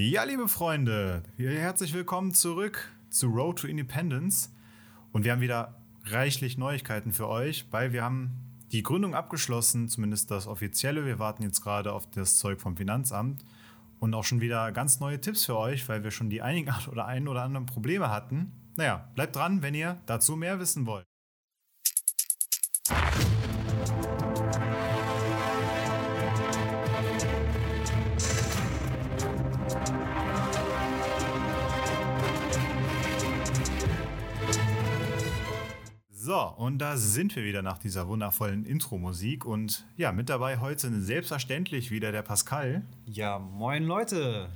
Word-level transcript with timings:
Ja, 0.00 0.22
liebe 0.22 0.46
Freunde, 0.46 1.24
herzlich 1.36 1.92
willkommen 1.92 2.32
zurück 2.32 2.88
zu 3.10 3.26
Road 3.26 3.58
to 3.58 3.66
Independence. 3.66 4.54
Und 5.10 5.24
wir 5.24 5.32
haben 5.32 5.40
wieder 5.40 5.74
reichlich 6.04 6.56
Neuigkeiten 6.56 7.10
für 7.10 7.26
euch, 7.26 7.66
weil 7.72 7.92
wir 7.92 8.04
haben 8.04 8.30
die 8.70 8.84
Gründung 8.84 9.16
abgeschlossen, 9.16 9.88
zumindest 9.88 10.30
das 10.30 10.46
offizielle. 10.46 11.04
Wir 11.04 11.18
warten 11.18 11.42
jetzt 11.42 11.62
gerade 11.62 11.92
auf 11.92 12.08
das 12.08 12.38
Zeug 12.38 12.60
vom 12.60 12.76
Finanzamt 12.76 13.44
und 13.98 14.14
auch 14.14 14.22
schon 14.22 14.40
wieder 14.40 14.70
ganz 14.70 15.00
neue 15.00 15.20
Tipps 15.20 15.44
für 15.44 15.58
euch, 15.58 15.88
weil 15.88 16.04
wir 16.04 16.12
schon 16.12 16.30
die 16.30 16.42
einigen 16.42 16.72
oder 16.92 17.06
ein 17.06 17.26
oder 17.26 17.42
anderen 17.42 17.66
Probleme 17.66 18.08
hatten. 18.08 18.52
Naja, 18.76 19.10
bleibt 19.16 19.34
dran, 19.34 19.62
wenn 19.62 19.74
ihr 19.74 20.00
dazu 20.06 20.36
mehr 20.36 20.60
wissen 20.60 20.86
wollt. 20.86 21.07
So, 36.38 36.44
und 36.56 36.78
da 36.78 36.96
sind 36.96 37.34
wir 37.34 37.42
wieder 37.42 37.62
nach 37.62 37.78
dieser 37.78 38.06
wundervollen 38.06 38.64
Intro-Musik. 38.64 39.44
Und 39.44 39.84
ja, 39.96 40.12
mit 40.12 40.28
dabei 40.28 40.58
heute 40.58 40.88
selbstverständlich 41.00 41.90
wieder 41.90 42.12
der 42.12 42.22
Pascal. 42.22 42.84
Ja, 43.06 43.40
moin 43.40 43.82
Leute. 43.82 44.48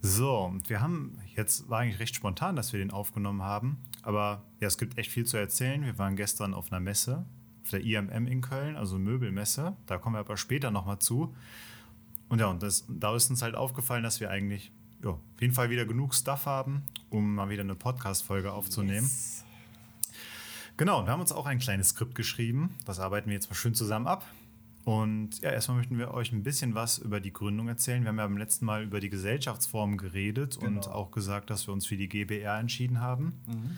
So, 0.00 0.44
und 0.44 0.70
wir 0.70 0.80
haben, 0.80 1.18
jetzt 1.34 1.68
war 1.68 1.80
eigentlich 1.80 2.00
recht 2.00 2.14
spontan, 2.14 2.56
dass 2.56 2.72
wir 2.72 2.78
den 2.78 2.90
aufgenommen 2.90 3.42
haben. 3.42 3.76
Aber 4.00 4.42
ja, 4.58 4.68
es 4.68 4.78
gibt 4.78 4.96
echt 4.96 5.10
viel 5.10 5.26
zu 5.26 5.36
erzählen. 5.36 5.84
Wir 5.84 5.98
waren 5.98 6.16
gestern 6.16 6.54
auf 6.54 6.72
einer 6.72 6.80
Messe, 6.80 7.26
auf 7.62 7.70
der 7.72 7.84
IMM 7.84 8.26
in 8.26 8.40
Köln, 8.40 8.74
also 8.74 8.98
Möbelmesse. 8.98 9.76
Da 9.84 9.98
kommen 9.98 10.14
wir 10.14 10.20
aber 10.20 10.38
später 10.38 10.70
nochmal 10.70 10.98
zu. 10.98 11.36
Und 12.30 12.38
ja, 12.38 12.46
und 12.46 12.62
das, 12.62 12.86
da 12.88 13.14
ist 13.14 13.28
uns 13.28 13.42
halt 13.42 13.54
aufgefallen, 13.54 14.02
dass 14.02 14.20
wir 14.20 14.30
eigentlich 14.30 14.72
ja, 15.04 15.10
auf 15.10 15.40
jeden 15.42 15.52
Fall 15.52 15.68
wieder 15.68 15.84
genug 15.84 16.14
Stuff 16.14 16.46
haben, 16.46 16.84
um 17.10 17.34
mal 17.34 17.50
wieder 17.50 17.64
eine 17.64 17.74
Podcast-Folge 17.74 18.50
aufzunehmen. 18.50 19.04
Yes. 19.04 19.45
Genau, 20.76 21.06
wir 21.06 21.12
haben 21.12 21.20
uns 21.20 21.32
auch 21.32 21.46
ein 21.46 21.58
kleines 21.58 21.90
Skript 21.90 22.14
geschrieben. 22.14 22.76
Das 22.84 23.00
arbeiten 23.00 23.28
wir 23.28 23.34
jetzt 23.34 23.48
mal 23.48 23.56
schön 23.56 23.74
zusammen 23.74 24.06
ab. 24.06 24.26
Und 24.84 25.40
ja, 25.40 25.50
erstmal 25.50 25.78
möchten 25.78 25.98
wir 25.98 26.12
euch 26.12 26.30
ein 26.30 26.44
bisschen 26.44 26.74
was 26.74 26.98
über 26.98 27.18
die 27.18 27.32
Gründung 27.32 27.66
erzählen. 27.66 28.02
Wir 28.02 28.08
haben 28.10 28.18
ja 28.18 28.26
beim 28.26 28.36
letzten 28.36 28.66
Mal 28.66 28.84
über 28.84 29.00
die 29.00 29.10
Gesellschaftsform 29.10 29.96
geredet 29.96 30.58
genau. 30.60 30.68
und 30.68 30.88
auch 30.88 31.10
gesagt, 31.10 31.50
dass 31.50 31.66
wir 31.66 31.72
uns 31.72 31.86
für 31.86 31.96
die 31.96 32.08
GBR 32.08 32.58
entschieden 32.60 33.00
haben. 33.00 33.32
Mhm. 33.46 33.76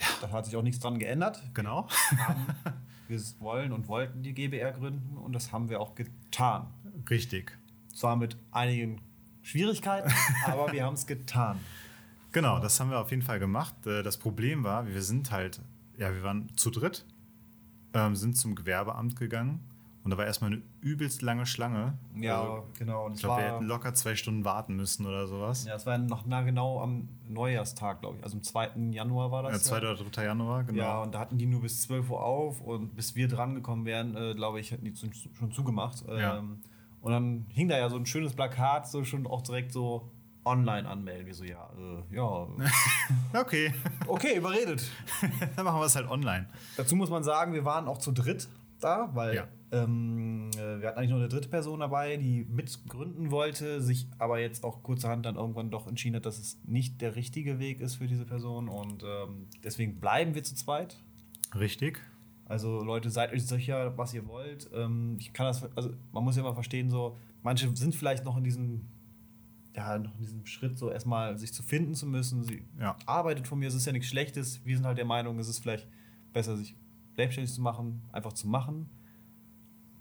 Ja. 0.00 0.06
Da 0.22 0.30
hat 0.32 0.46
sich 0.46 0.56
auch 0.56 0.62
nichts 0.62 0.80
dran 0.80 0.98
geändert. 0.98 1.40
Genau. 1.54 1.86
Wir, 3.06 3.16
wir 3.20 3.22
wollen 3.38 3.70
und 3.70 3.86
wollten 3.86 4.24
die 4.24 4.34
GBR 4.34 4.72
gründen 4.72 5.16
und 5.16 5.34
das 5.34 5.52
haben 5.52 5.68
wir 5.68 5.80
auch 5.80 5.94
getan. 5.94 6.66
Richtig. 7.08 7.56
Zwar 7.94 8.16
mit 8.16 8.36
einigen 8.50 9.00
Schwierigkeiten, 9.42 10.10
aber 10.46 10.72
wir 10.72 10.84
haben 10.84 10.94
es 10.94 11.06
getan. 11.06 11.60
Genau, 12.32 12.58
das 12.58 12.80
haben 12.80 12.90
wir 12.90 12.98
auf 12.98 13.10
jeden 13.10 13.22
Fall 13.22 13.38
gemacht. 13.38 13.86
Äh, 13.86 14.02
das 14.02 14.16
Problem 14.16 14.64
war, 14.64 14.88
wir 14.88 15.02
sind 15.02 15.30
halt 15.30 15.60
ja, 16.02 16.12
wir 16.12 16.22
waren 16.22 16.50
zu 16.56 16.70
dritt, 16.70 17.06
ähm, 17.94 18.16
sind 18.16 18.36
zum 18.36 18.54
Gewerbeamt 18.54 19.16
gegangen 19.16 19.60
und 20.04 20.10
da 20.10 20.18
war 20.18 20.26
erstmal 20.26 20.52
eine 20.52 20.62
übelst 20.80 21.22
lange 21.22 21.46
Schlange. 21.46 21.96
Ja, 22.16 22.40
also, 22.40 22.66
genau. 22.76 23.06
Und 23.06 23.14
ich 23.14 23.20
glaube, 23.20 23.40
wir 23.40 23.52
hätten 23.52 23.64
locker 23.66 23.94
zwei 23.94 24.16
Stunden 24.16 24.44
warten 24.44 24.74
müssen 24.74 25.06
oder 25.06 25.28
sowas. 25.28 25.64
Ja, 25.64 25.76
es 25.76 25.86
war 25.86 25.96
noch 25.96 26.26
nah 26.26 26.42
genau 26.42 26.80
am 26.80 27.08
Neujahrstag, 27.28 28.00
glaube 28.00 28.16
ich. 28.18 28.24
Also 28.24 28.36
am 28.36 28.42
2. 28.42 28.70
Januar 28.90 29.30
war 29.30 29.44
das. 29.44 29.52
Ja, 29.52 29.58
2. 29.78 29.86
Ja. 29.86 29.92
oder 29.92 30.04
3. 30.10 30.24
Januar, 30.24 30.64
genau. 30.64 30.82
Ja, 30.82 31.02
und 31.02 31.14
da 31.14 31.20
hatten 31.20 31.38
die 31.38 31.46
nur 31.46 31.62
bis 31.62 31.82
12 31.82 32.10
Uhr 32.10 32.22
auf 32.22 32.60
und 32.60 32.96
bis 32.96 33.14
wir 33.14 33.28
drangekommen 33.28 33.84
wären, 33.84 34.16
äh, 34.16 34.34
glaube 34.34 34.58
ich, 34.58 34.72
hätten 34.72 34.84
die 34.84 34.94
schon 34.96 35.52
zugemacht. 35.52 36.04
Ja. 36.08 36.38
Ähm, 36.38 36.62
und 37.00 37.12
dann 37.12 37.46
hing 37.50 37.68
da 37.68 37.78
ja 37.78 37.88
so 37.88 37.96
ein 37.96 38.06
schönes 38.06 38.34
Plakat, 38.34 38.88
so 38.88 39.04
schon 39.04 39.26
auch 39.26 39.42
direkt 39.42 39.72
so 39.72 40.11
online 40.44 40.88
anmelden. 40.88 41.26
Wir 41.26 41.34
so, 41.34 41.44
ja, 41.44 41.70
äh, 41.78 42.14
ja. 42.14 42.48
okay. 43.40 43.72
Okay, 44.06 44.36
überredet. 44.36 44.90
Dann 45.56 45.64
machen 45.64 45.80
wir 45.80 45.86
es 45.86 45.96
halt 45.96 46.08
online. 46.08 46.48
Dazu 46.76 46.96
muss 46.96 47.10
man 47.10 47.22
sagen, 47.22 47.52
wir 47.52 47.64
waren 47.64 47.86
auch 47.86 47.98
zu 47.98 48.12
dritt 48.12 48.48
da, 48.80 49.10
weil 49.14 49.36
ja. 49.36 49.48
ähm, 49.70 50.50
äh, 50.54 50.80
wir 50.80 50.88
hatten 50.88 50.98
eigentlich 50.98 51.10
nur 51.10 51.20
eine 51.20 51.28
dritte 51.28 51.48
Person 51.48 51.80
dabei, 51.80 52.16
die 52.16 52.44
mitgründen 52.44 53.30
wollte, 53.30 53.80
sich 53.80 54.06
aber 54.18 54.40
jetzt 54.40 54.64
auch 54.64 54.82
kurzerhand 54.82 55.24
dann 55.24 55.36
irgendwann 55.36 55.70
doch 55.70 55.86
entschieden 55.86 56.16
hat, 56.16 56.26
dass 56.26 56.38
es 56.38 56.58
nicht 56.64 57.00
der 57.00 57.14
richtige 57.14 57.58
Weg 57.58 57.80
ist 57.80 57.96
für 57.96 58.06
diese 58.06 58.24
Person. 58.24 58.68
Und 58.68 59.04
ähm, 59.04 59.46
deswegen 59.62 60.00
bleiben 60.00 60.34
wir 60.34 60.42
zu 60.42 60.54
zweit. 60.54 60.96
Richtig. 61.54 62.00
Also 62.46 62.82
Leute, 62.82 63.10
seid 63.10 63.32
euch 63.32 63.46
sicher, 63.46 63.96
was 63.96 64.12
ihr 64.12 64.26
wollt. 64.26 64.68
Ähm, 64.74 65.16
ich 65.18 65.32
kann 65.32 65.46
das, 65.46 65.64
also 65.76 65.90
man 66.12 66.24
muss 66.24 66.36
ja 66.36 66.42
mal 66.42 66.54
verstehen, 66.54 66.90
so 66.90 67.16
manche 67.42 67.74
sind 67.76 67.94
vielleicht 67.94 68.24
noch 68.24 68.36
in 68.36 68.44
diesem 68.44 68.86
ja, 69.74 69.98
noch 69.98 70.14
in 70.16 70.20
diesem 70.20 70.46
Schritt 70.46 70.78
so 70.78 70.90
erstmal 70.90 71.38
sich 71.38 71.52
zu 71.52 71.62
finden 71.62 71.94
zu 71.94 72.06
müssen. 72.06 72.44
Sie 72.44 72.64
ja. 72.78 72.96
arbeitet 73.06 73.48
von 73.48 73.58
mir, 73.58 73.68
es 73.68 73.74
ist 73.74 73.86
ja 73.86 73.92
nichts 73.92 74.08
Schlechtes. 74.08 74.64
Wir 74.64 74.76
sind 74.76 74.86
halt 74.86 74.98
der 74.98 75.04
Meinung, 75.04 75.38
es 75.38 75.48
ist 75.48 75.60
vielleicht 75.60 75.88
besser, 76.32 76.56
sich 76.56 76.76
selbstständig 77.16 77.52
zu 77.54 77.62
machen, 77.62 78.02
einfach 78.12 78.32
zu 78.32 78.48
machen. 78.48 78.88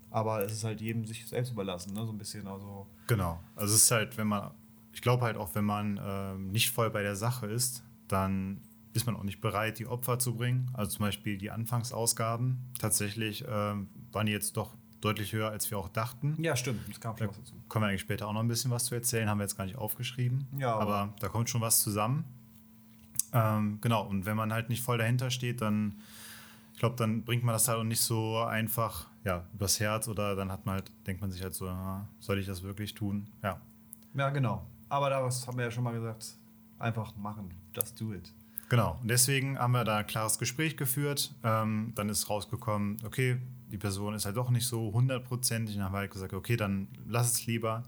Aber 0.09 0.43
es 0.43 0.51
ist 0.51 0.63
halt 0.65 0.81
jedem 0.81 1.05
sich 1.05 1.25
selbst 1.25 1.51
überlassen, 1.51 1.93
ne? 1.93 2.05
so 2.05 2.11
ein 2.11 2.17
bisschen. 2.17 2.45
Also 2.47 2.85
genau. 3.07 3.39
Also 3.55 3.75
es 3.75 3.83
ist 3.83 3.91
halt, 3.91 4.17
wenn 4.17 4.27
man, 4.27 4.51
ich 4.91 5.01
glaube 5.01 5.23
halt 5.23 5.37
auch, 5.37 5.55
wenn 5.55 5.63
man 5.63 5.97
äh, 5.97 6.35
nicht 6.37 6.71
voll 6.71 6.89
bei 6.89 7.01
der 7.01 7.15
Sache 7.15 7.47
ist, 7.47 7.83
dann 8.09 8.61
ist 8.93 9.05
man 9.05 9.15
auch 9.15 9.23
nicht 9.23 9.39
bereit, 9.39 9.79
die 9.79 9.87
Opfer 9.87 10.19
zu 10.19 10.35
bringen. 10.35 10.69
Also 10.73 10.97
zum 10.97 11.05
Beispiel 11.05 11.37
die 11.37 11.49
Anfangsausgaben. 11.49 12.57
Tatsächlich 12.77 13.45
äh, 13.45 13.47
waren 13.47 14.25
die 14.25 14.33
jetzt 14.33 14.57
doch 14.57 14.75
deutlich 15.01 15.33
höher, 15.33 15.49
als 15.49 15.69
wir 15.69 15.77
auch 15.77 15.89
dachten. 15.89 16.35
Ja, 16.41 16.55
stimmt. 16.55 16.79
Das 16.87 16.99
kam 16.99 17.17
schon 17.17 17.27
da 17.27 17.31
was 17.31 17.39
dazu. 17.39 17.55
Können 17.69 17.83
wir 17.83 17.89
eigentlich 17.89 18.01
später 18.01 18.27
auch 18.27 18.33
noch 18.33 18.41
ein 18.41 18.47
bisschen 18.47 18.71
was 18.71 18.85
zu 18.85 18.95
erzählen, 18.95 19.29
haben 19.29 19.39
wir 19.39 19.43
jetzt 19.43 19.57
gar 19.57 19.65
nicht 19.65 19.77
aufgeschrieben. 19.77 20.47
Ja. 20.57 20.75
Aber, 20.75 20.95
aber 20.95 21.13
da 21.19 21.27
kommt 21.27 21.49
schon 21.49 21.61
was 21.61 21.81
zusammen. 21.81 22.23
Ähm, 23.33 23.79
genau, 23.81 24.05
und 24.07 24.25
wenn 24.25 24.35
man 24.35 24.53
halt 24.53 24.69
nicht 24.69 24.83
voll 24.83 24.97
dahinter 24.97 25.29
steht, 25.29 25.61
dann, 25.61 25.95
ich 26.73 26.79
glaube, 26.79 26.95
dann 26.95 27.23
bringt 27.23 27.43
man 27.43 27.53
das 27.53 27.67
halt 27.67 27.79
auch 27.79 27.83
nicht 27.83 28.01
so 28.01 28.39
einfach 28.39 29.07
ja, 29.23 29.45
übers 29.53 29.79
Herz 29.79 30.07
oder 30.07 30.35
dann 30.35 30.51
hat 30.51 30.65
man 30.65 30.75
halt, 30.75 30.91
denkt 31.07 31.21
man 31.21 31.31
sich 31.31 31.41
halt 31.41 31.53
so, 31.53 31.67
ja, 31.67 32.07
soll 32.19 32.39
ich 32.39 32.45
das 32.45 32.63
wirklich 32.63 32.93
tun? 32.93 33.27
Ja. 33.43 33.59
Ja, 34.13 34.29
genau. 34.29 34.65
Aber 34.89 35.09
das 35.09 35.47
haben 35.47 35.57
wir 35.57 35.65
ja 35.65 35.71
schon 35.71 35.83
mal 35.83 35.93
gesagt. 35.93 36.35
Einfach 36.77 37.15
machen. 37.15 37.53
Just 37.73 37.99
do 38.01 38.13
it. 38.13 38.33
Genau. 38.67 38.97
Und 39.01 39.09
deswegen 39.09 39.57
haben 39.59 39.71
wir 39.71 39.83
da 39.83 39.97
ein 39.97 40.07
klares 40.07 40.39
Gespräch 40.39 40.75
geführt. 40.75 41.33
Ähm, 41.43 41.91
dann 41.95 42.09
ist 42.09 42.29
rausgekommen, 42.29 42.97
okay, 43.05 43.37
die 43.71 43.77
Person 43.77 44.13
ist 44.13 44.25
halt 44.25 44.37
doch 44.37 44.49
nicht 44.49 44.67
so 44.67 44.91
hundertprozentig. 44.93 45.75
Dann 45.75 45.85
haben 45.85 45.93
wir 45.93 45.99
halt 45.99 46.11
gesagt, 46.11 46.33
okay, 46.33 46.57
dann 46.57 46.87
lass 47.07 47.31
es 47.31 47.45
lieber, 47.45 47.83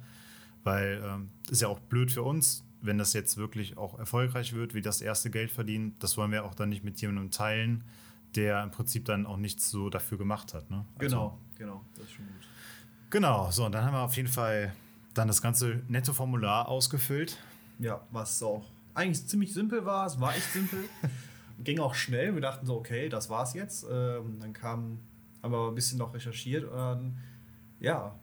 weil 0.63 1.01
ähm, 1.05 1.29
ist 1.49 1.61
ja 1.61 1.67
auch 1.67 1.79
blöd 1.79 2.11
für 2.11 2.23
uns, 2.23 2.63
wenn 2.81 2.97
das 2.97 3.13
jetzt 3.13 3.37
wirklich 3.37 3.77
auch 3.77 3.99
erfolgreich 3.99 4.53
wird, 4.53 4.73
wie 4.73 4.81
das 4.81 5.01
erste 5.01 5.29
Geld 5.29 5.51
verdient. 5.51 6.01
Das 6.01 6.17
wollen 6.17 6.31
wir 6.31 6.45
auch 6.45 6.55
dann 6.55 6.69
nicht 6.69 6.83
mit 6.83 6.99
jemandem 7.01 7.31
teilen, 7.31 7.83
der 8.35 8.63
im 8.63 8.71
Prinzip 8.71 9.05
dann 9.05 9.25
auch 9.25 9.37
nichts 9.37 9.69
so 9.69 9.89
dafür 9.89 10.17
gemacht 10.17 10.53
hat. 10.53 10.69
Ne? 10.71 10.85
Also, 10.97 11.15
genau, 11.15 11.39
genau, 11.57 11.85
das 11.95 12.05
ist 12.05 12.11
schon 12.13 12.25
gut. 12.25 12.47
Genau, 13.09 13.51
so, 13.51 13.65
und 13.65 13.73
dann 13.73 13.85
haben 13.85 13.93
wir 13.93 14.01
auf 14.01 14.15
jeden 14.17 14.29
Fall 14.29 14.73
dann 15.13 15.27
das 15.27 15.41
ganze 15.41 15.81
nette 15.87 16.13
Formular 16.13 16.67
ausgefüllt. 16.67 17.37
Ja, 17.79 18.01
was 18.11 18.41
auch 18.41 18.65
eigentlich 18.95 19.25
ziemlich 19.27 19.53
simpel 19.53 19.85
war. 19.85 20.07
Es 20.07 20.19
war 20.19 20.35
echt 20.35 20.51
simpel. 20.51 20.79
Ging 21.63 21.79
auch 21.79 21.93
schnell. 21.93 22.33
Wir 22.33 22.41
dachten 22.41 22.65
so, 22.65 22.75
okay, 22.75 23.09
das 23.09 23.29
war's 23.29 23.53
jetzt. 23.53 23.85
Ähm, 23.89 24.39
dann 24.39 24.53
kam 24.53 24.99
haben 25.43 25.51
wir 25.51 25.67
ein 25.67 25.75
bisschen 25.75 25.99
noch 25.99 26.13
recherchiert 26.13 26.63
und 26.63 26.77
dann, 26.77 27.17
ja. 27.79 28.15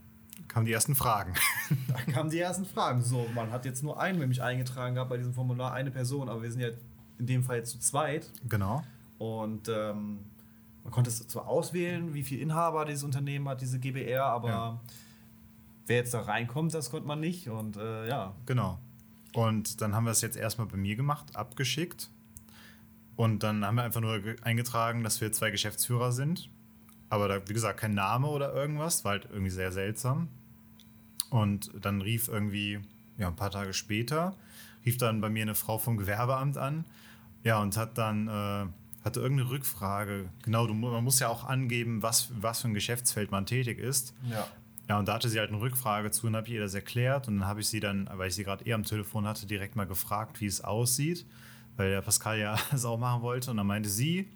Kamen 0.49 0.67
die 0.67 0.73
ersten 0.73 0.95
Fragen. 0.95 1.35
da 1.89 2.13
kamen 2.13 2.31
die 2.31 2.39
ersten 2.39 2.65
Fragen. 2.65 3.03
So, 3.03 3.27
man 3.35 3.53
hat 3.53 3.67
jetzt 3.67 3.83
nur 3.83 4.01
einen 4.01 4.19
nämlich 4.19 4.43
eingetragen 4.43 4.95
gehabt 4.95 5.11
bei 5.11 5.19
diesem 5.19 5.35
Formular, 5.35 5.73
eine 5.73 5.91
Person, 5.91 6.29
aber 6.29 6.43
wir 6.43 6.51
sind 6.51 6.61
ja 6.61 6.71
in 7.19 7.27
dem 7.27 7.45
Fall 7.45 7.59
jetzt 7.59 7.71
zu 7.73 7.79
zweit. 7.79 8.31
Genau. 8.49 8.83
Und 9.19 9.69
ähm, 9.69 10.21
man 10.83 10.93
konnte 10.93 11.11
es 11.11 11.27
zwar 11.29 11.47
auswählen, 11.47 12.15
wie 12.15 12.23
viel 12.23 12.41
Inhaber 12.41 12.87
dieses 12.87 13.05
Unternehmen 13.05 13.49
hat, 13.49 13.61
diese 13.61 13.79
GBR, 13.79 14.25
aber 14.25 14.49
ja. 14.49 14.81
wer 15.87 15.97
jetzt 15.99 16.15
da 16.15 16.23
reinkommt, 16.23 16.73
das 16.73 16.91
konnte 16.91 17.07
man 17.07 17.21
nicht. 17.21 17.49
Und 17.51 17.77
äh, 17.77 18.09
ja. 18.09 18.35
Genau. 18.47 18.79
Und 19.35 19.83
dann 19.83 19.95
haben 19.95 20.05
wir 20.05 20.11
es 20.11 20.23
jetzt 20.23 20.37
erstmal 20.37 20.67
bei 20.67 20.79
mir 20.79 20.97
gemacht, 20.97 21.37
abgeschickt. 21.37 22.11
Und 23.17 23.43
dann 23.43 23.65
haben 23.65 23.75
wir 23.75 23.83
einfach 23.83 24.01
nur 24.01 24.21
eingetragen, 24.41 25.05
dass 25.05 25.21
wir 25.21 25.31
zwei 25.33 25.51
Geschäftsführer 25.51 26.11
sind. 26.13 26.49
Aber 27.11 27.29
da, 27.29 27.49
wie 27.49 27.53
gesagt, 27.53 27.81
kein 27.81 27.95
Name 27.95 28.29
oder 28.29 28.55
irgendwas, 28.55 29.05
war 29.05 29.13
halt 29.13 29.29
irgendwie 29.31 29.51
sehr 29.51 29.73
seltsam. 29.73 30.29
Und 31.29 31.71
dann 31.81 32.01
rief 32.01 32.29
irgendwie, 32.29 32.81
ja, 33.19 33.29
ein 33.29 33.37
paar 33.37 33.51
Tage 33.51 33.73
später, 33.73 34.37
rief 34.87 34.97
dann 34.97 35.21
bei 35.21 35.29
mir 35.29 35.43
eine 35.43 35.55
Frau 35.55 35.79
vom 35.79 35.97
Gewerbeamt 35.97 36.57
an. 36.57 36.85
Ja, 37.43 37.61
und 37.61 37.77
hat 37.77 37.99
dann, 37.99 38.29
äh, 38.29 38.67
hatte 39.05 39.21
irgendeine 39.21 39.51
Rückfrage. 39.51 40.29
Genau, 40.43 40.67
du, 40.67 40.75
man 40.75 41.03
muss 41.03 41.19
ja 41.21 41.29
auch 41.29 41.45
angeben, 41.45 42.03
was, 42.03 42.31
was 42.41 42.63
für 42.63 42.69
ein 42.69 42.75
Geschäftsfeld 42.75 43.31
man 43.31 43.45
tätig 43.45 43.79
ist. 43.79 44.15
Ja. 44.31 44.47
Ja, 44.89 44.99
und 44.99 45.07
da 45.07 45.15
hatte 45.15 45.29
sie 45.29 45.39
halt 45.39 45.51
eine 45.51 45.61
Rückfrage 45.61 46.11
zu 46.11 46.27
und 46.27 46.35
habe 46.35 46.49
ich 46.49 46.55
ihr 46.55 46.61
das 46.61 46.75
erklärt. 46.75 47.29
Und 47.29 47.39
dann 47.39 47.49
habe 47.49 47.61
ich 47.61 47.69
sie 47.69 47.79
dann, 47.79 48.11
weil 48.13 48.29
ich 48.29 48.35
sie 48.35 48.43
gerade 48.43 48.65
eher 48.65 48.75
am 48.75 48.83
Telefon 48.83 49.25
hatte, 49.25 49.47
direkt 49.47 49.77
mal 49.77 49.87
gefragt, 49.87 50.41
wie 50.41 50.47
es 50.47 50.63
aussieht, 50.63 51.27
weil 51.77 51.91
der 51.91 52.03
Pascal 52.03 52.41
ja 52.41 52.59
es 52.73 52.85
auch 52.85 52.99
machen 52.99 53.23
wollte. 53.23 53.53
Und 53.53 53.59
dann 53.59 53.69
meinte 53.69 53.89
sie, 53.89 54.29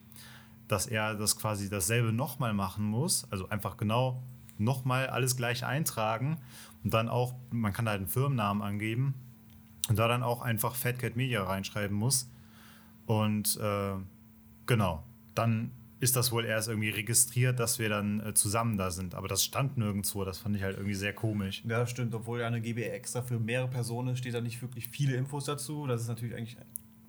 dass 0.69 0.87
er 0.87 1.15
das 1.15 1.37
quasi 1.37 1.69
dasselbe 1.69 2.13
nochmal 2.13 2.53
machen 2.55 2.85
muss. 2.85 3.31
Also 3.31 3.49
einfach 3.49 3.77
genau 3.77 4.23
nochmal 4.59 5.09
alles 5.09 5.37
gleich 5.37 5.65
eintragen 5.65 6.39
und 6.85 6.95
dann 6.95 7.09
auch, 7.09 7.35
man 7.51 7.73
kann 7.73 7.87
da 7.87 7.93
halt 7.93 8.01
einen 8.01 8.09
Firmennamen 8.09 8.63
angeben 8.63 9.15
und 9.89 9.99
da 9.99 10.09
dann 10.09 10.23
auch 10.23 10.43
einfach 10.43 10.75
Fatcat 10.75 11.17
Media 11.17 11.43
reinschreiben 11.43 11.97
muss. 11.97 12.31
Und 13.07 13.59
äh, 13.61 13.95
genau, 14.67 15.05
dann 15.35 15.73
ist 16.01 16.17
das 16.17 16.33
wohl 16.33 16.45
erst 16.45 16.69
irgendwie 16.69 16.91
registriert, 16.91 17.59
dass 17.59 17.79
wir 17.79 17.89
dann 17.89 18.21
äh, 18.21 18.35
zusammen 18.35 18.77
da 18.77 18.91
sind. 18.91 19.15
Aber 19.15 19.29
das 19.29 19.45
stand 19.45 19.79
nirgendwo. 19.79 20.25
Das 20.25 20.39
fand 20.39 20.57
ich 20.57 20.63
halt 20.63 20.77
irgendwie 20.77 20.95
sehr 20.95 21.15
komisch. 21.15 21.63
Ja, 21.67 21.87
stimmt. 21.87 22.15
Obwohl 22.15 22.41
ja 22.41 22.47
eine 22.47 22.61
GBR 22.61 22.95
extra 22.95 23.23
für 23.23 23.39
mehrere 23.39 23.69
Personen 23.69 24.17
steht 24.17 24.35
da 24.35 24.41
nicht 24.41 24.61
wirklich 24.61 24.89
viele 24.89 25.17
Infos 25.17 25.47
dazu. 25.47 25.87
Das 25.87 26.03
ist 26.03 26.09
natürlich 26.09 26.37
eigentlich 26.37 26.57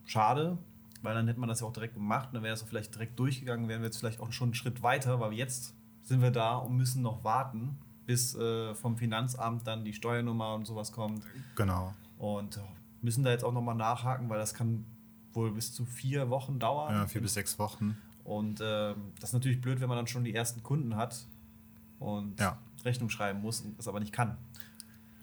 schade, 0.06 0.58
weil 1.02 1.14
dann 1.14 1.28
hätte 1.28 1.40
man 1.40 1.50
das 1.50 1.62
ja 1.62 1.68
auch 1.68 1.74
direkt 1.74 1.94
gemacht. 1.94 2.30
Dann 2.34 2.44
wäre 2.44 2.54
es 2.54 2.62
vielleicht 2.62 2.94
direkt 2.94 3.18
durchgegangen, 3.20 3.68
wären 3.68 3.82
wir 3.82 3.88
jetzt 3.88 3.98
vielleicht 3.98 4.20
auch 4.20 4.32
schon 4.32 4.48
einen 4.48 4.54
Schritt 4.56 4.82
weiter, 4.84 5.20
weil 5.20 5.34
jetzt 5.34 5.74
sind 6.04 6.22
wir 6.22 6.32
da 6.32 6.56
und 6.58 6.76
müssen 6.76 7.02
noch 7.02 7.24
warten, 7.24 7.78
bis 8.06 8.36
äh, 8.36 8.76
vom 8.76 8.98
Finanzamt 8.98 9.66
dann 9.68 9.84
die 9.84 9.94
Steuernummer 9.94 10.54
und 10.54 10.66
sowas 10.66 10.92
kommt. 10.92 11.24
Genau. 11.56 11.94
Und 12.18 12.60
müssen 13.02 13.24
da 13.24 13.32
jetzt 13.32 13.44
auch 13.44 13.54
nochmal 13.54 13.76
nachhaken, 13.76 14.30
weil 14.30 14.40
das 14.40 14.54
kann 14.54 14.86
wohl 15.34 15.52
bis 15.52 15.74
zu 15.74 15.86
vier 15.86 16.30
Wochen 16.30 16.60
dauern. 16.60 16.94
Ja, 16.94 17.08
vier 17.08 17.22
bis 17.22 17.34
sechs 17.34 17.60
Wochen. 17.60 17.98
Und 18.24 18.60
äh, 18.62 18.96
das 19.20 19.30
ist 19.30 19.34
natürlich 19.34 19.62
blöd, 19.62 19.80
wenn 19.82 19.88
man 19.90 19.98
dann 19.98 20.08
schon 20.08 20.24
die 20.24 20.34
ersten 20.34 20.64
Kunden 20.64 20.96
hat 20.96 21.26
und 22.00 22.40
ja. 22.40 22.58
Rechnung 22.84 23.10
schreiben 23.10 23.42
muss 23.42 23.62
und 23.62 23.78
das 23.78 23.88
aber 23.88 24.00
nicht 24.00 24.12
kann. 24.12 24.38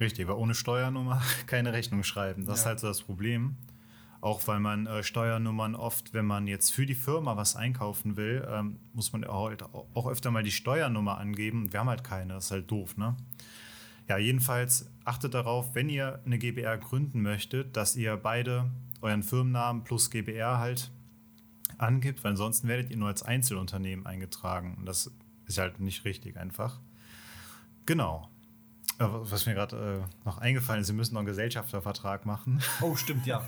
Richtig, 0.00 0.26
weil 0.28 0.36
ohne 0.36 0.54
Steuernummer 0.54 1.20
keine 1.46 1.72
Rechnung 1.72 2.04
schreiben. 2.04 2.46
Das 2.46 2.58
ja. 2.58 2.62
ist 2.62 2.66
halt 2.66 2.80
so 2.80 2.88
das 2.88 3.02
Problem. 3.02 3.56
Auch 4.22 4.46
weil 4.46 4.60
man 4.60 4.86
äh, 4.86 5.02
Steuernummern 5.02 5.74
oft, 5.74 6.14
wenn 6.14 6.24
man 6.26 6.46
jetzt 6.46 6.70
für 6.70 6.86
die 6.86 6.94
Firma 6.94 7.36
was 7.36 7.56
einkaufen 7.56 8.16
will, 8.16 8.46
ähm, 8.48 8.78
muss 8.92 9.12
man 9.12 9.24
halt 9.26 9.64
auch 9.64 10.06
öfter 10.06 10.30
mal 10.30 10.44
die 10.44 10.52
Steuernummer 10.52 11.18
angeben. 11.18 11.72
Wir 11.72 11.80
haben 11.80 11.88
halt 11.88 12.04
keine, 12.04 12.34
das 12.34 12.44
ist 12.44 12.50
halt 12.52 12.70
doof, 12.70 12.96
ne? 12.96 13.16
Ja, 14.08 14.18
jedenfalls 14.18 14.88
achtet 15.04 15.34
darauf, 15.34 15.74
wenn 15.74 15.88
ihr 15.88 16.20
eine 16.24 16.38
GBR 16.38 16.78
gründen 16.78 17.20
möchtet, 17.20 17.76
dass 17.76 17.96
ihr 17.96 18.16
beide 18.16 18.70
euren 19.00 19.24
Firmennamen 19.24 19.82
plus 19.82 20.08
GBR 20.08 20.58
halt 20.58 20.92
angibt, 21.78 22.22
weil 22.22 22.30
ansonsten 22.30 22.68
werdet 22.68 22.90
ihr 22.90 22.98
nur 22.98 23.08
als 23.08 23.24
Einzelunternehmen 23.24 24.06
eingetragen. 24.06 24.76
Und 24.78 24.86
das 24.86 25.10
ist 25.46 25.58
halt 25.58 25.80
nicht 25.80 26.04
richtig 26.04 26.36
einfach. 26.36 26.78
Genau. 27.86 28.28
Was 29.10 29.46
mir 29.46 29.54
gerade 29.54 30.04
äh, 30.04 30.26
noch 30.26 30.38
eingefallen 30.38 30.80
ist, 30.80 30.88
Sie 30.88 30.92
müssen 30.92 31.14
noch 31.14 31.20
einen 31.20 31.26
Gesellschaftervertrag 31.26 32.26
machen. 32.26 32.60
Oh, 32.80 32.94
stimmt, 32.96 33.26
ja. 33.26 33.42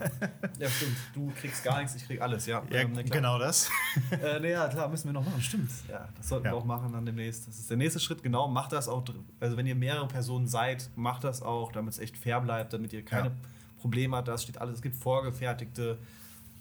ja, 0.59 0.69
stimmt. 0.69 0.97
Du 1.15 1.33
kriegst 1.41 1.63
gar 1.65 1.79
nichts, 1.79 1.95
ich 1.95 2.07
krieg 2.07 2.21
alles, 2.21 2.47
ja. 2.47 2.63
ja 2.71 2.81
ähm, 2.81 2.97
genau 3.05 3.39
das. 3.39 3.71
äh, 4.11 4.41
ne, 4.41 4.51
ja, 4.51 4.69
klar, 4.69 4.89
müssen 4.89 5.09
wir 5.09 5.13
noch 5.13 5.25
machen, 5.25 5.41
stimmt. 5.41 5.71
Ja, 5.89 6.09
das 6.17 6.29
sollten 6.29 6.47
ja. 6.47 6.53
wir 6.53 6.57
auch 6.57 6.65
machen 6.65 6.93
dann 6.93 7.07
demnächst. 7.07 7.49
Das 7.49 7.59
ist 7.59 7.69
der 7.69 7.77
nächste 7.77 8.01
Schritt, 8.01 8.23
genau. 8.23 8.49
Macht 8.49 8.73
das 8.73 8.89
auch, 8.89 9.05
also 9.41 9.57
wenn 9.57 9.67
ihr 9.67 9.75
mehrere 9.75 10.09
Personen 10.09 10.47
seid, 10.47 10.91
macht 10.97 11.25
das 11.25 11.43
auch, 11.43 11.73
damit 11.73 11.95
es 11.95 11.99
echt 11.99 12.17
fair 12.17 12.41
bleibt, 12.41 12.73
damit 12.73 12.93
ihr 12.93 13.05
keine 13.05 13.29
ja. 13.29 13.35
Probleme 13.81 14.17
habt. 14.17 14.29
Das 14.29 14.43
steht 14.43 14.59
alles, 14.59 14.77
es 14.77 14.83
gibt 14.83 14.97
vorgefertigte 14.97 15.99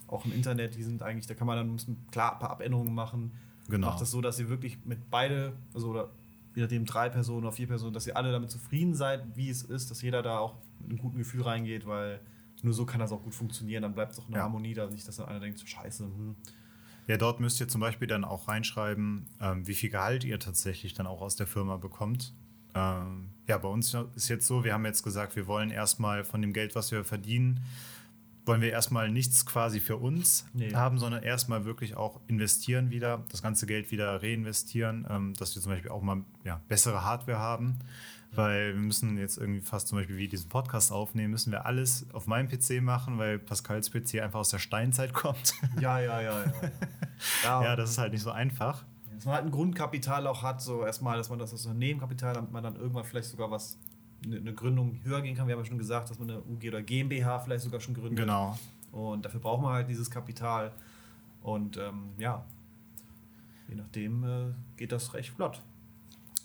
auch 0.06 0.24
im 0.24 0.32
Internet, 0.32 0.76
die 0.76 0.82
sind 0.82 1.02
eigentlich, 1.02 1.26
da 1.26 1.34
kann 1.34 1.46
man 1.46 1.56
dann 1.56 2.06
klar 2.10 2.34
ein 2.34 2.38
paar 2.38 2.50
Abänderungen 2.50 2.94
machen. 2.94 3.32
Genau. 3.68 3.88
Macht 3.88 4.00
das 4.00 4.10
so, 4.10 4.20
dass 4.20 4.38
ihr 4.38 4.48
wirklich 4.48 4.78
mit 4.84 5.10
beide, 5.10 5.54
also 5.72 5.88
oder 5.88 6.10
je 6.54 6.62
nachdem 6.62 6.84
drei 6.84 7.08
Personen 7.08 7.44
oder 7.44 7.52
vier 7.52 7.66
Personen, 7.66 7.94
dass 7.94 8.06
ihr 8.06 8.16
alle 8.16 8.32
damit 8.32 8.50
zufrieden 8.50 8.94
seid, 8.94 9.36
wie 9.36 9.50
es 9.50 9.62
ist, 9.62 9.90
dass 9.90 10.02
jeder 10.02 10.22
da 10.22 10.38
auch 10.38 10.56
mit 10.80 10.90
einem 10.90 10.98
guten 10.98 11.18
Gefühl 11.18 11.42
reingeht, 11.42 11.86
weil 11.86 12.20
nur 12.62 12.72
so 12.72 12.86
kann 12.86 13.00
das 13.00 13.12
auch 13.12 13.22
gut 13.22 13.34
funktionieren. 13.34 13.82
Dann 13.82 13.94
bleibt 13.94 14.12
es 14.12 14.18
auch 14.18 14.26
eine 14.26 14.36
ja. 14.36 14.42
Harmonie 14.42 14.74
da, 14.74 14.86
nicht, 14.86 15.06
dass 15.06 15.16
dann 15.16 15.26
einer 15.26 15.40
denkt, 15.40 15.58
so 15.58 15.66
scheiße. 15.66 16.04
Hm. 16.04 16.34
Ja, 17.06 17.18
dort 17.18 17.38
müsst 17.38 17.60
ihr 17.60 17.68
zum 17.68 17.82
Beispiel 17.82 18.08
dann 18.08 18.24
auch 18.24 18.48
reinschreiben, 18.48 19.26
ähm, 19.40 19.66
wie 19.66 19.74
viel 19.74 19.90
Gehalt 19.90 20.24
ihr 20.24 20.40
tatsächlich 20.40 20.94
dann 20.94 21.06
auch 21.06 21.20
aus 21.20 21.36
der 21.36 21.46
Firma 21.46 21.76
bekommt. 21.76 22.32
Ähm, 22.74 23.28
ja, 23.46 23.58
bei 23.58 23.68
uns 23.68 23.94
ist 24.14 24.28
jetzt 24.28 24.46
so, 24.46 24.64
wir 24.64 24.72
haben 24.72 24.86
jetzt 24.86 25.02
gesagt, 25.02 25.36
wir 25.36 25.46
wollen 25.46 25.70
erstmal 25.70 26.24
von 26.24 26.40
dem 26.40 26.54
Geld, 26.54 26.74
was 26.74 26.90
wir 26.90 27.04
verdienen, 27.04 27.60
wollen 28.46 28.60
wir 28.60 28.70
erstmal 28.70 29.10
nichts 29.10 29.46
quasi 29.46 29.80
für 29.80 29.96
uns 29.96 30.46
nee. 30.52 30.74
haben, 30.74 30.98
sondern 30.98 31.22
erstmal 31.22 31.64
wirklich 31.64 31.96
auch 31.96 32.20
investieren 32.26 32.90
wieder, 32.90 33.22
das 33.30 33.42
ganze 33.42 33.66
Geld 33.66 33.90
wieder 33.90 34.22
reinvestieren, 34.22 35.06
ähm, 35.08 35.34
dass 35.34 35.54
wir 35.54 35.62
zum 35.62 35.72
Beispiel 35.72 35.90
auch 35.90 36.02
mal 36.02 36.22
ja, 36.44 36.60
bessere 36.68 37.04
Hardware 37.04 37.38
haben. 37.38 37.78
Weil 38.36 38.74
wir 38.74 38.80
müssen 38.80 39.16
jetzt 39.16 39.38
irgendwie 39.38 39.60
fast 39.60 39.86
zum 39.86 39.98
Beispiel 39.98 40.16
wie 40.16 40.26
diesen 40.26 40.48
Podcast 40.48 40.90
aufnehmen, 40.90 41.30
müssen 41.30 41.52
wir 41.52 41.66
alles 41.66 42.06
auf 42.12 42.26
meinem 42.26 42.48
PC 42.48 42.82
machen, 42.82 43.16
weil 43.16 43.38
Pascals 43.38 43.92
PC 43.92 44.20
einfach 44.20 44.40
aus 44.40 44.48
der 44.48 44.58
Steinzeit 44.58 45.12
kommt. 45.12 45.54
Ja, 45.80 46.00
ja, 46.00 46.20
ja, 46.20 46.44
ja. 46.44 46.52
Ja, 47.44 47.62
ja 47.62 47.76
das 47.76 47.90
ist 47.90 47.98
halt 47.98 48.12
nicht 48.12 48.22
so 48.22 48.32
einfach. 48.32 48.84
Dass 49.14 49.24
man 49.24 49.34
halt 49.36 49.44
ein 49.44 49.52
Grundkapital 49.52 50.26
auch 50.26 50.42
hat, 50.42 50.60
so 50.60 50.84
erstmal, 50.84 51.16
dass 51.16 51.30
man 51.30 51.38
das 51.38 51.52
Unternehmenkapital, 51.52 52.34
damit 52.34 52.50
man 52.50 52.64
dann 52.64 52.74
irgendwann 52.74 53.04
vielleicht 53.04 53.28
sogar 53.28 53.52
was 53.52 53.78
eine 54.24 54.54
Gründung 54.54 55.00
höher 55.04 55.22
gehen 55.22 55.36
kann. 55.36 55.46
Wir 55.46 55.54
haben 55.54 55.62
ja 55.62 55.66
schon 55.66 55.78
gesagt, 55.78 56.10
dass 56.10 56.18
man 56.18 56.30
eine 56.30 56.40
UG 56.40 56.68
oder 56.68 56.82
GmbH 56.82 57.38
vielleicht 57.40 57.64
sogar 57.64 57.80
schon 57.80 57.94
gründet. 57.94 58.18
Genau. 58.18 58.58
Und 58.92 59.24
dafür 59.24 59.40
braucht 59.40 59.62
man 59.62 59.72
halt 59.72 59.88
dieses 59.88 60.10
Kapital. 60.10 60.72
Und 61.42 61.76
ähm, 61.76 62.10
ja, 62.18 62.44
je 63.68 63.74
nachdem 63.74 64.24
äh, 64.24 64.52
geht 64.76 64.92
das 64.92 65.14
recht 65.14 65.30
flott. 65.30 65.60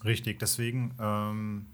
Richtig, 0.04 0.40
deswegen 0.40 0.94
ähm, 1.00 1.66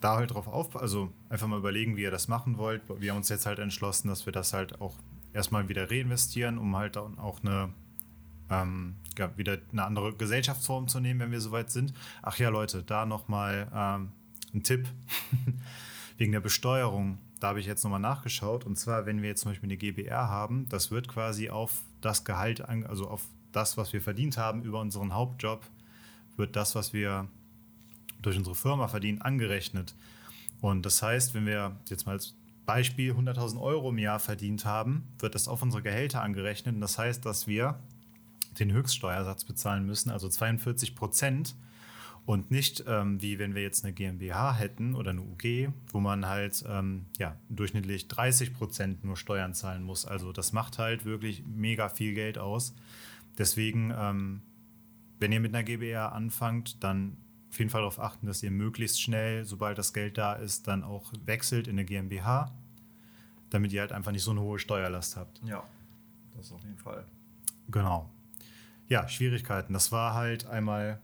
da 0.00 0.16
halt 0.16 0.32
drauf 0.32 0.46
auf, 0.46 0.76
also 0.76 1.10
einfach 1.28 1.46
mal 1.46 1.58
überlegen, 1.58 1.96
wie 1.96 2.02
ihr 2.02 2.10
das 2.10 2.28
machen 2.28 2.58
wollt. 2.58 2.82
Wir 3.00 3.10
haben 3.10 3.18
uns 3.18 3.28
jetzt 3.28 3.46
halt 3.46 3.58
entschlossen, 3.58 4.08
dass 4.08 4.26
wir 4.26 4.32
das 4.32 4.52
halt 4.52 4.80
auch 4.80 4.94
erstmal 5.32 5.68
wieder 5.68 5.90
reinvestieren, 5.90 6.58
um 6.58 6.76
halt 6.76 6.96
auch 6.96 7.42
eine 7.42 7.72
ähm, 8.50 8.96
ja, 9.18 9.36
wieder 9.36 9.58
eine 9.72 9.84
andere 9.84 10.14
Gesellschaftsform 10.14 10.88
zu 10.88 11.00
nehmen, 11.00 11.20
wenn 11.20 11.30
wir 11.30 11.40
soweit 11.40 11.70
sind. 11.70 11.94
Ach 12.22 12.38
ja, 12.38 12.48
Leute, 12.48 12.82
da 12.82 13.06
nochmal 13.06 13.68
ähm, 13.74 14.12
ein 14.54 14.62
Tipp 14.62 14.88
wegen 16.18 16.32
der 16.32 16.40
Besteuerung. 16.40 17.18
Da 17.40 17.48
habe 17.48 17.60
ich 17.60 17.66
jetzt 17.66 17.84
nochmal 17.84 18.00
nachgeschaut. 18.00 18.64
Und 18.64 18.78
zwar, 18.78 19.06
wenn 19.06 19.20
wir 19.22 19.28
jetzt 19.28 19.42
zum 19.42 19.50
Beispiel 19.50 19.68
eine 19.68 19.76
GBR 19.76 20.28
haben, 20.28 20.66
das 20.68 20.90
wird 20.90 21.08
quasi 21.08 21.50
auf 21.50 21.82
das 22.00 22.24
Gehalt, 22.24 22.60
also 22.62 23.08
auf 23.08 23.22
das, 23.52 23.76
was 23.76 23.92
wir 23.92 24.00
verdient 24.00 24.36
haben 24.36 24.62
über 24.62 24.80
unseren 24.80 25.14
Hauptjob, 25.14 25.64
wird 26.36 26.56
das, 26.56 26.74
was 26.74 26.92
wir 26.92 27.28
durch 28.22 28.36
unsere 28.36 28.54
Firma 28.54 28.88
verdienen, 28.88 29.20
angerechnet. 29.20 29.94
Und 30.60 30.86
das 30.86 31.02
heißt, 31.02 31.34
wenn 31.34 31.46
wir 31.46 31.76
jetzt 31.88 32.06
mal 32.06 32.12
als 32.12 32.34
Beispiel 32.66 33.12
100.000 33.12 33.60
Euro 33.60 33.90
im 33.90 33.98
Jahr 33.98 34.18
verdient 34.18 34.64
haben, 34.64 35.06
wird 35.18 35.34
das 35.34 35.48
auf 35.48 35.62
unsere 35.62 35.82
Gehälter 35.82 36.22
angerechnet. 36.22 36.74
Und 36.74 36.80
das 36.80 36.98
heißt, 36.98 37.24
dass 37.26 37.46
wir 37.46 37.78
den 38.58 38.72
Höchststeuersatz 38.72 39.44
bezahlen 39.44 39.84
müssen, 39.84 40.10
also 40.10 40.28
42 40.28 40.94
Prozent 40.94 41.54
und 42.26 42.50
nicht 42.50 42.84
ähm, 42.86 43.20
wie 43.20 43.38
wenn 43.38 43.54
wir 43.54 43.62
jetzt 43.62 43.84
eine 43.84 43.92
GmbH 43.92 44.54
hätten 44.54 44.94
oder 44.94 45.10
eine 45.10 45.20
UG, 45.20 45.72
wo 45.88 46.00
man 46.00 46.26
halt 46.26 46.64
ähm, 46.66 47.06
ja, 47.18 47.36
durchschnittlich 47.50 48.08
30 48.08 48.54
Prozent 48.54 49.04
nur 49.04 49.16
Steuern 49.16 49.52
zahlen 49.52 49.82
muss. 49.82 50.06
Also 50.06 50.32
das 50.32 50.52
macht 50.52 50.78
halt 50.78 51.04
wirklich 51.04 51.44
mega 51.46 51.88
viel 51.88 52.14
Geld 52.14 52.38
aus. 52.38 52.74
Deswegen, 53.36 53.92
ähm, 53.96 54.42
wenn 55.20 55.32
ihr 55.32 55.40
mit 55.40 55.54
einer 55.54 55.64
GbR 55.64 56.12
anfangt, 56.12 56.82
dann 56.82 57.18
auf 57.50 57.58
jeden 57.58 57.70
Fall 57.70 57.82
darauf 57.82 58.00
achten, 58.00 58.26
dass 58.26 58.42
ihr 58.42 58.50
möglichst 58.50 59.00
schnell, 59.00 59.44
sobald 59.44 59.78
das 59.78 59.92
Geld 59.92 60.16
da 60.18 60.32
ist, 60.32 60.66
dann 60.66 60.82
auch 60.82 61.12
wechselt 61.24 61.68
in 61.68 61.74
eine 61.74 61.84
GmbH, 61.84 62.52
damit 63.50 63.72
ihr 63.72 63.80
halt 63.80 63.92
einfach 63.92 64.12
nicht 64.12 64.24
so 64.24 64.30
eine 64.30 64.40
hohe 64.40 64.58
Steuerlast 64.58 65.16
habt. 65.16 65.40
Ja, 65.44 65.62
das 66.36 66.50
auf 66.52 66.62
jeden 66.64 66.78
Fall. 66.78 67.04
Genau. 67.68 68.10
Ja, 68.88 69.08
Schwierigkeiten. 69.08 69.72
Das 69.72 69.92
war 69.92 70.14
halt 70.14 70.46
einmal 70.46 71.00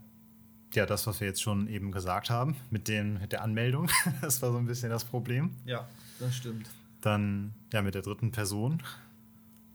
ja, 0.74 0.86
das, 0.86 1.06
was 1.06 1.20
wir 1.20 1.26
jetzt 1.26 1.42
schon 1.42 1.68
eben 1.68 1.92
gesagt 1.92 2.30
haben 2.30 2.56
mit, 2.70 2.88
den, 2.88 3.14
mit 3.20 3.32
der 3.32 3.42
Anmeldung, 3.42 3.90
das 4.20 4.40
war 4.42 4.52
so 4.52 4.58
ein 4.58 4.66
bisschen 4.66 4.90
das 4.90 5.04
Problem. 5.04 5.50
Ja, 5.64 5.88
das 6.18 6.36
stimmt. 6.36 6.70
Dann 7.00 7.54
ja 7.72 7.82
mit 7.82 7.94
der 7.94 8.02
dritten 8.02 8.30
Person. 8.30 8.82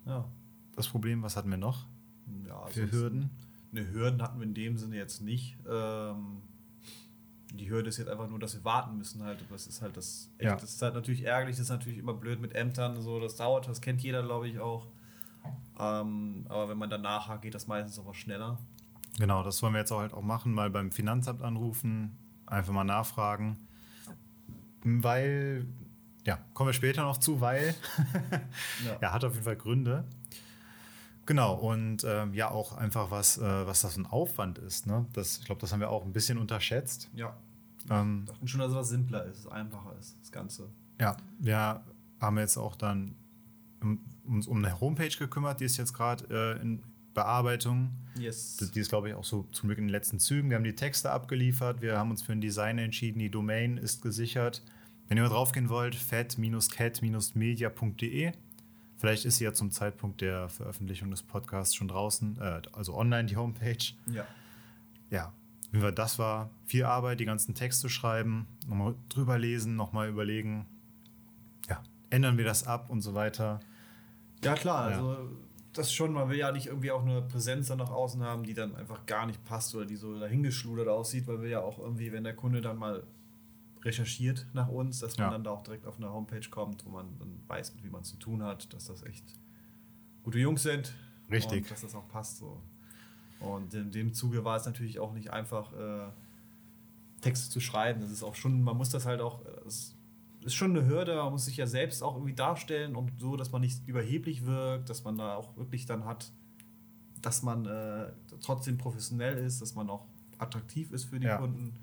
Ja. 0.06 0.26
Das 0.76 0.88
Problem, 0.88 1.24
was 1.24 1.36
hatten 1.36 1.50
wir 1.50 1.58
noch? 1.58 1.86
Ja, 2.48 2.66
für 2.68 2.92
Hürden? 2.92 3.30
Eine 3.72 3.92
Hürden 3.92 4.22
hatten 4.22 4.40
wir 4.40 4.46
in 4.46 4.54
dem 4.54 4.78
Sinne 4.78 4.96
jetzt 4.96 5.22
nicht. 5.22 5.58
Ähm, 5.70 6.42
die 7.54 7.70
Hürde 7.70 7.90
ist 7.90 7.98
jetzt 7.98 8.10
einfach 8.10 8.30
nur, 8.30 8.40
dass 8.40 8.54
wir 8.54 8.64
warten 8.64 8.98
müssen 8.98 9.24
halt. 9.24 9.44
Das 9.50 9.68
ist 9.68 9.82
halt 9.82 9.98
das. 9.98 10.30
Echt, 10.38 10.46
ja. 10.46 10.56
Das 10.56 10.64
ist 10.64 10.82
halt 10.82 10.94
natürlich 10.94 11.24
ärgerlich. 11.24 11.56
Das 11.56 11.66
ist 11.66 11.70
natürlich 11.70 12.00
immer 12.00 12.14
blöd 12.14 12.40
mit 12.40 12.56
Ämtern. 12.56 13.02
So, 13.02 13.20
das 13.20 13.36
dauert. 13.36 13.68
Das 13.68 13.82
kennt 13.82 14.02
jeder, 14.02 14.24
glaube 14.24 14.48
ich 14.48 14.60
auch. 14.60 14.88
Ähm, 15.80 16.46
aber 16.50 16.70
wenn 16.70 16.78
man 16.78 16.90
danach 16.90 17.28
hat, 17.28 17.42
geht 17.42 17.56
das 17.56 17.68
meistens 17.68 18.00
auch 18.00 18.08
was 18.08 18.18
schneller. 18.18 18.58
Genau, 19.18 19.44
das 19.44 19.62
wollen 19.62 19.74
wir 19.74 19.80
jetzt 19.80 19.92
auch 19.92 20.00
halt 20.00 20.14
auch 20.14 20.22
machen, 20.22 20.54
mal 20.54 20.70
beim 20.70 20.92
Finanzamt 20.92 21.42
anrufen, 21.42 22.18
einfach 22.46 22.74
mal 22.74 22.84
nachfragen. 22.84 23.58
Weil, 24.84 25.66
ja, 26.26 26.40
kommen 26.54 26.70
wir 26.70 26.74
später 26.74 27.04
noch 27.04 27.18
zu, 27.18 27.42
weil, 27.42 27.76
ja. 28.86 28.98
ja. 29.02 29.14
hat 29.14 29.24
auf 29.24 29.34
jeden 29.34 29.46
Fall 29.46 29.56
Gründe. 29.56 30.06
Genau, 31.26 31.56
und 31.56 32.04
ähm, 32.04 32.34
ja, 32.34 32.52
auch 32.52 32.74
einfach, 32.74 33.10
was, 33.10 33.38
äh, 33.38 33.66
was 33.66 33.82
das 33.82 33.98
ein 33.98 34.06
Aufwand 34.06 34.60
ist. 34.60 34.86
Ne? 34.86 35.08
Das, 35.14 35.40
ich 35.40 35.46
glaube, 35.46 35.60
das 35.60 35.74
haben 35.74 35.80
wir 35.80 35.90
auch 35.90 36.06
ein 36.06 36.14
bisschen 36.14 36.38
unterschätzt. 36.38 37.10
Ja. 37.16 37.36
Ähm, 37.90 38.26
dachten 38.28 38.48
schon, 38.48 38.60
dass 38.60 38.72
es 38.72 38.78
was 38.78 38.90
simpler 38.90 39.26
ist, 39.26 39.48
einfacher 39.48 39.96
ist, 40.00 40.18
das 40.22 40.32
Ganze. 40.32 40.70
Ja, 41.00 41.18
wir 41.40 41.84
haben 42.20 42.38
jetzt 42.38 42.58
auch 42.58 42.76
dann 42.76 43.16
uns 44.24 44.48
um 44.48 44.58
eine 44.64 44.80
Homepage 44.80 45.16
gekümmert, 45.16 45.60
die 45.60 45.66
ist 45.66 45.78
jetzt 45.78 45.94
gerade 45.94 46.26
äh, 46.30 46.62
in 46.62 46.84
Bearbeitung. 47.16 47.90
Yes. 48.20 48.58
Die 48.76 48.80
ist, 48.80 48.90
glaube 48.90 49.10
ich, 49.10 49.16
auch 49.16 49.24
so 49.24 49.48
zum 49.52 49.70
Glück 49.70 49.80
in 49.80 49.86
den 49.86 49.92
letzten 49.92 50.20
Zügen. 50.20 50.50
Wir 50.50 50.58
haben 50.58 50.64
die 50.64 50.76
Texte 50.76 51.10
abgeliefert, 51.10 51.82
wir 51.82 51.98
haben 51.98 52.12
uns 52.12 52.22
für 52.22 52.34
ein 52.34 52.42
Design 52.42 52.78
entschieden, 52.78 53.18
die 53.18 53.32
Domain 53.32 53.78
ist 53.78 54.04
gesichert. 54.04 54.62
Wenn 55.08 55.18
ihr 55.18 55.24
mal 55.24 55.30
draufgehen 55.30 55.70
wollt, 55.70 55.96
fat-cat-media.de. 55.96 58.34
Vielleicht 58.98 59.26
ist 59.26 59.38
sie 59.38 59.44
ja 59.44 59.54
zum 59.54 59.72
Zeitpunkt 59.72 60.22
der 60.22 60.48
Veröffentlichung 60.50 61.12
des 61.12 61.24
Podcasts 61.24 61.76
schon 61.76 61.88
draußen, 61.88 62.38
äh, 62.40 62.62
also 62.72 62.96
online 62.96 63.26
die 63.26 63.36
Homepage. 63.36 63.94
Ja. 64.08 64.26
Ja, 65.10 65.34
das 65.92 66.18
war 66.20 66.50
viel 66.66 66.86
Arbeit, 66.86 67.20
die 67.20 67.26
ganzen 67.26 67.54
Texte 67.54 67.90
schreiben, 67.90 68.48
nochmal 68.68 68.96
drüber 69.10 69.38
lesen, 69.38 69.76
nochmal 69.76 70.08
überlegen, 70.10 70.66
ja, 71.70 71.84
ändern 72.10 72.38
wir 72.38 72.46
das 72.46 72.66
ab 72.66 72.90
und 72.90 73.02
so 73.02 73.14
weiter. 73.14 73.60
Ja, 74.44 74.54
klar, 74.54 74.92
ja. 74.92 74.98
also 74.98 75.30
das 75.78 75.94
schon, 75.94 76.14
man 76.14 76.30
will 76.30 76.38
ja 76.38 76.52
nicht 76.52 76.68
irgendwie 76.68 76.92
auch 76.92 77.02
eine 77.02 77.22
Präsenz 77.22 77.68
dann 77.68 77.78
nach 77.78 77.92
außen 77.92 78.22
haben, 78.22 78.44
die 78.44 78.54
dann 78.54 78.76
einfach 78.76 79.06
gar 79.06 79.26
nicht 79.26 79.44
passt 79.46 79.76
oder 79.76 79.86
die 79.86 79.96
so 79.96 80.20
dahingeschludert 80.20 80.88
aussieht, 80.88 81.28
weil 81.28 81.42
wir 81.42 81.50
ja 81.50 81.60
auch 81.62 81.80
irgendwie, 81.80 82.12
wenn 82.12 82.24
der 82.24 82.36
Kunde 82.36 82.62
dann 82.62 82.78
mal 82.78 83.04
recherchiert 83.84 84.48
nach 84.54 84.68
uns, 84.68 85.00
dass 85.00 85.18
man 85.18 85.28
ja. 85.28 85.32
dann 85.32 85.44
da 85.44 85.52
auch 85.52 85.64
direkt 85.64 85.86
auf 85.86 85.98
eine 85.98 86.12
Homepage 86.12 86.50
kommt, 86.50 86.86
wo 86.86 86.90
man 86.90 87.18
dann 87.20 87.40
weiß, 87.48 87.74
wie 87.84 87.90
man 87.90 88.02
es 88.02 88.10
zu 88.10 88.18
tun 88.18 88.42
hat, 88.44 88.74
dass 88.74 88.86
das 88.86 89.04
echt 89.04 89.24
gute 90.24 90.40
Jungs 90.40 90.64
sind. 90.64 90.94
Richtig. 91.30 91.64
Und 91.64 91.72
dass 91.72 91.82
das 91.82 91.96
auch 91.96 92.08
passt 92.08 92.38
so. 92.38 92.62
Und 93.40 93.74
in 93.74 93.92
dem 93.92 94.14
Zuge 94.14 94.44
war 94.44 94.58
es 94.58 94.66
natürlich 94.66 95.00
auch 95.00 95.14
nicht 95.14 95.32
einfach, 95.32 95.74
äh, 95.74 96.08
Texte 97.22 97.50
zu 97.50 97.60
schreiben. 97.60 98.02
Das 98.02 98.12
ist 98.12 98.24
auch 98.24 98.36
schon, 98.36 98.62
man 98.62 98.78
muss 98.78 98.90
das 98.90 99.06
halt 99.06 99.20
auch, 99.20 99.42
es 99.66 99.95
ist 100.46 100.54
schon 100.54 100.78
eine 100.78 100.88
Hürde, 100.88 101.16
man 101.16 101.32
muss 101.32 101.46
sich 101.46 101.58
ja 101.58 101.68
selbst 101.68 102.04
auch 102.04 102.16
irgendwie 102.16 102.34
darstellen 102.34 102.96
und 102.96 103.12
so, 103.20 103.36
dass 103.36 103.52
man 103.52 103.62
nicht 103.62 103.88
überheblich 103.88 104.46
wirkt, 104.46 104.90
dass 104.90 105.04
man 105.04 105.18
da 105.18 105.36
auch 105.36 105.58
wirklich 105.58 105.86
dann 105.86 106.06
hat, 106.06 106.32
dass 107.22 107.42
man 107.42 107.66
äh, 107.66 108.12
trotzdem 108.42 108.78
professionell 108.78 109.38
ist, 109.38 109.62
dass 109.62 109.76
man 109.76 109.90
auch 109.90 110.06
attraktiv 110.38 110.92
ist 110.92 111.06
für 111.06 111.20
die 111.20 111.28
ja. 111.28 111.38
Kunden, 111.38 111.74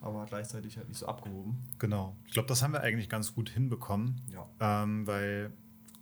aber 0.00 0.24
gleichzeitig 0.26 0.76
halt 0.76 0.88
nicht 0.88 0.98
so 0.98 1.06
abgehoben. 1.06 1.58
Genau. 1.78 2.14
Ich 2.26 2.32
glaube, 2.32 2.48
das 2.48 2.62
haben 2.62 2.72
wir 2.72 2.80
eigentlich 2.80 3.08
ganz 3.08 3.34
gut 3.34 3.50
hinbekommen, 3.50 4.20
ja. 4.32 4.46
ähm, 4.60 5.06
weil 5.06 5.52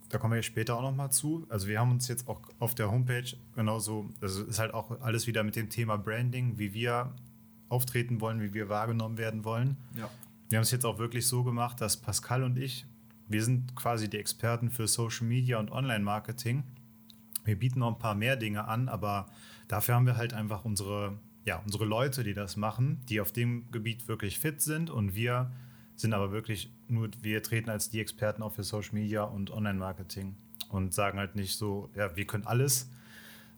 da 0.09 0.17
kommen 0.17 0.33
wir 0.33 0.43
später 0.43 0.77
auch 0.77 0.81
nochmal 0.81 1.11
zu. 1.11 1.45
Also 1.49 1.67
wir 1.67 1.79
haben 1.79 1.91
uns 1.91 2.07
jetzt 2.07 2.27
auch 2.27 2.41
auf 2.59 2.75
der 2.75 2.91
Homepage 2.91 3.35
genauso, 3.55 4.09
also 4.21 4.43
ist 4.43 4.59
halt 4.59 4.73
auch 4.73 5.01
alles 5.01 5.25
wieder 5.25 5.43
mit 5.43 5.55
dem 5.55 5.69
Thema 5.69 5.97
Branding, 5.97 6.57
wie 6.57 6.73
wir 6.73 7.13
auftreten 7.67 8.21
wollen, 8.21 8.41
wie 8.41 8.53
wir 8.53 8.69
wahrgenommen 8.69 9.17
werden 9.17 9.43
wollen. 9.43 9.77
Ja. 9.95 10.09
Wir 10.49 10.57
haben 10.57 10.63
es 10.63 10.71
jetzt 10.71 10.85
auch 10.85 10.97
wirklich 10.97 11.27
so 11.27 11.43
gemacht, 11.43 11.79
dass 11.79 11.97
Pascal 11.97 12.43
und 12.43 12.57
ich, 12.57 12.87
wir 13.27 13.43
sind 13.43 13.75
quasi 13.75 14.09
die 14.09 14.17
Experten 14.17 14.71
für 14.71 14.87
Social 14.87 15.27
Media 15.27 15.59
und 15.59 15.71
Online-Marketing. 15.71 16.63
Wir 17.45 17.57
bieten 17.57 17.79
noch 17.79 17.93
ein 17.93 17.99
paar 17.99 18.15
mehr 18.15 18.35
Dinge 18.35 18.67
an, 18.67 18.89
aber 18.89 19.27
dafür 19.67 19.93
haben 19.93 20.07
wir 20.07 20.17
halt 20.17 20.33
einfach 20.33 20.65
unsere, 20.65 21.19
ja, 21.45 21.61
unsere 21.63 21.85
Leute, 21.85 22.23
die 22.23 22.33
das 22.33 22.57
machen, 22.57 22.99
die 23.09 23.21
auf 23.21 23.31
dem 23.31 23.69
Gebiet 23.71 24.07
wirklich 24.07 24.39
fit 24.39 24.59
sind 24.61 24.89
und 24.89 25.13
wir 25.13 25.51
sind 25.95 26.13
aber 26.13 26.31
wirklich 26.31 26.73
nur, 26.87 27.09
wir 27.21 27.43
treten 27.43 27.69
als 27.69 27.91
die 27.91 27.99
Experten 27.99 28.41
auf 28.41 28.55
für 28.55 28.63
Social 28.63 28.95
Media 28.95 29.23
und 29.23 29.51
Online-Marketing 29.51 30.35
und 30.69 30.95
sagen 30.95 31.19
halt 31.19 31.35
nicht 31.35 31.57
so, 31.57 31.91
ja, 31.95 32.15
wir 32.15 32.25
können 32.25 32.47
alles, 32.47 32.89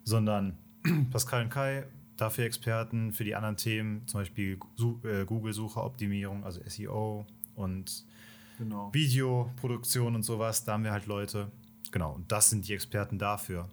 sondern 0.04 0.58
Pascal 1.12 1.44
und 1.44 1.50
Kai 1.52 1.86
dafür 2.22 2.46
Experten, 2.46 3.12
für 3.12 3.24
die 3.24 3.36
anderen 3.36 3.58
Themen, 3.58 4.08
zum 4.08 4.22
Beispiel 4.22 4.58
äh, 5.04 5.26
Google-Sucheroptimierung, 5.26 6.44
also 6.44 6.62
SEO 6.66 7.26
und 7.56 8.06
genau. 8.58 8.94
Videoproduktion 8.94 10.16
und 10.16 10.24
sowas, 10.24 10.64
da 10.64 10.74
haben 10.74 10.84
wir 10.84 10.92
halt 10.92 11.08
Leute. 11.08 11.52
Genau, 11.92 12.14
und 12.14 12.32
das 12.32 12.50
sind 12.50 12.68
die 12.68 12.74
Experten 12.74 13.18
dafür. 13.18 13.68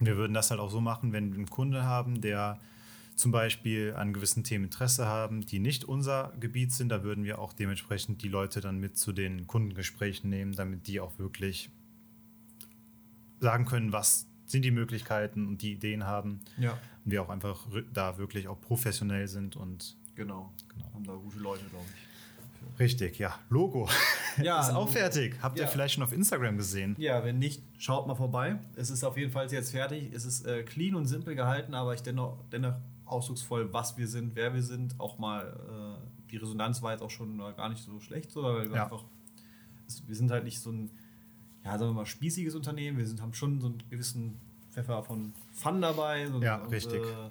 Wir 0.00 0.16
würden 0.16 0.34
das 0.34 0.50
halt 0.50 0.60
auch 0.60 0.70
so 0.70 0.80
machen, 0.80 1.12
wenn 1.12 1.32
wir 1.32 1.38
einen 1.38 1.50
Kunde 1.50 1.84
haben, 1.84 2.20
der 2.20 2.58
zum 3.16 3.30
Beispiel 3.30 3.94
an 3.94 4.12
gewissen 4.12 4.42
Themen 4.42 4.64
Interesse 4.64 5.06
haben, 5.06 5.46
die 5.46 5.60
nicht 5.60 5.84
unser 5.84 6.32
Gebiet 6.40 6.72
sind, 6.72 6.88
da 6.88 7.04
würden 7.04 7.24
wir 7.24 7.38
auch 7.38 7.52
dementsprechend 7.52 8.22
die 8.22 8.28
Leute 8.28 8.60
dann 8.60 8.78
mit 8.78 8.96
zu 8.96 9.12
den 9.12 9.46
Kundengesprächen 9.46 10.30
nehmen, 10.30 10.52
damit 10.52 10.86
die 10.88 11.00
auch 11.00 11.18
wirklich 11.18 11.70
sagen 13.40 13.66
können, 13.66 13.92
was 13.92 14.26
sind 14.46 14.62
die 14.62 14.70
Möglichkeiten 14.70 15.46
und 15.46 15.62
die 15.62 15.72
Ideen 15.72 16.04
haben. 16.06 16.40
Ja. 16.58 16.72
Und 17.04 17.10
wir 17.10 17.22
auch 17.22 17.28
einfach 17.28 17.66
da 17.92 18.18
wirklich 18.18 18.48
auch 18.48 18.60
professionell 18.60 19.28
sind 19.28 19.56
und 19.56 19.96
genau, 20.14 20.52
genau. 20.68 20.92
haben 20.94 21.04
da 21.04 21.14
gute 21.14 21.38
Leute, 21.38 21.64
glaube 21.70 21.86
ich. 21.94 22.04
Richtig, 22.78 23.18
ja. 23.18 23.38
Logo. 23.48 23.88
Ja, 24.42 24.60
ist 24.60 24.74
auch 24.74 24.88
fertig. 24.88 25.36
Habt 25.40 25.60
ihr 25.60 25.68
vielleicht 25.68 25.94
schon 25.94 26.02
auf 26.02 26.12
Instagram 26.12 26.56
gesehen? 26.56 26.96
Ja, 26.98 27.22
wenn 27.22 27.38
nicht, 27.38 27.62
schaut 27.78 28.08
mal 28.08 28.16
vorbei. 28.16 28.58
Es 28.74 28.90
ist 28.90 29.04
auf 29.04 29.16
jeden 29.16 29.30
Fall 29.30 29.48
jetzt 29.52 29.70
fertig. 29.70 30.12
Es 30.12 30.24
ist 30.24 30.44
äh, 30.44 30.64
clean 30.64 30.96
und 30.96 31.06
simpel 31.06 31.36
gehalten, 31.36 31.72
aber 31.72 31.94
ich 31.94 32.02
dennoch, 32.02 32.42
dennoch 32.50 32.74
ausdrucksvoll, 33.04 33.72
was 33.72 33.96
wir 33.96 34.08
sind, 34.08 34.34
wer 34.34 34.52
wir 34.52 34.64
sind. 34.64 34.98
Auch 34.98 35.20
mal, 35.20 35.56
äh, 35.70 36.30
die 36.32 36.36
Resonanz 36.38 36.82
war 36.82 36.90
jetzt 36.90 37.02
auch 37.02 37.10
schon 37.10 37.38
gar 37.38 37.68
nicht 37.68 37.84
so 37.84 38.00
schlecht, 38.00 38.32
so, 38.32 38.42
weil 38.42 38.68
wir 38.68 38.74
ja. 38.74 38.82
einfach, 38.84 39.04
wir 40.04 40.16
sind 40.16 40.32
halt 40.32 40.42
nicht 40.42 40.58
so 40.58 40.72
ein, 40.72 40.90
ja, 41.64 41.78
sagen 41.78 41.90
wir 41.90 41.94
mal, 41.94 42.06
spießiges 42.06 42.54
Unternehmen. 42.54 42.98
Wir 42.98 43.06
sind, 43.06 43.20
haben 43.22 43.34
schon 43.34 43.60
so 43.60 43.68
einen 43.68 43.82
gewissen 43.90 44.40
Pfeffer 44.70 45.02
von 45.02 45.32
Fun 45.52 45.80
dabei. 45.80 46.28
Und, 46.28 46.42
ja, 46.42 46.56
richtig. 46.56 47.00
Und, 47.00 47.08
äh, 47.08 47.30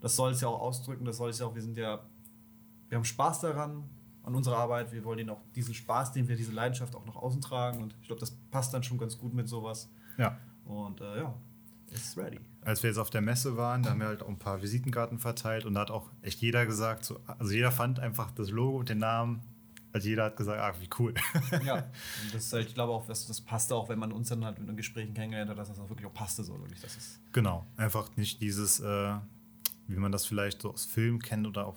das 0.00 0.16
soll 0.16 0.32
es 0.32 0.40
ja 0.40 0.48
auch 0.48 0.60
ausdrücken, 0.60 1.04
das 1.04 1.16
soll 1.16 1.30
es 1.30 1.38
ja 1.38 1.46
auch, 1.46 1.54
wir 1.54 1.62
sind 1.62 1.76
ja, 1.76 2.00
wir 2.88 2.96
haben 2.98 3.04
Spaß 3.04 3.40
daran, 3.40 3.84
an 4.22 4.34
unserer 4.34 4.58
Arbeit. 4.58 4.92
Wir 4.92 5.04
wollen 5.04 5.18
ihnen 5.18 5.30
auch 5.30 5.40
diesen 5.54 5.74
Spaß, 5.74 6.12
den 6.12 6.28
wir, 6.28 6.36
diese 6.36 6.52
Leidenschaft 6.52 6.94
auch 6.94 7.04
nach 7.06 7.16
außen 7.16 7.40
tragen. 7.40 7.82
Und 7.82 7.96
ich 8.00 8.06
glaube, 8.06 8.20
das 8.20 8.32
passt 8.50 8.74
dann 8.74 8.82
schon 8.82 8.98
ganz 8.98 9.18
gut 9.18 9.34
mit 9.34 9.48
sowas. 9.48 9.90
Ja. 10.18 10.38
Und 10.64 11.00
äh, 11.00 11.18
ja, 11.18 11.34
it's 11.90 12.16
ready 12.16 12.40
als 12.66 12.82
wir 12.82 12.90
jetzt 12.90 12.98
auf 12.98 13.10
der 13.10 13.20
Messe 13.20 13.56
waren, 13.56 13.84
da 13.84 13.90
haben 13.90 14.00
wir 14.00 14.08
halt 14.08 14.22
auch 14.22 14.28
ein 14.28 14.40
paar 14.40 14.60
Visitenkarten 14.60 15.20
verteilt 15.20 15.64
und 15.64 15.74
da 15.74 15.82
hat 15.82 15.92
auch 15.92 16.10
echt 16.20 16.40
jeder 16.40 16.66
gesagt, 16.66 17.04
so, 17.04 17.20
also 17.38 17.52
jeder 17.52 17.70
fand 17.70 18.00
einfach 18.00 18.32
das 18.32 18.50
Logo 18.50 18.78
und 18.78 18.88
den 18.88 18.98
Namen, 18.98 19.40
also 19.92 20.08
jeder 20.08 20.24
hat 20.24 20.36
gesagt, 20.36 20.60
ach, 20.60 20.80
wie 20.80 20.88
cool. 20.98 21.14
Ja, 21.64 21.76
und 22.24 22.34
das 22.34 22.52
halt, 22.52 22.68
ich 22.68 22.74
glaube 22.74 22.92
auch, 22.92 23.06
das, 23.06 23.26
das 23.26 23.40
passte 23.40 23.74
auch, 23.74 23.88
wenn 23.88 23.98
man 23.98 24.12
uns 24.12 24.28
dann 24.28 24.44
halt 24.44 24.58
in 24.58 24.66
den 24.66 24.76
Gesprächen 24.76 25.14
kennengelernt 25.14 25.50
hat, 25.50 25.58
dass 25.58 25.68
das 25.68 25.78
auch 25.78 25.88
wirklich 25.88 26.06
auch 26.06 26.14
passte, 26.14 26.44
so 26.44 26.58
wirklich. 26.60 26.80
Das 26.80 26.96
ist 26.96 27.20
genau, 27.32 27.66
einfach 27.76 28.14
nicht 28.16 28.40
dieses, 28.42 28.80
äh, 28.80 29.14
wie 29.88 29.96
man 29.96 30.12
das 30.12 30.26
vielleicht 30.26 30.62
so 30.62 30.72
aus 30.72 30.84
Filmen 30.84 31.20
kennt 31.20 31.46
oder 31.46 31.66
auch 31.66 31.76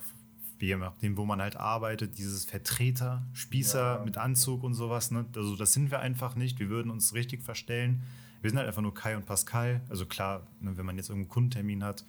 je 0.60 0.76
nachdem, 0.76 1.16
wo 1.16 1.24
man 1.24 1.40
halt 1.40 1.56
arbeitet, 1.56 2.18
dieses 2.18 2.44
Vertreter, 2.44 3.22
Spießer 3.32 3.96
ja. 3.96 4.04
mit 4.04 4.18
Anzug 4.18 4.62
und 4.62 4.74
sowas. 4.74 5.10
Ne? 5.10 5.24
Also 5.34 5.56
das 5.56 5.72
sind 5.72 5.90
wir 5.90 6.00
einfach 6.00 6.34
nicht. 6.34 6.58
Wir 6.58 6.68
würden 6.68 6.90
uns 6.90 7.14
richtig 7.14 7.42
verstellen. 7.42 8.02
Wir 8.42 8.50
sind 8.50 8.58
halt 8.58 8.68
einfach 8.68 8.82
nur 8.82 8.94
Kai 8.94 9.16
und 9.16 9.26
Pascal. 9.26 9.80
Also 9.88 10.06
klar, 10.06 10.46
ne, 10.60 10.76
wenn 10.76 10.86
man 10.86 10.96
jetzt 10.96 11.08
irgendeinen 11.08 11.30
Kundentermin 11.30 11.84
hat, 11.84 12.04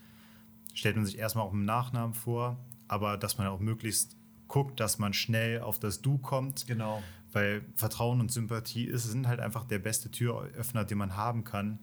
stellt 0.73 0.95
man 0.95 1.05
sich 1.05 1.17
erstmal 1.17 1.45
auch 1.45 1.53
im 1.53 1.65
Nachnamen 1.65 2.13
vor, 2.13 2.57
aber 2.87 3.17
dass 3.17 3.37
man 3.37 3.47
auch 3.47 3.59
möglichst 3.59 4.17
guckt, 4.51 4.79
dass 4.79 4.99
man 4.99 5.13
schnell 5.13 5.61
auf 5.61 5.79
das 5.79 6.01
Du 6.01 6.17
kommt. 6.17 6.67
Genau. 6.67 7.01
Weil 7.31 7.63
Vertrauen 7.75 8.19
und 8.19 8.31
Sympathie 8.31 8.83
ist, 8.83 9.03
sind 9.03 9.27
halt 9.27 9.39
einfach 9.39 9.63
der 9.63 9.79
beste 9.79 10.11
Türöffner, 10.11 10.83
den 10.83 10.97
man 10.97 11.15
haben 11.15 11.45
kann. 11.45 11.79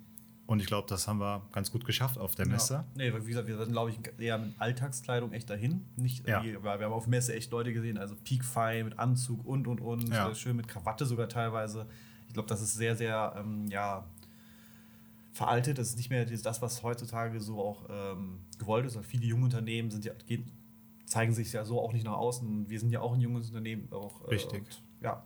Und 0.46 0.60
ich 0.60 0.66
glaube, 0.66 0.86
das 0.88 1.08
haben 1.08 1.18
wir 1.18 1.42
ganz 1.52 1.72
gut 1.72 1.84
geschafft 1.84 2.18
auf 2.18 2.34
der 2.34 2.46
Messe. 2.46 2.74
Ja. 2.74 2.84
Nee, 2.94 3.12
wie 3.12 3.28
gesagt, 3.28 3.48
wir 3.48 3.56
sind, 3.58 3.72
glaube 3.72 3.90
ich, 3.90 3.98
eher 4.18 4.38
mit 4.38 4.54
Alltagskleidung 4.58 5.32
echt 5.32 5.48
dahin. 5.50 5.84
Nicht, 5.96 6.26
ja. 6.28 6.42
wir, 6.42 6.62
wir 6.62 6.70
haben 6.70 6.92
auf 6.92 7.06
Messe 7.06 7.34
echt 7.34 7.50
Leute 7.50 7.72
gesehen, 7.72 7.98
also 7.98 8.14
Peak 8.24 8.44
Fine 8.44 8.84
mit 8.84 8.98
Anzug 8.98 9.44
und 9.46 9.66
und 9.66 9.80
und. 9.80 10.08
Ja. 10.08 10.34
Schön 10.34 10.56
mit 10.56 10.68
Krawatte 10.68 11.06
sogar 11.06 11.28
teilweise. 11.28 11.86
Ich 12.28 12.34
glaube, 12.34 12.48
das 12.48 12.62
ist 12.62 12.74
sehr, 12.74 12.96
sehr, 12.96 13.34
ähm, 13.38 13.66
ja, 13.68 14.06
veraltet. 15.32 15.78
Das 15.78 15.88
ist 15.88 15.96
nicht 15.96 16.10
mehr 16.10 16.24
das, 16.24 16.62
was 16.62 16.82
heutzutage 16.82 17.40
so 17.40 17.60
auch 17.60 17.84
ähm, 17.90 18.40
gewollt 18.58 18.86
ist. 18.86 18.98
Viele 19.06 19.26
junge 19.26 19.44
Unternehmen 19.44 19.90
sind 19.90 20.04
ja, 20.04 20.12
gehen, 20.26 20.50
zeigen 21.08 21.32
sich 21.32 21.52
ja 21.52 21.64
so 21.64 21.80
auch 21.80 21.92
nicht 21.92 22.04
nach 22.04 22.16
außen. 22.16 22.68
Wir 22.68 22.80
sind 22.80 22.90
ja 22.90 23.00
auch 23.00 23.14
ein 23.14 23.20
junges 23.20 23.48
Unternehmen. 23.48 23.88
Auch, 23.92 24.22
äh, 24.24 24.30
Richtig. 24.30 24.60
Und, 24.60 24.82
ja, 25.00 25.24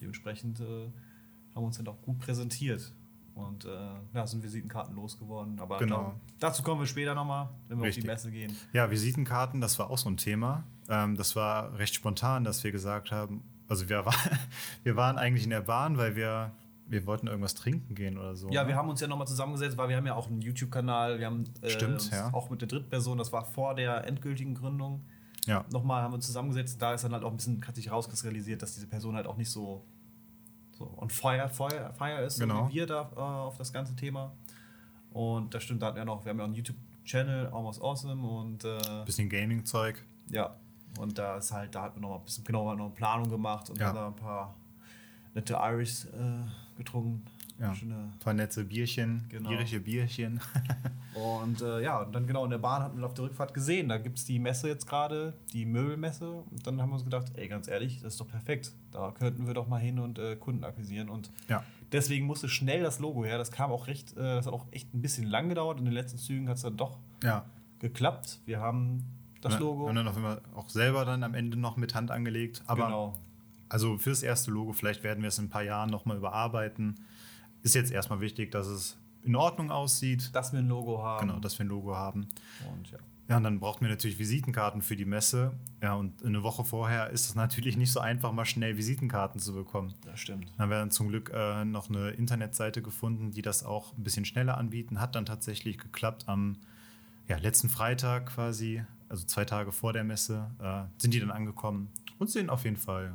dementsprechend 0.00 0.60
äh, 0.60 0.64
haben 0.64 1.62
wir 1.62 1.66
uns 1.66 1.76
dann 1.76 1.88
auch 1.88 2.00
gut 2.02 2.18
präsentiert. 2.18 2.92
Und 3.34 3.64
äh, 3.64 3.68
ja, 4.12 4.26
sind 4.26 4.44
Visitenkarten 4.44 4.94
losgeworden. 4.94 5.58
Aber 5.58 5.78
genau. 5.78 6.02
Glaub, 6.02 6.20
dazu 6.38 6.62
kommen 6.62 6.80
wir 6.80 6.86
später 6.86 7.16
nochmal, 7.16 7.48
wenn 7.68 7.78
wir 7.78 7.86
Richtig. 7.86 8.04
auf 8.04 8.06
die 8.06 8.12
Messe 8.12 8.30
gehen. 8.30 8.56
Ja, 8.72 8.90
Visitenkarten, 8.90 9.60
das 9.60 9.78
war 9.78 9.90
auch 9.90 9.98
so 9.98 10.08
ein 10.08 10.16
Thema. 10.16 10.62
Ähm, 10.88 11.16
das 11.16 11.34
war 11.34 11.76
recht 11.76 11.94
spontan, 11.94 12.44
dass 12.44 12.62
wir 12.62 12.70
gesagt 12.70 13.10
haben, 13.10 13.42
also 13.66 13.88
wir, 13.88 14.06
war, 14.06 14.14
wir 14.84 14.94
waren 14.94 15.18
eigentlich 15.18 15.44
in 15.44 15.50
der 15.50 15.62
Bahn, 15.62 15.98
weil 15.98 16.14
wir 16.14 16.52
wir 16.86 17.06
wollten 17.06 17.26
irgendwas 17.26 17.54
trinken 17.54 17.94
gehen 17.94 18.18
oder 18.18 18.36
so. 18.36 18.50
Ja, 18.50 18.62
ne? 18.62 18.68
wir 18.68 18.76
haben 18.76 18.88
uns 18.88 19.00
ja 19.00 19.06
nochmal 19.06 19.26
zusammengesetzt, 19.26 19.76
weil 19.76 19.88
wir 19.88 19.96
haben 19.96 20.06
ja 20.06 20.14
auch 20.14 20.28
einen 20.28 20.40
YouTube-Kanal, 20.40 21.18
wir 21.18 21.26
haben 21.26 21.44
äh, 21.62 21.70
Stimmt, 21.70 22.10
ja. 22.10 22.32
auch 22.32 22.50
mit 22.50 22.60
der 22.60 22.68
Drittperson, 22.68 23.18
das 23.18 23.32
war 23.32 23.44
vor 23.44 23.74
der 23.74 24.06
endgültigen 24.06 24.54
Gründung. 24.54 25.04
Ja. 25.46 25.64
Nochmal 25.70 26.02
haben 26.02 26.12
wir 26.12 26.16
uns 26.16 26.26
zusammengesetzt, 26.26 26.80
da 26.80 26.94
ist 26.94 27.04
dann 27.04 27.12
halt 27.12 27.24
auch 27.24 27.30
ein 27.30 27.36
bisschen, 27.36 27.66
hat 27.66 27.74
sich 27.74 27.90
rauskristallisiert, 27.90 28.62
dass 28.62 28.74
diese 28.74 28.86
Person 28.86 29.14
halt 29.14 29.26
auch 29.26 29.36
nicht 29.36 29.50
so, 29.50 29.84
so 30.72 30.92
on 30.96 31.10
fire, 31.10 31.48
fire, 31.48 31.92
fire 31.96 32.22
ist, 32.22 32.40
genau. 32.40 32.64
so 32.64 32.70
wie 32.70 32.74
wir 32.74 32.86
da 32.86 33.10
äh, 33.14 33.20
auf 33.20 33.58
das 33.58 33.72
ganze 33.72 33.94
Thema. 33.94 34.32
Und 35.12 35.54
das 35.54 35.62
stimmt, 35.62 35.82
da 35.82 35.86
hatten 35.86 35.96
wir 35.96 36.04
noch, 36.04 36.24
wir 36.24 36.30
haben 36.30 36.38
ja 36.38 36.44
auch 36.44 36.48
einen 36.48 36.56
YouTube-Channel, 36.56 37.48
Almost 37.48 37.82
Awesome 37.82 38.26
und 38.26 38.64
äh, 38.64 39.04
bisschen 39.04 39.28
Gaming-Zeug. 39.28 40.02
Ja. 40.30 40.56
Und 40.98 41.18
da 41.18 41.36
ist 41.36 41.52
halt, 41.52 41.74
da 41.74 41.82
hat 41.82 41.94
man 41.94 42.02
noch 42.02 42.10
mal 42.10 42.16
ein 42.16 42.24
bisschen 42.24 42.44
genauer 42.44 42.74
noch 42.76 42.86
eine 42.86 42.94
Planung 42.94 43.28
gemacht 43.28 43.68
und 43.70 43.78
ja. 43.78 43.86
dann 43.86 43.96
da 43.96 44.06
ein 44.08 44.16
paar 44.16 44.54
nette 45.34 45.54
Irish 45.54 46.06
äh, 46.06 46.78
getrunken. 46.78 47.24
Ja, 47.60 47.70
ein 47.70 48.12
paar 48.18 48.34
nette 48.34 48.64
Bierchen, 48.64 49.26
genau. 49.28 49.50
irische 49.50 49.78
Bierchen. 49.78 50.40
und 51.14 51.62
äh, 51.62 51.82
ja, 51.82 52.00
und 52.00 52.12
dann 52.12 52.26
genau 52.26 52.42
in 52.44 52.50
der 52.50 52.58
Bahn 52.58 52.82
hatten 52.82 52.98
wir 52.98 53.06
auf 53.06 53.14
der 53.14 53.26
Rückfahrt 53.26 53.54
gesehen, 53.54 53.88
da 53.88 53.98
gibt 53.98 54.18
es 54.18 54.24
die 54.24 54.40
Messe 54.40 54.66
jetzt 54.66 54.88
gerade, 54.88 55.34
die 55.52 55.64
Möbelmesse. 55.64 56.28
Und 56.28 56.66
dann 56.66 56.82
haben 56.82 56.90
wir 56.90 56.94
uns 56.94 57.04
gedacht, 57.04 57.30
ey, 57.36 57.46
ganz 57.46 57.68
ehrlich, 57.68 58.00
das 58.02 58.14
ist 58.14 58.20
doch 58.20 58.26
perfekt. 58.26 58.72
Da 58.90 59.12
könnten 59.12 59.46
wir 59.46 59.54
doch 59.54 59.68
mal 59.68 59.78
hin 59.78 60.00
und 60.00 60.18
äh, 60.18 60.34
Kunden 60.34 60.64
akquisieren. 60.64 61.08
Und 61.08 61.30
ja. 61.48 61.62
deswegen 61.92 62.26
musste 62.26 62.48
schnell 62.48 62.82
das 62.82 62.98
Logo 62.98 63.24
her. 63.24 63.38
Das 63.38 63.52
kam 63.52 63.70
auch 63.70 63.86
recht, 63.86 64.16
äh, 64.16 64.20
das 64.20 64.46
hat 64.46 64.52
auch 64.52 64.66
echt 64.72 64.92
ein 64.92 65.00
bisschen 65.00 65.26
lang 65.26 65.48
gedauert. 65.48 65.78
In 65.78 65.84
den 65.84 65.94
letzten 65.94 66.18
Zügen 66.18 66.48
hat 66.48 66.56
es 66.56 66.62
dann 66.62 66.76
doch 66.76 66.98
ja. 67.22 67.44
geklappt. 67.78 68.40
Wir 68.46 68.58
haben 68.58 69.04
das 69.42 69.60
Logo. 69.60 69.86
Haben 69.86 69.94
dann 69.94 70.08
auch, 70.08 70.56
auch 70.56 70.68
selber 70.70 71.04
dann 71.04 71.22
am 71.22 71.34
Ende 71.34 71.56
noch 71.56 71.76
mit 71.76 71.94
Hand 71.94 72.10
angelegt. 72.10 72.64
Aber 72.66 72.86
genau. 72.86 73.14
also 73.68 73.96
fürs 73.96 74.24
erste 74.24 74.50
Logo, 74.50 74.72
vielleicht 74.72 75.04
werden 75.04 75.22
wir 75.22 75.28
es 75.28 75.38
in 75.38 75.44
ein 75.44 75.50
paar 75.50 75.62
Jahren 75.62 75.90
nochmal 75.90 76.16
überarbeiten 76.16 76.96
ist 77.64 77.74
jetzt 77.74 77.90
erstmal 77.90 78.20
wichtig, 78.20 78.52
dass 78.52 78.68
es 78.68 78.96
in 79.24 79.34
Ordnung 79.34 79.70
aussieht. 79.70 80.30
Dass 80.34 80.52
wir 80.52 80.60
ein 80.60 80.68
Logo 80.68 81.02
haben. 81.02 81.26
Genau, 81.26 81.40
dass 81.40 81.58
wir 81.58 81.64
ein 81.64 81.68
Logo 81.68 81.96
haben. 81.96 82.28
Und 82.70 82.90
ja. 82.92 82.98
Ja, 83.26 83.38
und 83.38 83.44
dann 83.44 83.58
brauchten 83.58 83.86
wir 83.86 83.88
natürlich 83.88 84.18
Visitenkarten 84.18 84.82
für 84.82 84.96
die 84.96 85.06
Messe. 85.06 85.52
Ja, 85.82 85.94
und 85.94 86.22
eine 86.22 86.42
Woche 86.42 86.62
vorher 86.62 87.08
ist 87.08 87.26
es 87.26 87.34
natürlich 87.34 87.76
nicht 87.78 87.90
so 87.90 88.00
einfach, 88.00 88.32
mal 88.32 88.44
schnell 88.44 88.76
Visitenkarten 88.76 89.40
zu 89.40 89.54
bekommen. 89.54 89.94
Das 90.04 90.20
stimmt. 90.20 90.44
Dann 90.50 90.58
haben 90.58 90.70
wir 90.70 90.78
dann 90.78 90.90
zum 90.90 91.08
Glück 91.08 91.32
äh, 91.34 91.64
noch 91.64 91.88
eine 91.88 92.10
Internetseite 92.10 92.82
gefunden, 92.82 93.30
die 93.30 93.40
das 93.40 93.64
auch 93.64 93.96
ein 93.96 94.04
bisschen 94.04 94.26
schneller 94.26 94.58
anbieten. 94.58 95.00
Hat 95.00 95.14
dann 95.14 95.24
tatsächlich 95.24 95.78
geklappt 95.78 96.24
am 96.26 96.58
ja, 97.26 97.38
letzten 97.38 97.70
Freitag 97.70 98.26
quasi, 98.26 98.84
also 99.08 99.24
zwei 99.24 99.46
Tage 99.46 99.72
vor 99.72 99.94
der 99.94 100.04
Messe, 100.04 100.50
äh, 100.60 100.82
sind 100.98 101.14
die 101.14 101.20
dann 101.20 101.30
angekommen 101.30 101.88
und 102.18 102.28
sehen 102.28 102.50
auf 102.50 102.64
jeden 102.64 102.76
Fall 102.76 103.14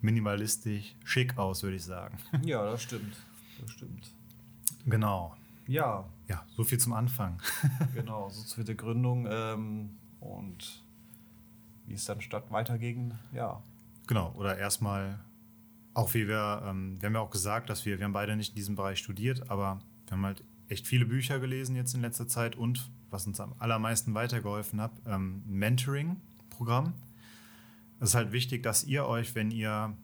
minimalistisch 0.00 0.96
schick 1.04 1.36
aus, 1.36 1.62
würde 1.62 1.76
ich 1.76 1.84
sagen. 1.84 2.16
Ja, 2.42 2.64
das 2.64 2.82
stimmt 2.82 3.14
das 3.60 3.70
stimmt. 3.70 4.12
Genau. 4.86 5.36
Ja. 5.66 6.08
Ja, 6.28 6.44
so 6.56 6.64
viel 6.64 6.78
zum 6.78 6.92
Anfang. 6.92 7.40
genau, 7.94 8.28
so 8.30 8.42
zu 8.42 8.64
der 8.64 8.74
Gründung 8.74 9.26
ähm, 9.30 9.90
und 10.20 10.82
wie 11.86 11.94
es 11.94 12.04
dann 12.04 12.20
statt 12.20 12.50
weiterging, 12.50 13.14
ja. 13.32 13.62
Genau, 14.06 14.32
oder 14.36 14.58
erstmal, 14.58 15.20
auch 15.94 16.14
wie 16.14 16.28
wir, 16.28 16.62
ähm, 16.66 17.00
wir 17.00 17.06
haben 17.06 17.14
ja 17.14 17.20
auch 17.20 17.30
gesagt, 17.30 17.70
dass 17.70 17.84
wir, 17.84 17.98
wir 17.98 18.04
haben 18.04 18.12
beide 18.12 18.36
nicht 18.36 18.50
in 18.50 18.56
diesem 18.56 18.76
Bereich 18.76 18.98
studiert, 18.98 19.50
aber 19.50 19.80
wir 20.06 20.12
haben 20.12 20.24
halt 20.24 20.44
echt 20.68 20.86
viele 20.86 21.04
Bücher 21.04 21.40
gelesen 21.40 21.76
jetzt 21.76 21.94
in 21.94 22.00
letzter 22.00 22.28
Zeit 22.28 22.56
und 22.56 22.90
was 23.10 23.26
uns 23.26 23.40
am 23.40 23.54
allermeisten 23.58 24.14
weitergeholfen 24.14 24.80
hat, 24.80 24.92
ähm, 25.06 25.42
Mentoring-Programm. 25.46 26.94
Es 27.98 28.10
ist 28.10 28.14
halt 28.14 28.32
wichtig, 28.32 28.62
dass 28.62 28.84
ihr 28.84 29.04
euch, 29.06 29.34
wenn 29.34 29.50
ihr 29.50 29.96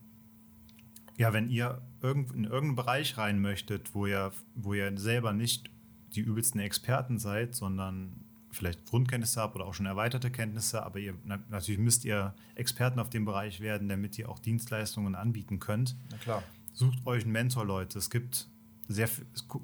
ja, 1.16 1.32
wenn 1.32 1.48
ihr 1.48 1.80
irgend, 2.02 2.32
in 2.32 2.44
irgendeinen 2.44 2.76
Bereich 2.76 3.16
rein 3.18 3.40
möchtet, 3.40 3.94
wo 3.94 4.06
ihr, 4.06 4.32
wo 4.54 4.74
ihr 4.74 4.96
selber 4.98 5.32
nicht 5.32 5.70
die 6.14 6.20
übelsten 6.20 6.60
Experten 6.60 7.18
seid, 7.18 7.54
sondern 7.54 8.24
vielleicht 8.50 8.86
Grundkenntnisse 8.86 9.40
habt 9.40 9.54
oder 9.54 9.66
auch 9.66 9.74
schon 9.74 9.86
erweiterte 9.86 10.30
Kenntnisse, 10.30 10.82
aber 10.82 10.98
ihr 10.98 11.14
natürlich 11.50 11.80
müsst 11.80 12.04
ihr 12.04 12.34
Experten 12.54 12.98
auf 12.98 13.10
dem 13.10 13.24
Bereich 13.24 13.60
werden, 13.60 13.88
damit 13.88 14.18
ihr 14.18 14.28
auch 14.28 14.38
Dienstleistungen 14.38 15.14
anbieten 15.14 15.60
könnt. 15.60 15.96
Na 16.10 16.16
klar. 16.16 16.42
Sucht 16.72 17.06
euch 17.06 17.24
einen 17.24 17.32
Mentor, 17.32 17.64
Leute. 17.64 17.98
Es 17.98 18.10
gibt 18.10 18.48
sehr 18.88 19.08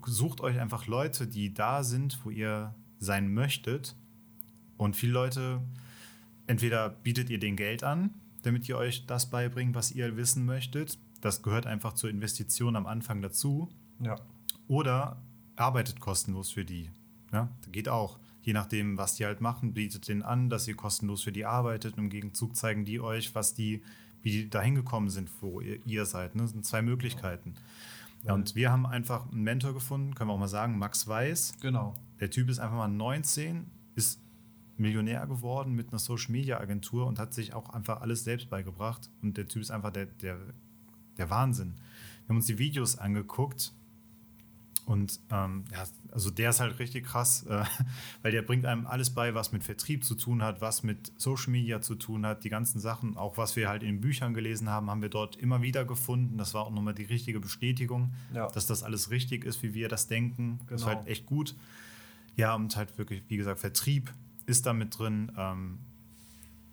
sucht 0.04 0.40
euch 0.40 0.58
einfach 0.58 0.86
Leute, 0.86 1.26
die 1.26 1.54
da 1.54 1.84
sind, 1.84 2.18
wo 2.24 2.30
ihr 2.30 2.74
sein 2.98 3.32
möchtet. 3.32 3.94
Und 4.76 4.96
viele 4.96 5.12
Leute, 5.12 5.60
entweder 6.46 6.88
bietet 6.88 7.30
ihr 7.30 7.38
den 7.38 7.56
Geld 7.56 7.84
an, 7.84 8.10
damit 8.42 8.68
ihr 8.68 8.76
euch 8.76 9.06
das 9.06 9.30
beibringt, 9.30 9.74
was 9.74 9.92
ihr 9.92 10.16
wissen 10.16 10.44
möchtet, 10.44 10.98
das 11.22 11.42
gehört 11.42 11.66
einfach 11.66 11.94
zur 11.94 12.10
Investition 12.10 12.76
am 12.76 12.86
Anfang 12.86 13.22
dazu. 13.22 13.70
Ja. 14.00 14.16
Oder 14.68 15.22
arbeitet 15.56 16.00
kostenlos 16.00 16.50
für 16.50 16.64
die. 16.64 16.90
Ja, 17.32 17.48
geht 17.70 17.88
auch. 17.88 18.18
Je 18.42 18.52
nachdem, 18.52 18.98
was 18.98 19.14
die 19.14 19.24
halt 19.24 19.40
machen, 19.40 19.72
bietet 19.72 20.08
denen 20.08 20.22
an, 20.22 20.50
dass 20.50 20.66
ihr 20.66 20.74
kostenlos 20.74 21.22
für 21.22 21.32
die 21.32 21.46
arbeitet. 21.46 21.96
Und 21.96 22.04
im 22.04 22.10
Gegenzug 22.10 22.56
zeigen 22.56 22.84
die 22.84 23.00
euch, 23.00 23.34
was 23.36 23.54
die, 23.54 23.82
wie 24.20 24.32
die 24.32 24.50
da 24.50 24.60
hingekommen 24.60 25.10
sind, 25.10 25.30
wo 25.40 25.60
ihr, 25.60 25.78
ihr 25.86 26.04
seid. 26.06 26.34
Ne? 26.34 26.42
Das 26.42 26.50
sind 26.50 26.66
zwei 26.66 26.82
Möglichkeiten. 26.82 27.54
Ja, 28.24 28.34
und 28.34 28.54
wir 28.56 28.70
haben 28.70 28.84
einfach 28.84 29.30
einen 29.30 29.42
Mentor 29.42 29.74
gefunden, 29.74 30.14
können 30.14 30.30
wir 30.30 30.34
auch 30.34 30.38
mal 30.38 30.48
sagen, 30.48 30.78
Max 30.78 31.06
Weiß. 31.06 31.54
Genau. 31.60 31.94
Der 32.20 32.30
Typ 32.30 32.48
ist 32.48 32.58
einfach 32.58 32.76
mal 32.76 32.88
19, 32.88 33.66
ist 33.94 34.20
Millionär 34.76 35.26
geworden 35.26 35.74
mit 35.74 35.90
einer 35.90 35.98
Social 35.98 36.32
Media 36.32 36.58
Agentur 36.58 37.06
und 37.06 37.18
hat 37.20 37.32
sich 37.32 37.54
auch 37.54 37.70
einfach 37.70 38.00
alles 38.00 38.24
selbst 38.24 38.50
beigebracht. 38.50 39.08
Und 39.22 39.36
der 39.36 39.46
Typ 39.46 39.62
ist 39.62 39.70
einfach 39.70 39.92
der, 39.92 40.06
der 40.06 40.38
der 41.18 41.30
Wahnsinn. 41.30 41.74
Wir 42.22 42.28
haben 42.30 42.36
uns 42.36 42.46
die 42.46 42.58
Videos 42.58 42.98
angeguckt 42.98 43.72
und 44.84 45.20
ähm, 45.30 45.64
ja, 45.72 45.84
also 46.10 46.30
der 46.30 46.50
ist 46.50 46.60
halt 46.60 46.78
richtig 46.78 47.06
krass, 47.06 47.44
äh, 47.44 47.64
weil 48.22 48.32
der 48.32 48.42
bringt 48.42 48.66
einem 48.66 48.86
alles 48.86 49.10
bei, 49.10 49.34
was 49.34 49.52
mit 49.52 49.62
Vertrieb 49.62 50.04
zu 50.04 50.16
tun 50.16 50.42
hat, 50.42 50.60
was 50.60 50.82
mit 50.82 51.12
Social 51.16 51.50
Media 51.50 51.80
zu 51.80 51.94
tun 51.94 52.26
hat, 52.26 52.42
die 52.42 52.48
ganzen 52.48 52.80
Sachen, 52.80 53.16
auch 53.16 53.36
was 53.36 53.54
wir 53.54 53.68
halt 53.68 53.82
in 53.84 54.00
Büchern 54.00 54.34
gelesen 54.34 54.68
haben, 54.68 54.90
haben 54.90 55.00
wir 55.00 55.08
dort 55.08 55.36
immer 55.36 55.62
wieder 55.62 55.84
gefunden. 55.84 56.36
Das 56.36 56.52
war 56.52 56.66
auch 56.66 56.70
nochmal 56.70 56.94
die 56.94 57.04
richtige 57.04 57.38
Bestätigung, 57.38 58.12
ja. 58.34 58.48
dass 58.48 58.66
das 58.66 58.82
alles 58.82 59.10
richtig 59.10 59.44
ist, 59.44 59.62
wie 59.62 59.72
wir 59.72 59.88
das 59.88 60.08
denken. 60.08 60.58
Genau. 60.58 60.70
Das 60.70 60.84
war 60.84 60.96
halt 60.96 61.06
echt 61.06 61.26
gut. 61.26 61.54
Ja, 62.34 62.54
und 62.54 62.74
halt 62.76 62.98
wirklich, 62.98 63.22
wie 63.28 63.36
gesagt, 63.36 63.60
Vertrieb 63.60 64.12
ist 64.46 64.66
da 64.66 64.72
mit 64.72 64.98
drin. 64.98 65.30
Ähm, 65.36 65.78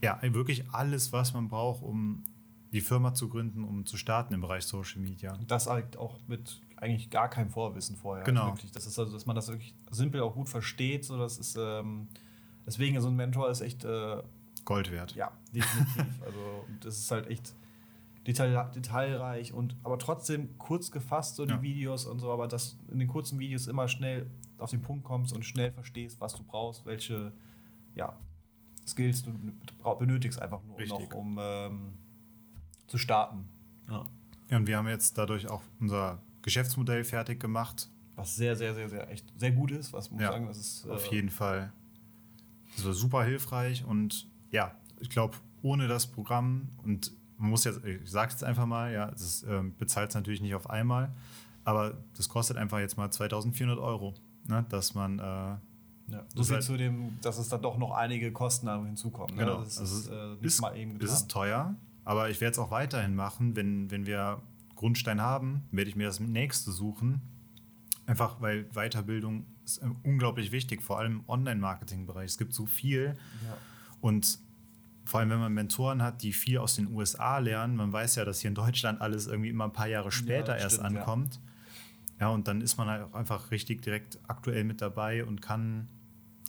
ja, 0.01 0.19
wirklich 0.21 0.69
alles, 0.71 1.11
was 1.11 1.33
man 1.33 1.49
braucht, 1.49 1.83
um 1.83 2.23
die 2.71 2.81
Firma 2.81 3.13
zu 3.13 3.29
gründen, 3.29 3.63
um 3.63 3.85
zu 3.85 3.97
starten 3.97 4.33
im 4.33 4.41
Bereich 4.41 4.63
Social 4.63 5.01
Media. 5.01 5.37
Das 5.47 5.67
halt 5.67 5.97
auch 5.97 6.19
mit 6.27 6.61
eigentlich 6.77 7.09
gar 7.09 7.29
keinem 7.29 7.49
Vorwissen 7.49 7.95
vorher. 7.95 8.23
Genau. 8.23 8.47
Wirklich, 8.47 8.71
das 8.71 8.85
ist 8.85 8.97
also, 8.99 9.11
dass 9.11 9.25
man 9.25 9.35
das 9.35 9.47
wirklich 9.47 9.73
simpel 9.89 10.21
auch 10.21 10.35
gut 10.35 10.49
versteht. 10.49 11.03
So, 11.03 11.17
das 11.17 11.37
ist, 11.37 11.57
ähm, 11.59 12.07
deswegen 12.65 12.99
so 13.01 13.07
ein 13.07 13.15
Mentor 13.15 13.49
ist 13.49 13.61
echt 13.61 13.83
äh, 13.85 14.21
Gold 14.65 14.91
wert. 14.91 15.15
Ja, 15.15 15.31
definitiv. 15.53 16.21
also 16.25 16.65
das 16.81 16.99
ist 16.99 17.11
halt 17.11 17.27
echt 17.27 17.55
detail, 18.27 18.69
detailreich 18.75 19.53
und 19.53 19.75
aber 19.83 19.97
trotzdem 19.97 20.57
kurz 20.57 20.91
gefasst, 20.91 21.35
so 21.35 21.45
die 21.45 21.53
ja. 21.53 21.61
Videos 21.61 22.05
und 22.05 22.19
so, 22.19 22.31
aber 22.31 22.47
dass 22.47 22.77
in 22.91 22.99
den 22.99 23.07
kurzen 23.07 23.39
Videos 23.39 23.67
immer 23.67 23.87
schnell 23.87 24.29
auf 24.57 24.69
den 24.69 24.81
Punkt 24.81 25.03
kommst 25.03 25.33
und 25.33 25.43
schnell 25.43 25.71
verstehst, 25.71 26.21
was 26.21 26.35
du 26.35 26.43
brauchst, 26.43 26.85
welche 26.85 27.31
ja, 27.95 28.15
Skills 28.85 29.23
du 29.23 29.31
benötigst 29.97 30.41
einfach 30.41 30.61
nur 30.63 30.79
noch, 30.85 31.13
um 31.13 31.39
ähm, 31.41 31.93
zu 32.89 32.97
starten. 32.97 33.47
Ja. 33.87 34.03
ja, 34.49 34.57
und 34.57 34.67
wir 34.67 34.77
haben 34.77 34.87
jetzt 34.87 35.17
dadurch 35.17 35.47
auch 35.47 35.61
unser 35.79 36.21
Geschäftsmodell 36.41 37.03
fertig 37.03 37.39
gemacht. 37.39 37.89
Was 38.15 38.35
sehr, 38.35 38.55
sehr, 38.55 38.73
sehr, 38.75 38.89
sehr, 38.89 39.09
echt 39.09 39.25
sehr 39.37 39.51
gut 39.51 39.71
ist, 39.71 39.93
was 39.93 40.11
muss 40.11 40.21
ja, 40.21 40.31
sagen, 40.31 40.47
das 40.47 40.57
ist. 40.57 40.85
Äh, 40.85 40.91
auf 40.91 41.05
jeden 41.05 41.29
Fall. 41.29 41.71
Das 42.75 42.85
war 42.85 42.93
super 42.93 43.23
hilfreich 43.23 43.85
und 43.85 44.27
ja, 44.51 44.75
ich 44.99 45.09
glaube, 45.09 45.37
ohne 45.61 45.87
das 45.87 46.07
Programm 46.07 46.69
und 46.83 47.11
man 47.37 47.51
muss 47.51 47.63
jetzt, 47.63 47.83
ich 47.85 48.09
sage 48.09 48.27
es 48.27 48.33
jetzt 48.35 48.43
einfach 48.43 48.65
mal, 48.65 48.91
ja, 48.91 49.11
das 49.11 49.43
äh, 49.43 49.61
bezahlt 49.77 50.09
es 50.09 50.15
natürlich 50.15 50.41
nicht 50.41 50.55
auf 50.55 50.69
einmal, 50.69 51.11
aber 51.63 51.97
das 52.15 52.29
kostet 52.29 52.57
einfach 52.57 52.79
jetzt 52.79 52.97
mal 52.97 53.09
2400 53.09 53.79
Euro, 53.79 54.13
ne, 54.47 54.65
dass 54.69 54.93
man. 54.93 55.19
Äh, 55.19 55.57
ja, 56.11 56.25
so 56.33 56.43
viel 56.43 56.55
halt, 56.55 56.63
zu 56.63 56.75
dem, 56.75 57.19
dass 57.21 57.37
es 57.37 57.49
dann 57.49 57.61
doch 57.61 57.77
noch 57.77 57.91
einige 57.91 58.31
Kosten 58.31 58.67
hinzukommen. 58.85 59.35
Ne? 59.35 59.45
Genau. 59.45 59.59
Das 59.59 59.77
ist, 59.77 60.09
also 60.09 60.11
äh, 60.11 60.35
nicht 60.35 60.45
ist, 60.45 60.61
mal 60.61 60.75
eben 60.75 60.93
getan. 60.93 61.07
Es 61.07 61.21
ist 61.21 61.29
teuer, 61.29 61.75
aber 62.09 62.31
ich 62.31 62.41
werde 62.41 62.53
es 62.53 62.57
auch 62.57 62.71
weiterhin 62.71 63.13
machen, 63.13 63.55
wenn, 63.55 63.91
wenn 63.91 64.07
wir 64.07 64.41
Grundstein 64.73 65.21
haben, 65.21 65.61
werde 65.69 65.91
ich 65.91 65.95
mir 65.95 66.07
das 66.07 66.19
nächste 66.19 66.71
suchen. 66.71 67.21
Einfach 68.07 68.41
weil 68.41 68.63
Weiterbildung 68.73 69.45
ist 69.63 69.79
unglaublich 70.01 70.51
wichtig, 70.51 70.81
vor 70.81 70.97
allem 70.97 71.19
im 71.19 71.29
Online-Marketing-Bereich. 71.29 72.25
Es 72.25 72.39
gibt 72.39 72.55
so 72.55 72.65
viel. 72.65 73.15
Ja. 73.45 73.57
Und 74.01 74.39
vor 75.05 75.19
allem, 75.19 75.29
wenn 75.29 75.39
man 75.39 75.53
Mentoren 75.53 76.01
hat, 76.01 76.23
die 76.23 76.33
viel 76.33 76.57
aus 76.57 76.77
den 76.77 76.91
USA 76.91 77.37
lernen, 77.37 77.75
man 77.75 77.93
weiß 77.93 78.15
ja, 78.15 78.25
dass 78.25 78.39
hier 78.39 78.47
in 78.47 78.55
Deutschland 78.55 79.01
alles 79.01 79.27
irgendwie 79.27 79.49
immer 79.49 79.65
ein 79.65 79.73
paar 79.73 79.87
Jahre 79.87 80.11
später 80.11 80.55
ja, 80.55 80.63
erst 80.63 80.77
stimmt, 80.77 80.97
ankommt. 80.97 81.39
Ja. 82.19 82.25
ja, 82.25 82.29
und 82.29 82.47
dann 82.47 82.61
ist 82.61 82.75
man 82.77 82.87
halt 82.87 83.03
auch 83.03 83.13
einfach 83.13 83.51
richtig 83.51 83.83
direkt 83.83 84.17
aktuell 84.27 84.63
mit 84.63 84.81
dabei 84.81 85.23
und 85.25 85.43
kann, 85.43 85.89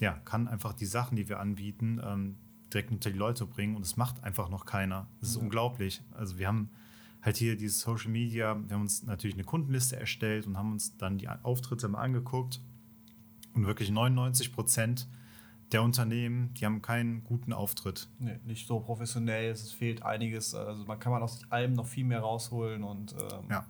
ja, 0.00 0.14
kann 0.24 0.48
einfach 0.48 0.72
die 0.72 0.86
Sachen, 0.86 1.16
die 1.16 1.28
wir 1.28 1.38
anbieten, 1.38 2.00
ähm, 2.02 2.38
direkt 2.72 2.90
unter 2.90 3.10
die 3.10 3.18
Leute 3.18 3.46
bringen 3.46 3.76
und 3.76 3.82
es 3.82 3.96
macht 3.96 4.22
einfach 4.22 4.48
noch 4.48 4.64
keiner. 4.64 5.06
Das 5.20 5.30
ist 5.30 5.36
ja. 5.36 5.42
unglaublich. 5.42 6.02
Also 6.12 6.38
wir 6.38 6.46
haben 6.46 6.70
halt 7.22 7.36
hier 7.36 7.56
dieses 7.56 7.80
Social 7.80 8.10
Media, 8.10 8.56
wir 8.66 8.74
haben 8.74 8.82
uns 8.82 9.02
natürlich 9.04 9.36
eine 9.36 9.44
Kundenliste 9.44 9.96
erstellt 9.96 10.46
und 10.46 10.56
haben 10.56 10.72
uns 10.72 10.96
dann 10.96 11.18
die 11.18 11.28
Auftritte 11.28 11.88
mal 11.88 12.00
angeguckt 12.00 12.60
und 13.54 13.66
wirklich 13.66 13.90
99 13.90 14.52
Prozent 14.52 15.08
der 15.72 15.82
Unternehmen, 15.82 16.52
die 16.54 16.66
haben 16.66 16.82
keinen 16.82 17.22
guten 17.22 17.52
Auftritt. 17.52 18.08
Nee, 18.18 18.40
nicht 18.44 18.66
so 18.66 18.80
professionell, 18.80 19.50
es 19.50 19.70
fehlt 19.70 20.02
einiges. 20.02 20.54
Also 20.54 20.84
man 20.84 20.98
kann 20.98 21.12
man 21.12 21.22
aus 21.22 21.40
allem 21.50 21.74
noch 21.74 21.86
viel 21.86 22.04
mehr 22.04 22.20
rausholen 22.20 22.82
und 22.82 23.12
ähm, 23.12 23.44
ja. 23.50 23.66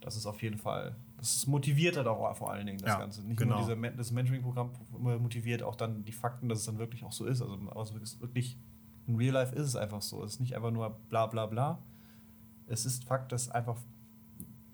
das 0.00 0.16
ist 0.16 0.26
auf 0.26 0.42
jeden 0.42 0.58
Fall 0.58 0.96
das 1.22 1.46
motiviert 1.46 1.96
halt 1.96 2.08
auch 2.08 2.36
vor 2.36 2.50
allen 2.50 2.66
Dingen 2.66 2.78
das 2.78 2.88
ja, 2.88 2.98
Ganze. 2.98 3.22
Nicht 3.22 3.38
genau. 3.38 3.64
nur 3.64 3.76
diese, 3.76 3.96
das 3.96 4.10
Mentoring-Programm 4.10 4.72
motiviert 4.90 5.62
auch 5.62 5.76
dann 5.76 6.04
die 6.04 6.10
Fakten, 6.10 6.48
dass 6.48 6.58
es 6.58 6.64
dann 6.64 6.78
wirklich 6.78 7.04
auch 7.04 7.12
so 7.12 7.26
ist. 7.26 7.40
Also, 7.40 7.56
also 7.76 7.94
wirklich 8.20 8.58
in 9.06 9.14
Real 9.14 9.32
Life 9.32 9.54
ist 9.54 9.68
es 9.68 9.76
einfach 9.76 10.02
so. 10.02 10.24
Es 10.24 10.34
ist 10.34 10.40
nicht 10.40 10.56
einfach 10.56 10.72
nur 10.72 10.90
bla 11.08 11.26
bla 11.26 11.46
bla. 11.46 11.78
Es 12.66 12.84
ist 12.86 13.04
Fakt, 13.04 13.30
dass 13.30 13.48
einfach 13.50 13.76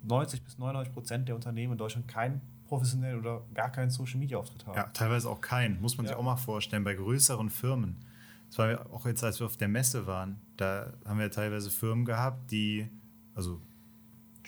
90 0.04 0.42
bis 0.42 0.56
99 0.56 0.94
Prozent 0.94 1.28
der 1.28 1.34
Unternehmen 1.34 1.72
in 1.72 1.78
Deutschland 1.78 2.08
keinen 2.08 2.40
professionellen 2.66 3.20
oder 3.20 3.42
gar 3.52 3.70
keinen 3.70 3.90
Social 3.90 4.18
Media 4.18 4.38
Auftritt 4.38 4.66
haben. 4.66 4.76
Ja, 4.76 4.84
teilweise 4.94 5.28
auch 5.28 5.42
keinen, 5.42 5.78
muss 5.82 5.98
man 5.98 6.06
ja. 6.06 6.12
sich 6.12 6.18
auch 6.18 6.22
mal 6.22 6.36
vorstellen, 6.36 6.82
bei 6.82 6.94
größeren 6.94 7.50
Firmen. 7.50 7.96
Das 8.48 8.58
war 8.58 8.86
auch 8.90 9.04
jetzt, 9.04 9.22
als 9.22 9.38
wir 9.38 9.46
auf 9.46 9.58
der 9.58 9.68
Messe 9.68 10.06
waren, 10.06 10.40
da 10.56 10.94
haben 11.04 11.18
wir 11.18 11.30
teilweise 11.30 11.68
Firmen 11.68 12.06
gehabt, 12.06 12.50
die, 12.50 12.88
also 13.34 13.60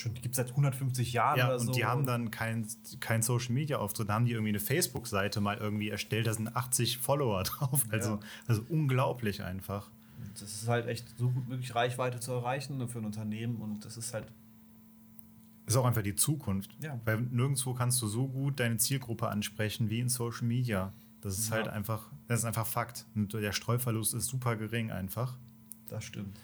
schon 0.01 0.15
gibt 0.15 0.31
es 0.31 0.37
seit 0.37 0.51
150 0.51 1.13
Jahren 1.13 1.39
ja, 1.39 1.49
oder 1.49 1.59
so. 1.59 1.69
Und 1.69 1.77
die 1.77 1.85
haben 1.85 2.07
dann 2.07 2.31
keinen 2.31 2.67
kein 3.01 3.23
Social 3.23 3.53
Media 3.53 3.79
Auftritt, 3.79 4.09
da 4.09 4.15
haben 4.15 4.25
die 4.25 4.33
irgendwie 4.33 4.51
eine 4.51 4.61
Facebook-Seite 4.61 5.41
mal 5.41 5.59
irgendwie 5.59 5.91
erstellt, 5.91 6.27
da 6.27 6.35
sind 6.35 6.55
80 6.55 6.99
Follower 6.99 7.43
drauf. 7.45 7.85
Also, 7.91 8.13
ja. 8.13 8.21
also 8.47 8.63
unglaublich 8.69 9.43
einfach. 9.43 9.91
Das 10.35 10.43
ist 10.43 10.69
halt 10.69 10.87
echt 10.87 11.19
so 11.19 11.31
gut 11.31 11.49
möglich, 11.49 11.75
Reichweite 11.75 12.21
zu 12.21 12.33
erreichen 12.33 12.87
für 12.89 12.99
ein 12.99 13.05
Unternehmen 13.05 13.57
und 13.57 13.85
das 13.85 13.97
ist 13.97 14.15
halt. 14.15 14.27
Ist 15.67 15.77
auch 15.77 15.85
einfach 15.85 16.03
die 16.03 16.17
Zukunft. 16.17 16.71
Ja. 16.83 16.99
Weil 17.05 17.21
nirgendwo 17.21 17.75
kannst 17.75 18.03
du 18.03 18.09
so 18.09 18.27
gut 18.27 18.59
deine 18.59 18.77
Zielgruppe 18.79 19.29
ansprechen 19.29 19.89
wie 19.89 20.01
in 20.01 20.09
Social 20.09 20.47
Media. 20.47 20.93
Das 21.21 21.39
ist 21.39 21.51
ja. 21.51 21.57
halt 21.57 21.69
einfach, 21.69 22.11
das 22.27 22.41
ist 22.41 22.45
einfach 22.45 22.67
Fakt. 22.67 23.07
Und 23.15 23.33
der 23.35 23.53
Streuverlust 23.53 24.15
ist 24.15 24.27
super 24.27 24.57
gering 24.57 24.91
einfach. 24.91 25.37
Das 25.89 26.05
stimmt. 26.05 26.39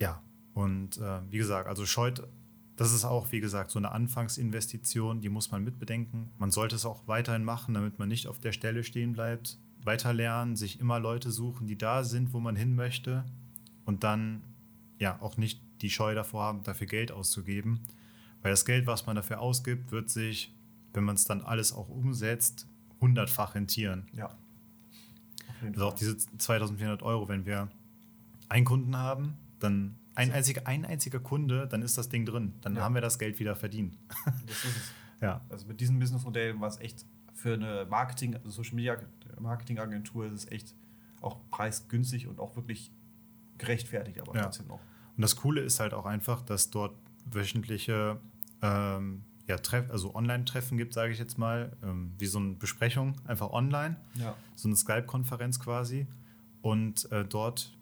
Ja, 0.00 0.20
und 0.54 0.98
äh, 0.98 1.20
wie 1.30 1.38
gesagt, 1.38 1.68
also 1.68 1.86
scheut 1.86 2.26
das 2.78 2.92
ist 2.92 3.04
auch, 3.04 3.32
wie 3.32 3.40
gesagt, 3.40 3.72
so 3.72 3.80
eine 3.80 3.90
Anfangsinvestition, 3.90 5.20
die 5.20 5.30
muss 5.30 5.50
man 5.50 5.64
mitbedenken. 5.64 6.30
Man 6.38 6.52
sollte 6.52 6.76
es 6.76 6.86
auch 6.86 7.08
weiterhin 7.08 7.42
machen, 7.42 7.74
damit 7.74 7.98
man 7.98 8.08
nicht 8.08 8.28
auf 8.28 8.38
der 8.38 8.52
Stelle 8.52 8.84
stehen 8.84 9.14
bleibt. 9.14 9.58
Weiter 9.82 10.12
lernen, 10.12 10.54
sich 10.54 10.78
immer 10.78 11.00
Leute 11.00 11.32
suchen, 11.32 11.66
die 11.66 11.76
da 11.76 12.04
sind, 12.04 12.32
wo 12.32 12.38
man 12.38 12.54
hin 12.54 12.76
möchte. 12.76 13.24
Und 13.84 14.04
dann 14.04 14.44
ja 15.00 15.20
auch 15.20 15.36
nicht 15.36 15.60
die 15.82 15.90
Scheu 15.90 16.14
davor 16.14 16.44
haben, 16.44 16.62
dafür 16.62 16.86
Geld 16.86 17.10
auszugeben. 17.10 17.80
Weil 18.42 18.52
das 18.52 18.64
Geld, 18.64 18.86
was 18.86 19.06
man 19.06 19.16
dafür 19.16 19.40
ausgibt, 19.40 19.90
wird 19.90 20.08
sich, 20.08 20.54
wenn 20.92 21.02
man 21.02 21.16
es 21.16 21.24
dann 21.24 21.40
alles 21.40 21.72
auch 21.72 21.88
umsetzt, 21.88 22.68
hundertfach 23.00 23.56
rentieren. 23.56 24.06
Ja. 24.12 24.30
Also 25.74 25.86
auch 25.86 25.94
diese 25.94 26.16
2400 26.16 27.02
Euro, 27.02 27.28
wenn 27.28 27.44
wir 27.44 27.72
einen 28.48 28.64
Kunden 28.64 28.96
haben, 28.96 29.36
dann 29.58 29.96
ein 30.18 30.32
einziger, 30.32 30.66
ein 30.66 30.84
einziger 30.84 31.20
Kunde, 31.20 31.68
dann 31.68 31.82
ist 31.82 31.96
das 31.96 32.08
Ding 32.08 32.26
drin. 32.26 32.54
Dann 32.60 32.76
ja. 32.76 32.82
haben 32.82 32.94
wir 32.94 33.00
das 33.00 33.18
Geld 33.18 33.38
wieder 33.38 33.54
verdient. 33.54 33.96
Das 34.46 34.64
ist 34.64 34.76
es. 34.76 34.92
ja. 35.20 35.40
Also 35.48 35.66
mit 35.66 35.80
diesem 35.80 35.98
Businessmodell, 35.98 36.60
was 36.60 36.80
echt 36.80 37.06
für 37.34 37.54
eine 37.54 37.86
Marketing, 37.88 38.34
also 38.34 38.50
Social 38.50 38.74
Media 38.74 38.96
Marketingagentur 39.38 40.26
ist 40.26 40.32
es 40.32 40.50
echt 40.50 40.74
auch 41.20 41.38
preisgünstig 41.50 42.26
und 42.26 42.40
auch 42.40 42.56
wirklich 42.56 42.90
gerechtfertigt, 43.58 44.20
aber 44.20 44.34
ja. 44.34 44.42
trotzdem 44.42 44.66
noch. 44.66 44.80
Und 45.16 45.22
das 45.22 45.36
Coole 45.36 45.60
ist 45.60 45.80
halt 45.80 45.94
auch 45.94 46.06
einfach, 46.06 46.42
dass 46.42 46.70
dort 46.70 46.96
wöchentliche 47.24 48.18
ähm, 48.62 49.22
ja, 49.46 49.56
Treff, 49.56 49.90
also 49.90 50.14
Online-Treffen 50.14 50.76
gibt, 50.78 50.94
sage 50.94 51.12
ich 51.12 51.18
jetzt 51.18 51.38
mal, 51.38 51.76
ähm, 51.82 52.12
wie 52.18 52.26
so 52.26 52.38
eine 52.38 52.54
Besprechung, 52.54 53.14
einfach 53.24 53.50
online. 53.50 53.96
Ja. 54.14 54.36
So 54.54 54.68
eine 54.68 54.76
Skype-Konferenz 54.76 55.58
quasi. 55.60 56.06
Und 56.60 57.10
äh, 57.12 57.24
dort 57.24 57.76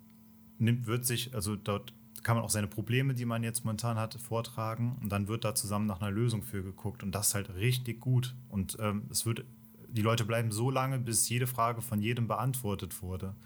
nimmt, 0.59 0.87
wird 0.87 1.05
sich, 1.05 1.35
also 1.35 1.57
dort 1.57 1.92
kann 2.27 2.35
man 2.35 2.45
auch 2.45 2.51
seine 2.51 2.67
Probleme, 2.67 3.15
die 3.15 3.25
man 3.25 3.45
jetzt 3.45 3.65
momentan 3.65 3.99
hat, 3.99 4.15
vortragen 4.15 4.99
und 5.01 5.12
dann 5.12 5.29
wird 5.29 5.45
da 5.45 5.55
zusammen 5.55 5.87
nach 5.87 6.01
einer 6.01 6.11
Lösung 6.11 6.43
für 6.43 6.65
geguckt 6.65 7.05
und 7.05 7.12
das 7.12 7.29
ist 7.29 7.35
halt 7.37 7.55
richtig 7.55 8.01
gut 8.01 8.35
und 8.49 8.77
ähm, 8.81 9.07
es 9.12 9.27
wird, 9.27 9.45
die 9.87 10.03
Leute 10.03 10.25
bleiben 10.25 10.51
so 10.51 10.69
lange, 10.69 10.99
bis 10.99 11.29
jede 11.29 11.47
Frage 11.47 11.83
von 11.83 12.01
jedem 12.01 12.27
beantwortet 12.27 13.01
wurde. 13.01 13.37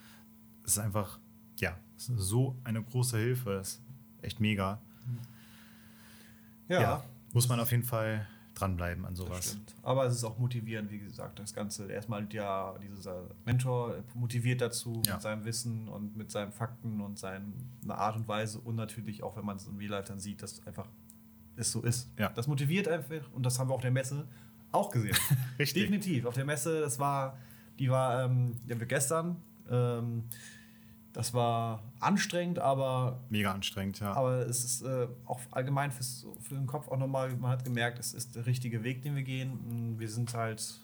Es 0.65 0.73
ist 0.73 0.79
einfach, 0.79 1.19
ja, 1.59 1.79
ist 1.99 2.11
so 2.17 2.59
eine 2.65 2.83
große 2.83 3.19
Hilfe, 3.19 3.53
es 3.53 3.69
ist 3.69 3.83
echt 4.23 4.41
mega. 4.41 4.81
ja. 6.69 6.81
ja 6.81 7.05
muss 7.35 7.51
man 7.51 7.61
auf 7.61 7.73
jeden 7.73 7.85
Fall 7.85 8.27
dranbleiben 8.61 9.05
an 9.05 9.17
sowas. 9.17 9.59
Aber 9.83 10.05
es 10.05 10.15
ist 10.15 10.25
auch 10.25 10.39
motivierend, 10.39 10.91
wie 10.91 10.99
gesagt, 10.99 11.39
das 11.39 11.55
Ganze. 11.55 11.91
Erstmal 11.91 12.27
ja, 12.33 12.75
dieser 12.79 13.25
Mentor 13.45 13.97
motiviert 14.15 14.61
dazu 14.61 15.03
ja. 15.07 15.15
mit 15.15 15.23
seinem 15.23 15.45
Wissen 15.45 15.89
und 15.89 16.17
mit 16.17 16.31
seinen 16.31 16.53
Fakten 16.53 17.01
und 17.01 17.19
seiner 17.19 17.43
Art 17.89 18.17
und 18.17 18.29
Weise 18.29 18.59
und 18.61 18.77
natürlich 18.77 19.23
auch, 19.23 19.37
wenn 19.37 19.45
man 19.45 19.57
es 19.57 19.67
in 19.67 19.77
Real 19.77 19.91
Life 19.91 20.09
dann 20.09 20.21
sieht, 20.21 20.43
dass 20.43 20.67
einfach 20.67 20.89
es 21.57 21.73
so 21.73 21.83
ist. 21.83 22.11
Ja. 22.19 22.31
Das 22.31 22.47
motiviert 22.47 22.89
einfach 22.89 23.31
und 23.33 23.45
das 23.45 23.59
haben 23.59 23.71
wir 23.71 23.75
auf 23.75 23.83
der 23.83 23.91
Messe 23.91 24.27
auch 24.73 24.91
gesehen. 24.91 25.17
Richtig. 25.59 25.83
Definitiv. 25.83 26.27
Auf 26.27 26.35
der 26.35 26.45
Messe, 26.45 26.81
das 26.81 26.99
war, 26.99 27.39
die 27.79 27.91
war, 27.91 28.25
ähm, 28.25 28.55
die 28.67 28.73
haben 28.73 28.81
wir 28.81 28.87
gestern. 28.87 29.37
Ähm, 29.71 30.25
das 31.13 31.35
war 31.35 31.83
anstrengend, 31.99 32.59
aber. 32.59 33.21
Mega 33.31 33.53
anstrengend, 33.53 33.99
ja. 34.01 34.13
Aber 34.13 34.47
es 34.47 34.65
ist 34.65 34.83
äh, 34.83 35.09
auch 35.27 35.41
allgemein 35.51 35.91
fürs, 35.91 36.27
für 36.41 36.55
den 36.55 36.67
Kopf 36.67 36.89
auch 36.89 36.99
nochmal, 36.99 37.35
man 37.37 37.51
hat 37.51 37.65
gemerkt, 37.65 37.99
es 37.99 38.15
ist 38.15 38.37
der 38.37 38.47
richtige 38.47 38.85
Weg, 38.85 39.03
den 39.03 39.17
wir 39.17 39.23
gehen. 39.23 39.99
Wir 39.99 40.09
sind 40.09 40.33
halt 40.35 40.81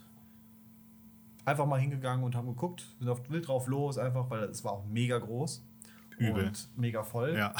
einfach 1.44 1.66
mal 1.66 1.80
hingegangen 1.80 2.24
und 2.24 2.34
haben 2.34 2.48
geguckt, 2.48 2.86
sind 2.98 3.08
auf 3.08 3.30
wild 3.30 3.46
drauf 3.46 3.68
los, 3.68 3.98
einfach, 3.98 4.28
weil 4.28 4.44
es 4.44 4.64
war 4.64 4.72
auch 4.72 4.84
mega 4.86 5.18
groß. 5.18 5.64
Übel. 6.18 6.46
Und 6.46 6.68
mega 6.76 7.04
voll. 7.04 7.36
Ja. 7.36 7.54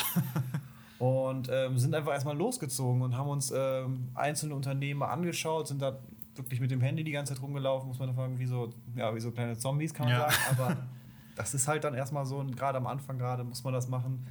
und 0.99 1.49
ähm, 1.53 1.79
sind 1.79 1.95
einfach 1.95 2.13
erstmal 2.13 2.37
losgezogen 2.37 3.03
und 3.03 3.17
haben 3.17 3.29
uns 3.29 3.53
ähm, 3.55 4.09
einzelne 4.15 4.55
Unternehmen 4.55 5.03
angeschaut, 5.03 5.69
sind 5.69 5.83
da 5.83 5.99
wirklich 6.35 6.61
mit 6.61 6.71
dem 6.71 6.81
Handy 6.81 7.05
die 7.05 7.13
ganze 7.13 7.35
Zeit 7.35 7.43
rumgelaufen, 7.43 7.89
muss 7.89 7.99
man 7.99 8.15
sagen, 8.15 8.39
wie 8.39 8.47
so, 8.47 8.73
ja, 8.97 9.15
wie 9.15 9.21
so 9.21 9.31
kleine 9.31 9.57
Zombies, 9.57 9.95
kann 9.95 10.07
man 10.09 10.17
ja. 10.17 10.31
sagen. 10.31 10.43
Aber 10.51 10.77
das 11.37 11.55
ist 11.55 11.69
halt 11.69 11.85
dann 11.85 11.95
erstmal 11.95 12.27
so, 12.27 12.45
gerade 12.45 12.79
am 12.79 12.87
Anfang 12.87 13.19
gerade 13.19 13.45
muss 13.45 13.63
man 13.63 13.73
das 13.73 13.89
machen. 13.89 14.27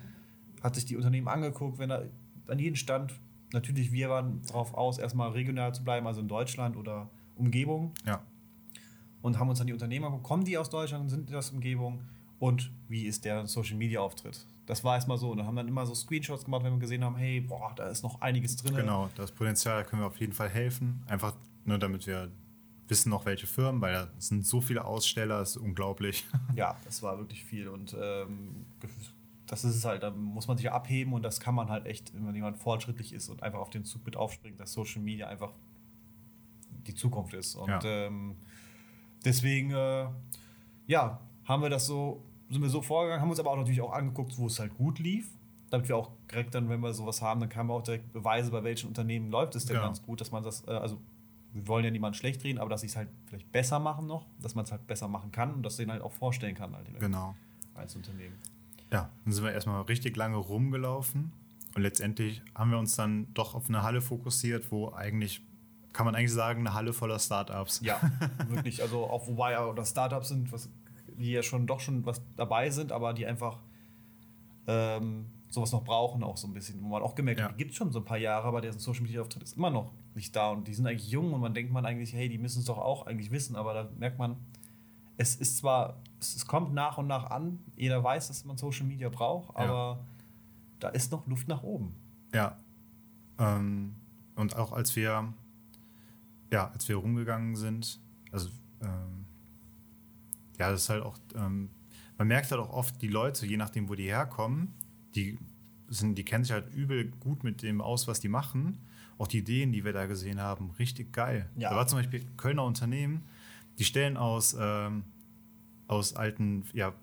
Hat 0.62 0.76
sich 0.76 0.86
die 0.86 0.98
Unternehmen 0.98 1.28
angeguckt, 1.28 1.78
wenn 1.78 1.92
er 1.92 2.10
an 2.48 2.60
jeden 2.60 2.76
Stand, 2.76 3.14
natürlich 3.54 3.92
wir 3.92 4.10
waren 4.10 4.42
darauf 4.48 4.74
aus, 4.74 4.98
erstmal 4.98 5.32
regional 5.32 5.74
zu 5.74 5.84
bleiben, 5.84 6.06
also 6.08 6.20
in 6.22 6.28
Deutschland 6.28 6.76
oder 6.76 7.10
Umgebung. 7.36 7.94
Ja. 8.06 8.22
Und 9.22 9.40
haben 9.40 9.50
uns 9.50 9.60
dann 9.60 9.68
die 9.68 9.74
Unternehmen 9.74 10.06
angeguckt, 10.06 10.28
kommen 10.28 10.44
die 10.44 10.58
aus 10.58 10.70
Deutschland, 10.70 11.04
und 11.04 11.10
sind 11.10 11.30
die 11.30 11.36
aus 11.36 11.52
Umgebung 11.52 12.02
und 12.40 12.72
wie 12.90 13.06
ist 13.06 13.26
der 13.26 13.48
Social 13.48 13.78
Media 13.78 14.02
Auftritt? 14.02 14.46
Das 14.66 14.84
war 14.84 14.96
erstmal 14.96 15.18
so. 15.18 15.32
Und 15.32 15.38
dann 15.38 15.48
haben 15.48 15.56
dann 15.56 15.68
immer 15.68 15.86
so 15.86 15.94
Screenshots 15.94 16.46
gemacht, 16.46 16.64
wenn 16.64 16.74
wir 16.74 16.80
gesehen 16.80 17.04
haben, 17.04 17.16
hey, 17.16 17.40
boah, 17.40 17.72
da 17.76 17.88
ist 17.88 18.04
noch 18.04 18.22
einiges 18.22 18.56
drin. 18.56 18.76
Genau, 18.76 19.10
das 19.16 19.32
Potenzial, 19.32 19.84
da 19.84 19.90
können 19.90 20.02
wir 20.02 20.08
auf 20.08 20.20
jeden 20.20 20.34
Fall 20.34 20.50
helfen. 20.50 21.04
Einfach 21.08 21.34
nur 21.66 21.78
damit 21.78 22.08
wir 22.08 22.30
wissen 22.88 23.10
noch 23.10 23.26
welche 23.26 23.48
Firmen, 23.48 23.82
weil 23.82 23.94
da 23.94 24.08
sind 24.18 24.46
so 24.46 24.62
viele 24.62 24.86
Aussteller, 24.86 25.42
ist 25.42 25.58
unglaublich. 25.58 26.26
Ja, 26.56 26.78
das 26.86 27.04
war 27.04 27.18
wirklich 27.18 27.44
viel 27.44 27.68
und 27.68 27.96
ähm, 28.00 28.66
das 29.48 29.64
ist 29.64 29.76
es 29.76 29.86
halt, 29.86 30.04
da 30.04 30.12
muss 30.12 30.48
man 30.48 30.58
sich 30.58 30.72
abheben 30.72 31.14
und 31.14 31.24
das 31.24 31.40
kann 31.40 31.54
man 31.54 31.70
halt 31.70 31.86
echt, 31.86 32.14
wenn 32.14 32.34
jemand 32.34 32.58
fortschrittlich 32.58 33.14
ist 33.14 33.30
und 33.30 33.44
einfach 33.44 33.60
auf 33.60 33.70
den 33.70 33.84
Zug 33.84 34.06
mit 34.06 34.16
aufspringt, 34.16 34.60
dass 34.60 34.74
Social 34.74 35.02
Media 35.02 35.28
einfach 35.28 35.52
die 36.88 36.96
Zukunft 36.96 37.34
ist. 37.34 37.56
Und 37.56 37.70
ja. 37.70 37.80
ähm, 37.84 38.36
deswegen, 39.24 39.72
äh, 39.72 40.08
ja, 40.88 41.20
haben 41.46 41.62
wir 41.62 41.70
das 41.70 41.86
so, 41.86 42.24
sind 42.50 42.62
wir 42.62 42.70
so 42.70 42.82
vorgegangen, 42.82 43.22
haben 43.22 43.30
uns 43.30 43.40
aber 43.40 43.52
auch 43.52 43.58
natürlich 43.58 43.82
auch 43.82 43.94
angeguckt, 43.94 44.38
wo 44.38 44.48
es 44.48 44.60
halt 44.60 44.76
gut 44.78 45.00
lief. 45.00 45.30
Damit 45.70 45.90
wir 45.90 45.98
auch 45.98 46.12
direkt 46.32 46.56
dann, 46.56 46.70
wenn 46.70 46.80
wir 46.80 46.94
sowas 46.94 47.22
haben, 47.22 47.40
dann 47.40 47.50
kann 47.50 47.68
man 47.68 47.78
auch 47.78 47.84
direkt 47.84 48.14
Beweise, 48.14 48.52
bei 48.52 48.64
welchen 48.64 48.88
Unternehmen 48.88 49.30
läuft 49.30 49.56
es 49.56 49.66
denn 49.66 49.76
genau. 49.76 49.88
ganz 49.88 50.02
gut, 50.02 50.22
dass 50.22 50.32
man 50.32 50.44
das, 50.44 50.66
äh, 50.68 50.72
also 50.72 51.00
wir 51.56 51.68
wollen 51.70 51.86
ja 51.86 51.92
niemanden 51.92 52.18
schlecht 52.18 52.44
reden, 52.44 52.60
aber 52.60 52.70
dass 52.70 52.82
sie 52.82 52.88
es 52.88 52.98
halt 52.98 53.08
vielleicht 53.28 53.50
besser 53.52 53.80
machen 53.80 54.08
noch, 54.08 54.26
dass 54.42 54.56
man 54.56 54.66
es 54.66 54.72
halt 54.72 54.86
besser 54.88 55.08
machen 55.08 55.32
kann 55.32 55.54
und 55.54 55.64
dass 55.64 55.78
sie 55.78 55.88
halt 55.88 56.02
auch 56.02 56.12
vorstellen 56.12 56.54
kann 56.54 56.76
halt 56.76 56.88
genau. 57.00 57.34
als 57.76 57.96
Unternehmen. 57.96 58.36
Ja, 58.92 59.10
dann 59.24 59.34
sind 59.34 59.44
wir 59.44 59.54
erstmal 59.54 59.82
richtig 59.84 60.18
lange 60.18 60.36
rumgelaufen 60.36 61.32
und 61.74 61.82
letztendlich 61.82 62.42
haben 62.54 62.72
wir 62.72 62.78
uns 62.78 62.98
dann 62.98 63.34
doch 63.34 63.56
auf 63.56 63.70
eine 63.70 63.84
Halle 63.84 64.02
fokussiert, 64.02 64.70
wo 64.70 64.92
eigentlich 64.92 65.42
kann 65.94 66.06
man 66.06 66.14
eigentlich 66.14 66.34
sagen, 66.34 66.60
eine 66.60 66.74
Halle 66.74 66.92
voller 66.92 67.20
Startups. 67.20 67.80
Ja, 67.82 68.02
wirklich. 68.50 68.82
Also 68.82 69.06
auch 69.06 69.26
wobei 69.28 69.54
ja 69.54 69.66
oder 69.66 69.86
Startups 69.86 70.28
sind, 70.28 70.52
was, 70.52 70.70
die 71.18 71.32
ja 71.32 71.42
schon 71.42 71.68
doch 71.68 71.80
schon 71.80 72.06
was 72.06 72.22
dabei 72.36 72.70
sind, 72.70 72.92
aber 72.92 73.14
die 73.14 73.26
einfach 73.26 73.60
ähm, 74.68 75.28
sowas 75.56 75.72
noch 75.72 75.84
brauchen, 75.84 76.24
auch 76.24 76.38
so 76.38 76.48
ein 76.48 76.54
bisschen. 76.54 76.82
Wo 76.84 76.88
man 76.88 77.02
auch 77.02 77.16
gemerkt 77.16 77.42
hat, 77.42 77.50
ja. 77.50 77.52
die 77.54 77.58
gibt 77.58 77.72
es 77.72 77.78
schon 77.78 77.92
so 77.92 78.00
ein 78.00 78.06
paar 78.06 78.18
Jahre, 78.18 78.48
aber 78.48 78.62
der 78.62 78.74
Social 78.74 79.02
Media 79.02 79.22
Auftritt 79.22 79.44
ist 79.44 79.58
immer 79.58 79.72
noch 79.72 79.92
nicht 80.14 80.36
da 80.36 80.52
und 80.52 80.68
die 80.68 80.74
sind 80.74 80.86
eigentlich 80.86 81.10
jung 81.10 81.34
und 81.34 81.42
man 81.42 81.54
denkt 81.54 81.72
man 81.72 81.86
eigentlich, 81.86 82.14
hey, 82.14 82.30
die 82.30 82.38
müssen 82.38 82.60
es 82.60 82.66
doch 82.66 82.78
auch 82.78 83.08
eigentlich 83.08 83.32
wissen, 83.32 83.56
aber 83.56 83.74
da 83.74 83.90
merkt 83.98 84.20
man, 84.20 84.38
es 85.18 85.36
ist 85.36 85.58
zwar, 85.58 86.02
es, 86.20 86.36
es 86.36 86.46
kommt 86.46 86.74
nach 86.74 86.98
und 86.98 87.08
nach 87.08 87.32
an, 87.32 87.60
jeder 87.76 88.04
weiß, 88.04 88.28
dass 88.28 88.46
man 88.46 88.58
Social 88.58 88.86
Media 88.86 89.10
braucht, 89.10 89.56
aber 89.56 90.00
ja. 90.00 90.06
da 90.80 90.90
ist 90.90 91.12
noch 91.12 91.26
Luft 91.28 91.48
nach 91.48 91.64
oben. 91.64 91.96
Ja. 92.34 92.58
Ähm, 93.40 93.96
und 94.36 94.56
auch 94.56 94.72
als 94.72 94.96
wir, 94.96 95.34
ja, 96.52 96.70
als 96.72 96.88
wir 96.88 96.98
rumgegangen 96.98 97.56
sind, 97.56 98.00
also 98.32 98.50
ähm, 98.82 99.26
ja, 100.60 100.70
das 100.70 100.84
ist 100.84 100.90
halt 100.90 101.04
auch, 101.04 101.18
ähm, 101.36 101.70
man 102.18 102.28
merkt 102.28 102.52
halt 102.52 102.62
auch 102.62 102.72
oft 102.72 103.02
die 103.02 103.08
Leute, 103.08 103.46
je 103.46 103.58
nachdem, 103.58 103.90
wo 103.90 103.96
die 103.96 104.06
herkommen, 104.06 104.74
die 105.16 105.38
sind, 105.88 106.18
die 106.18 106.24
kennen 106.24 106.44
sich 106.44 106.54
halt 106.54 106.74
übel 106.74 107.12
gut 107.20 107.44
mit 107.44 107.62
dem 107.62 107.82
aus, 107.82 108.08
was 108.08 108.20
die 108.20 108.28
machen. 108.28 108.78
Auch 109.18 109.28
die 109.28 109.40
Ideen, 109.40 109.72
die 109.72 109.86
wir 109.86 109.94
da 109.94 110.08
gesehen 110.08 110.42
haben, 110.42 110.72
richtig 110.80 111.14
geil. 111.14 111.50
Ja. 111.58 111.70
Da 111.70 111.76
war 111.76 111.88
zum 111.88 112.00
Beispiel 112.00 112.26
Kölner 112.38 112.64
Unternehmen, 112.64 113.24
die 113.80 113.86
stellen 113.86 114.18
aus, 114.18 114.56
ähm, 114.60 115.04
aus 115.88 116.16
alten 116.16 116.66
ja, 116.74 116.94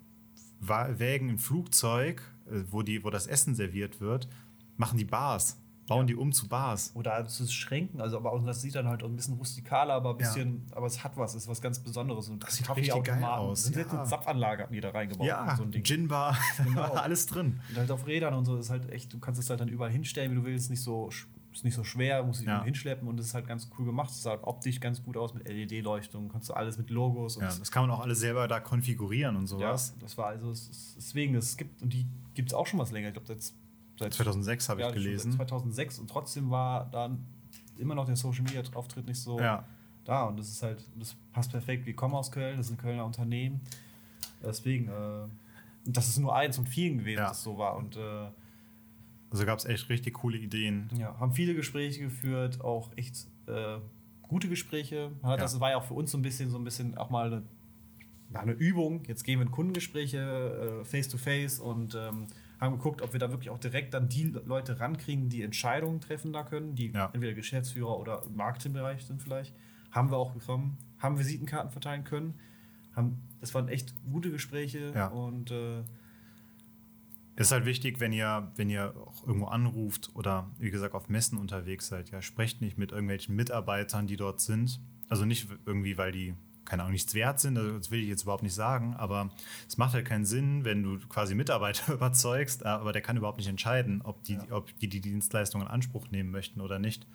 Wägen 0.60 1.30
ein 1.30 1.38
Flugzeug, 1.38 2.22
äh, 2.50 2.62
wo, 2.70 2.82
die, 2.82 3.04
wo 3.04 3.10
das 3.10 3.26
Essen 3.26 3.54
serviert 3.54 4.00
wird, 4.00 4.28
machen 4.76 4.98
die 4.98 5.04
Bars 5.04 5.56
bauen 5.92 6.06
die 6.06 6.16
um 6.16 6.32
zu 6.32 6.48
Bars. 6.48 6.92
Oder 6.94 7.26
zu 7.26 7.46
Schränken, 7.46 8.00
also 8.00 8.16
aber 8.16 8.32
auch, 8.32 8.44
das 8.44 8.62
sieht 8.62 8.74
dann 8.74 8.88
halt 8.88 9.02
auch 9.02 9.08
ein 9.08 9.16
bisschen 9.16 9.34
rustikaler, 9.34 9.94
aber 9.94 10.10
ein 10.10 10.18
bisschen, 10.18 10.66
ja. 10.68 10.76
aber 10.76 10.86
es 10.86 11.02
hat 11.04 11.16
was, 11.16 11.34
ist 11.34 11.48
was 11.48 11.60
ganz 11.60 11.78
Besonderes. 11.78 12.28
Und 12.28 12.42
das 12.42 12.56
sieht 12.56 12.74
richtig 12.74 13.02
geil 13.04 13.24
aus. 13.24 13.64
Sind 13.64 13.76
ja. 13.76 13.82
jetzt 13.82 13.92
eine 13.92 14.04
Zapfanlage 14.04 14.64
hatten 14.64 14.74
die 14.74 14.80
da 14.80 14.90
reingebaut. 14.90 15.26
Ja, 15.26 15.56
so 15.56 15.62
ein 15.64 15.70
Ding. 15.70 15.82
Ginbar, 15.82 16.36
genau. 16.64 16.82
alles 16.82 17.26
drin. 17.26 17.60
Und 17.68 17.76
halt 17.76 17.90
auf 17.90 18.06
Rädern 18.06 18.34
und 18.34 18.44
so 18.44 18.56
ist 18.56 18.70
halt 18.70 18.90
echt, 18.90 19.12
du 19.12 19.18
kannst 19.18 19.40
es 19.40 19.50
halt 19.50 19.60
dann 19.60 19.68
überall 19.68 19.90
hinstellen, 19.90 20.30
wie 20.32 20.36
du 20.36 20.44
willst, 20.44 20.70
nicht 20.70 20.82
so 20.82 21.10
ist 21.54 21.64
nicht 21.64 21.74
so 21.74 21.84
schwer, 21.84 22.22
muss 22.22 22.40
ich 22.40 22.46
ja. 22.46 22.64
hinschleppen 22.64 23.06
und 23.06 23.20
es 23.20 23.26
ist 23.26 23.34
halt 23.34 23.46
ganz 23.46 23.68
cool 23.78 23.84
gemacht. 23.84 24.10
Es 24.10 24.22
sah 24.22 24.30
halt 24.30 24.44
optisch 24.44 24.80
ganz 24.80 25.02
gut 25.02 25.16
aus 25.16 25.34
mit 25.34 25.46
LED-Leuchtung, 25.46 26.28
kannst 26.28 26.48
du 26.48 26.54
alles 26.54 26.78
mit 26.78 26.90
Logos. 26.90 27.36
ja, 27.36 27.46
das 27.46 27.70
kann 27.70 27.82
man 27.82 27.90
auch 27.90 28.00
alles 28.00 28.20
selber 28.20 28.48
da 28.48 28.60
konfigurieren 28.60 29.36
und 29.36 29.46
sowas. 29.46 29.92
Ja, 29.94 30.02
das 30.02 30.16
war 30.16 30.28
also, 30.28 30.50
es, 30.50 30.94
deswegen, 30.96 31.34
es 31.34 31.56
gibt, 31.56 31.82
und 31.82 31.92
die 31.92 32.06
gibt 32.34 32.50
es 32.50 32.54
auch 32.54 32.66
schon 32.66 32.78
was 32.78 32.90
länger. 32.90 33.08
Ich 33.08 33.14
glaube, 33.14 33.28
seit, 33.28 33.52
seit 34.02 34.14
2006 34.14 34.68
habe 34.68 34.80
ja, 34.80 34.88
ich 34.88 34.94
gelesen. 34.94 35.32
2006 35.32 35.98
und 35.98 36.10
trotzdem 36.10 36.50
war 36.50 36.88
dann 36.90 37.24
immer 37.78 37.94
noch 37.94 38.06
der 38.06 38.16
Social 38.16 38.42
Media 38.42 38.62
Auftritt 38.74 39.06
nicht 39.06 39.20
so 39.20 39.38
ja. 39.40 39.64
da 40.04 40.24
und 40.24 40.38
das 40.38 40.48
ist 40.48 40.62
halt, 40.62 40.84
das 40.98 41.16
passt 41.32 41.50
perfekt. 41.50 41.86
Wir 41.86 41.94
kommen 41.94 42.14
aus 42.14 42.30
Köln, 42.30 42.56
das 42.56 42.66
ist 42.66 42.72
ein 42.72 42.78
Kölner 42.78 43.04
Unternehmen. 43.04 43.60
Deswegen, 44.42 44.88
äh, 44.88 45.26
das 45.84 46.08
ist 46.08 46.18
nur 46.18 46.34
eins 46.34 46.56
von 46.56 46.66
vielen 46.66 46.98
gewesen, 46.98 47.20
ja. 47.20 47.28
das 47.28 47.42
so 47.42 47.58
war 47.58 47.76
und 47.76 47.96
äh, 47.96 48.28
also 49.30 49.46
gab 49.46 49.58
es 49.58 49.64
echt 49.64 49.88
richtig 49.88 50.14
coole 50.14 50.36
Ideen. 50.36 50.90
Ja, 50.98 51.18
haben 51.18 51.32
viele 51.32 51.54
Gespräche 51.54 52.00
geführt, 52.00 52.60
auch 52.60 52.90
echt 52.96 53.26
äh, 53.46 53.78
gute 54.22 54.48
Gespräche. 54.48 55.10
Ja. 55.22 55.36
Das 55.36 55.58
war 55.58 55.70
ja 55.70 55.78
auch 55.78 55.84
für 55.84 55.94
uns 55.94 56.10
so 56.10 56.18
ein 56.18 56.22
bisschen, 56.22 56.50
so 56.50 56.58
ein 56.58 56.64
bisschen 56.64 56.98
auch 56.98 57.08
mal 57.08 57.26
eine, 57.26 57.42
eine 58.34 58.52
Übung. 58.52 59.02
Jetzt 59.06 59.24
gehen 59.24 59.38
wir 59.38 59.46
in 59.46 59.50
Kundengespräche 59.50 60.82
äh, 60.82 60.84
face 60.84 61.08
to 61.08 61.16
face 61.16 61.60
und 61.60 61.94
ähm, 61.94 62.26
haben 62.66 62.76
geguckt, 62.76 63.02
ob 63.02 63.12
wir 63.12 63.20
da 63.20 63.30
wirklich 63.30 63.50
auch 63.50 63.58
direkt 63.58 63.94
dann 63.94 64.08
die 64.08 64.24
Leute 64.44 64.78
rankriegen, 64.78 65.28
die 65.28 65.42
Entscheidungen 65.42 66.00
treffen 66.00 66.32
da 66.32 66.42
können, 66.44 66.74
die 66.74 66.92
ja. 66.92 67.10
entweder 67.12 67.34
Geschäftsführer 67.34 67.98
oder 67.98 68.22
im 68.24 68.36
Marketingbereich 68.36 69.04
sind 69.04 69.22
vielleicht. 69.22 69.54
Haben 69.90 70.10
wir 70.10 70.16
auch 70.16 70.30
bekommen, 70.30 70.78
haben 70.98 71.18
Visitenkarten 71.18 71.70
verteilen 71.70 72.04
können. 72.04 72.34
Haben, 72.94 73.20
das 73.40 73.54
waren 73.54 73.68
echt 73.68 73.92
gute 74.10 74.30
Gespräche 74.30 74.92
ja. 74.94 75.08
und 75.08 75.50
äh, 75.50 75.82
es 77.34 77.46
ist 77.46 77.52
halt 77.52 77.64
wichtig, 77.64 77.98
wenn 77.98 78.12
ihr, 78.12 78.52
wenn 78.56 78.68
ihr 78.68 78.94
auch 78.96 79.26
irgendwo 79.26 79.46
anruft 79.46 80.10
oder 80.14 80.50
wie 80.58 80.70
gesagt 80.70 80.94
auf 80.94 81.08
Messen 81.08 81.38
unterwegs 81.38 81.88
seid, 81.88 82.10
ja, 82.10 82.20
sprecht 82.20 82.60
nicht 82.60 82.76
mit 82.76 82.92
irgendwelchen 82.92 83.34
Mitarbeitern, 83.34 84.06
die 84.06 84.16
dort 84.16 84.40
sind. 84.40 84.80
Also 85.08 85.24
nicht 85.24 85.48
irgendwie, 85.64 85.96
weil 85.96 86.12
die, 86.12 86.34
keine 86.64 86.82
Ahnung, 86.82 86.92
nichts 86.92 87.14
wert 87.14 87.40
sind, 87.40 87.58
also 87.58 87.76
das 87.76 87.90
will 87.90 88.00
ich 88.00 88.08
jetzt 88.08 88.22
überhaupt 88.22 88.42
nicht 88.42 88.54
sagen, 88.54 88.94
aber 88.94 89.30
es 89.68 89.78
macht 89.78 89.94
halt 89.94 90.06
keinen 90.06 90.24
Sinn, 90.24 90.64
wenn 90.64 90.82
du 90.82 90.98
quasi 91.08 91.34
Mitarbeiter 91.34 91.92
überzeugst, 91.94 92.64
aber 92.64 92.92
der 92.92 93.02
kann 93.02 93.16
überhaupt 93.16 93.38
nicht 93.38 93.48
entscheiden, 93.48 94.02
ob 94.02 94.22
die, 94.24 94.34
ja. 94.34 94.42
ob 94.50 94.78
die, 94.78 94.88
die 94.88 95.00
Dienstleistungen 95.00 95.66
in 95.66 95.72
Anspruch 95.72 96.10
nehmen 96.10 96.30
möchten 96.30 96.60
oder 96.60 96.78
nicht. 96.78 97.06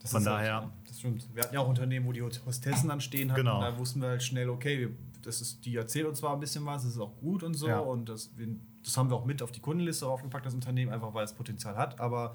Das 0.00 0.12
Von 0.12 0.24
daher. 0.24 0.62
Halt, 0.62 0.70
das 0.86 0.98
stimmt. 0.98 1.28
Wir 1.34 1.42
hatten 1.42 1.54
ja 1.54 1.60
auch 1.60 1.68
Unternehmen, 1.68 2.06
wo 2.06 2.12
die 2.12 2.22
Hostessen 2.22 2.88
dann 2.88 3.00
stehen 3.00 3.30
hatten. 3.32 3.40
Genau. 3.40 3.60
Da 3.60 3.76
wussten 3.78 4.00
wir 4.00 4.08
halt 4.08 4.22
schnell, 4.22 4.48
okay, 4.48 4.90
das 5.22 5.40
ist, 5.40 5.64
die 5.64 5.76
erzählen 5.76 6.06
uns 6.06 6.18
zwar 6.18 6.34
ein 6.34 6.40
bisschen 6.40 6.64
was, 6.66 6.82
das 6.82 6.92
ist 6.92 7.00
auch 7.00 7.16
gut 7.16 7.42
und 7.42 7.54
so 7.54 7.68
ja. 7.68 7.78
und 7.78 8.08
das, 8.08 8.30
das 8.82 8.96
haben 8.96 9.10
wir 9.10 9.16
auch 9.16 9.24
mit 9.24 9.42
auf 9.42 9.52
die 9.52 9.60
Kundenliste 9.60 10.06
aufgepackt, 10.06 10.46
das 10.46 10.54
Unternehmen, 10.54 10.92
einfach 10.92 11.12
weil 11.14 11.24
es 11.24 11.34
Potenzial 11.34 11.76
hat, 11.76 12.00
aber 12.00 12.34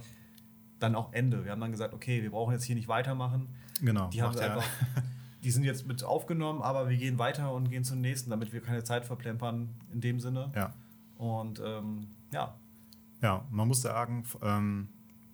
dann 0.79 0.95
auch 0.95 1.13
Ende. 1.13 1.45
Wir 1.45 1.51
haben 1.51 1.61
dann 1.61 1.71
gesagt, 1.71 1.93
okay, 1.93 2.21
wir 2.21 2.31
brauchen 2.31 2.53
jetzt 2.53 2.63
hier 2.63 2.75
nicht 2.75 2.87
weitermachen. 2.87 3.49
Genau. 3.81 4.09
Die 4.09 4.21
haben 4.21 4.37
einfach, 4.37 4.63
die 5.45 5.51
sind 5.51 5.63
jetzt 5.63 5.85
mit 5.85 6.03
aufgenommen, 6.03 6.63
aber 6.63 6.89
wir 6.89 6.97
gehen 6.97 7.19
weiter 7.19 7.53
und 7.53 7.69
gehen 7.69 7.83
zum 7.83 8.01
nächsten, 8.01 8.31
damit 8.31 8.51
wir 8.51 8.61
keine 8.61 8.83
Zeit 8.83 9.05
verplempern 9.05 9.69
in 9.93 10.01
dem 10.01 10.19
Sinne. 10.19 10.51
Ja. 10.55 10.73
Und 11.17 11.61
ähm, 11.63 12.07
ja. 12.33 12.59
Ja, 13.21 13.45
man 13.51 13.67
muss 13.67 13.83
sagen, 13.83 14.25
ähm, 14.41 14.89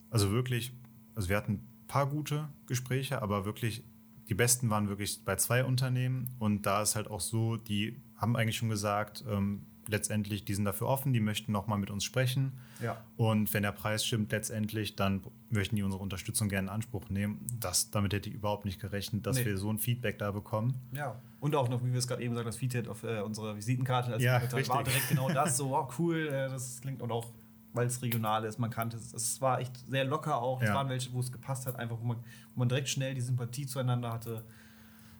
also 0.10 0.32
wirklich, 0.32 0.74
also 1.16 1.30
wir 1.30 1.38
hatten 1.38 1.54
ein 1.54 1.88
paar 1.88 2.08
gute 2.08 2.50
Gespräche, 2.68 3.22
aber 3.22 3.46
wirklich 3.46 3.86
die 4.28 4.34
besten 4.34 4.70
waren 4.70 4.90
wirklich 4.90 5.24
bei 5.24 5.38
zwei 5.38 5.64
Unternehmen 5.64 6.36
und 6.40 6.66
da 6.66 6.82
ist 6.82 6.98
halt 6.98 7.10
auch 7.10 7.22
so, 7.22 7.56
die 7.56 8.02
haben 8.18 8.36
eigentlich 8.36 8.58
schon 8.58 8.70
gesagt, 8.70 9.24
ähm, 9.30 9.66
letztendlich, 9.88 10.44
die 10.44 10.54
sind 10.54 10.66
dafür 10.66 10.88
offen, 10.88 11.14
die 11.14 11.22
möchten 11.22 11.54
nochmal 11.54 11.80
mit 11.80 11.90
uns 11.90 12.04
sprechen. 12.04 12.52
Ja. 12.82 13.02
Und 13.16 13.54
wenn 13.54 13.64
der 13.64 13.72
Preis 13.72 14.06
stimmt 14.06 14.32
letztendlich, 14.32 14.98
dann 14.98 15.22
möchten 15.52 15.76
die 15.76 15.84
unsere 15.84 16.02
Unterstützung 16.02 16.50
gerne 16.50 16.68
in 16.68 16.74
Anspruch 16.74 17.10
nehmen. 17.10 17.46
Das, 17.60 17.92
damit 17.92 18.14
hätte 18.14 18.30
ich 18.30 18.36
überhaupt 18.36 18.66
nicht 18.66 18.80
gerechnet, 18.80 19.26
dass 19.26 19.38
nee. 19.38 19.46
wir 19.46 19.58
so 19.58 19.72
ein 19.72 19.78
Feedback 19.78 20.18
da 20.18 20.32
bekommen. 20.32 20.76
Ja. 20.96 21.20
Und 21.40 21.56
auch 21.56 21.70
noch, 21.70 21.84
wie 21.84 21.92
wir 21.92 22.00
es 22.00 22.08
gerade 22.08 22.24
eben 22.24 22.36
sagen, 22.36 22.46
das 22.46 22.58
Feedback 22.58 22.88
auf 22.88 23.04
äh, 23.04 23.22
unserer 23.22 23.56
Visitenkarte. 23.56 24.14
Also 24.14 24.26
ja, 24.26 24.42
war 24.70 24.84
direkt 24.84 25.10
genau 25.10 25.30
das. 25.34 25.58
So, 25.58 25.72
wow, 25.72 25.94
cool, 26.00 26.28
äh, 26.28 26.50
das 26.50 26.82
klingt 26.82 27.02
und 27.02 27.12
auch 27.12 27.28
weil 27.74 27.88
es 27.88 28.02
regional 28.02 28.44
ist, 28.44 28.60
man 28.60 28.70
kannte 28.70 28.98
es. 28.98 29.14
Es 29.14 29.42
war 29.42 29.60
echt 29.60 29.78
sehr 29.88 30.04
locker 30.04 30.42
auch. 30.42 30.62
Es 30.62 30.68
ja. 30.68 30.76
waren 30.76 30.90
welche, 30.90 31.14
wo 31.14 31.20
es 31.20 31.32
gepasst 31.32 31.66
hat, 31.68 31.78
einfach 31.78 31.98
wo 32.02 32.06
man, 32.06 32.18
wo 32.54 32.60
man 32.60 32.70
direkt 32.70 32.90
schnell 32.90 33.16
die 33.16 33.22
Sympathie 33.22 33.66
zueinander 33.66 34.12
hatte. 34.12 34.44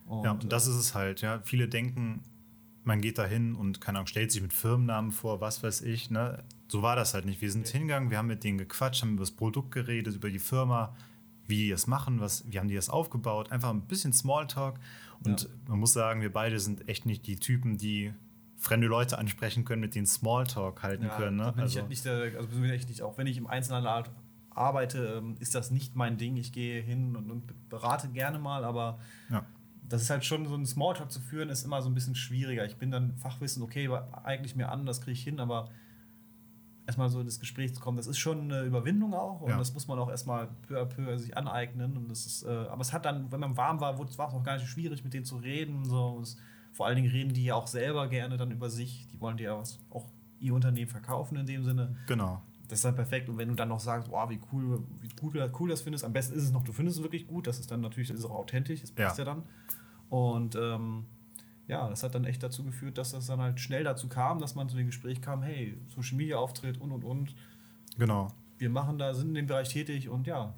Und, 0.06 0.24
ja, 0.24 0.32
und 0.32 0.52
das 0.52 0.66
ist 0.66 0.76
es 0.76 0.94
halt, 0.94 1.22
ja. 1.22 1.40
Viele 1.44 1.68
denken, 1.68 2.22
man 2.84 3.00
geht 3.00 3.18
da 3.18 3.24
hin 3.24 3.54
und 3.54 3.80
keine 3.80 3.98
Ahnung, 3.98 4.06
stellt 4.06 4.32
sich 4.32 4.42
mit 4.42 4.52
Firmennamen 4.52 5.12
vor, 5.12 5.40
was 5.40 5.62
weiß 5.62 5.82
ich. 5.82 6.10
Ne? 6.10 6.42
So 6.72 6.80
war 6.80 6.96
das 6.96 7.12
halt 7.12 7.26
nicht. 7.26 7.42
Wir 7.42 7.52
sind 7.52 7.68
okay. 7.68 7.76
hingegangen, 7.76 8.08
wir 8.08 8.16
haben 8.16 8.28
mit 8.28 8.44
denen 8.44 8.56
gequatscht, 8.56 9.02
haben 9.02 9.12
über 9.12 9.20
das 9.20 9.30
Produkt 9.30 9.72
geredet, 9.72 10.14
über 10.14 10.30
die 10.30 10.38
Firma, 10.38 10.96
wie 11.46 11.58
die 11.58 11.68
das 11.68 11.86
machen, 11.86 12.18
was, 12.18 12.50
wie 12.50 12.58
haben 12.58 12.68
die 12.68 12.74
das 12.74 12.88
aufgebaut. 12.88 13.52
Einfach 13.52 13.68
ein 13.68 13.82
bisschen 13.82 14.14
Smalltalk. 14.14 14.80
Und 15.22 15.42
ja. 15.42 15.48
man 15.68 15.80
muss 15.80 15.92
sagen, 15.92 16.22
wir 16.22 16.32
beide 16.32 16.58
sind 16.58 16.88
echt 16.88 17.04
nicht 17.04 17.26
die 17.26 17.36
Typen, 17.36 17.76
die 17.76 18.14
fremde 18.56 18.86
Leute 18.86 19.18
ansprechen 19.18 19.66
können, 19.66 19.82
mit 19.82 19.94
denen 19.94 20.06
Smalltalk 20.06 20.82
halten 20.82 21.04
ja, 21.04 21.14
können. 21.14 21.36
Ne? 21.36 21.52
Bin 21.52 21.60
also, 21.60 21.72
ich 21.74 21.78
halt 21.78 21.90
nicht 21.90 22.06
also 22.06 22.48
bin 22.48 22.72
ich 22.72 22.88
nicht, 22.88 23.02
auch 23.02 23.18
wenn 23.18 23.26
ich 23.26 23.36
im 23.36 23.46
Einzelhandel 23.46 24.10
arbeite, 24.48 25.18
ähm, 25.18 25.36
ist 25.40 25.54
das 25.54 25.72
nicht 25.72 25.94
mein 25.94 26.16
Ding. 26.16 26.38
Ich 26.38 26.52
gehe 26.52 26.80
hin 26.80 27.16
und, 27.16 27.30
und 27.30 27.68
berate 27.68 28.08
gerne 28.08 28.38
mal, 28.38 28.64
aber 28.64 28.98
ja 29.28 29.44
das 29.92 30.00
ist 30.00 30.10
halt 30.10 30.24
schon 30.24 30.46
so 30.46 30.54
ein 30.54 30.64
Smalltalk 30.64 31.12
zu 31.12 31.20
führen, 31.20 31.50
ist 31.50 31.64
immer 31.64 31.82
so 31.82 31.90
ein 31.90 31.94
bisschen 31.94 32.14
schwieriger. 32.14 32.64
Ich 32.64 32.76
bin 32.76 32.90
dann 32.90 33.14
Fachwissen, 33.16 33.62
okay, 33.62 33.90
eigentlich 34.22 34.56
mir 34.56 34.70
an, 34.70 34.86
das 34.86 35.02
kriege 35.02 35.12
ich 35.12 35.22
hin, 35.22 35.38
aber 35.38 35.68
erstmal 36.86 37.08
so 37.08 37.20
in 37.20 37.26
das 37.26 37.40
Gespräch 37.40 37.74
zu 37.74 37.80
kommen, 37.80 37.96
das 37.96 38.06
ist 38.06 38.18
schon 38.18 38.42
eine 38.42 38.62
Überwindung 38.62 39.14
auch 39.14 39.40
und 39.40 39.50
ja. 39.50 39.58
das 39.58 39.72
muss 39.74 39.86
man 39.88 39.98
auch 39.98 40.10
erstmal 40.10 40.48
peu 40.66 40.80
à 40.80 40.84
peu 40.84 41.16
sich 41.18 41.36
aneignen. 41.36 41.96
Und 41.96 42.10
das 42.10 42.26
ist, 42.26 42.42
äh, 42.44 42.48
aber 42.48 42.80
es 42.80 42.92
hat 42.92 43.04
dann, 43.04 43.30
wenn 43.30 43.40
man 43.40 43.56
warm 43.56 43.80
war, 43.80 43.98
war 43.98 44.06
es 44.06 44.18
auch 44.18 44.42
gar 44.42 44.56
nicht 44.56 44.68
schwierig, 44.68 45.04
mit 45.04 45.14
denen 45.14 45.24
zu 45.24 45.36
reden. 45.36 45.84
So. 45.84 46.18
Es, 46.20 46.36
vor 46.72 46.86
allen 46.86 46.96
Dingen 46.96 47.10
reden 47.10 47.34
die 47.34 47.44
ja 47.44 47.54
auch 47.54 47.66
selber 47.66 48.08
gerne 48.08 48.36
dann 48.36 48.50
über 48.50 48.70
sich. 48.70 49.06
Die 49.12 49.20
wollen 49.20 49.36
dir 49.36 49.44
ja 49.44 49.58
was, 49.58 49.78
auch 49.90 50.06
ihr 50.40 50.54
Unternehmen 50.54 50.90
verkaufen 50.90 51.36
in 51.36 51.46
dem 51.46 51.64
Sinne. 51.64 51.96
Genau. 52.06 52.42
Das 52.68 52.78
ist 52.78 52.84
dann 52.84 52.94
perfekt. 52.94 53.28
Und 53.28 53.36
wenn 53.38 53.48
du 53.48 53.54
dann 53.54 53.68
noch 53.68 53.80
sagst, 53.80 54.10
wow, 54.10 54.28
wie 54.30 54.40
cool, 54.52 54.82
wie 55.00 55.10
cool, 55.22 55.52
cool 55.60 55.68
das 55.68 55.82
findest, 55.82 56.04
am 56.04 56.12
besten 56.12 56.34
ist 56.34 56.44
es 56.44 56.52
noch, 56.52 56.64
du 56.64 56.72
findest 56.72 56.98
es 56.98 57.02
wirklich 57.02 57.26
gut, 57.26 57.46
das 57.46 57.60
ist 57.60 57.70
dann 57.70 57.82
natürlich, 57.82 58.08
das 58.08 58.18
ist 58.18 58.24
auch 58.24 58.34
authentisch, 58.34 58.80
das 58.80 58.90
passt 58.90 59.18
ja, 59.18 59.24
ja 59.24 59.34
dann. 59.34 59.42
Und 60.08 60.56
ähm, 60.56 61.04
ja, 61.68 61.88
das 61.88 62.02
hat 62.02 62.14
dann 62.14 62.24
echt 62.24 62.42
dazu 62.42 62.64
geführt, 62.64 62.98
dass 62.98 63.12
das 63.12 63.26
dann 63.26 63.40
halt 63.40 63.60
schnell 63.60 63.84
dazu 63.84 64.08
kam, 64.08 64.40
dass 64.40 64.54
man 64.54 64.68
zu 64.68 64.76
dem 64.76 64.86
Gespräch 64.86 65.20
kam, 65.20 65.42
hey, 65.42 65.78
Social 65.94 66.16
Media 66.16 66.36
Auftritt 66.36 66.80
und 66.80 66.92
und 66.92 67.04
und. 67.04 67.34
Genau. 67.98 68.28
Wir 68.58 68.70
machen 68.70 68.98
da, 68.98 69.14
sind 69.14 69.28
in 69.28 69.34
dem 69.34 69.46
Bereich 69.46 69.68
tätig 69.68 70.08
und 70.08 70.26
ja. 70.26 70.54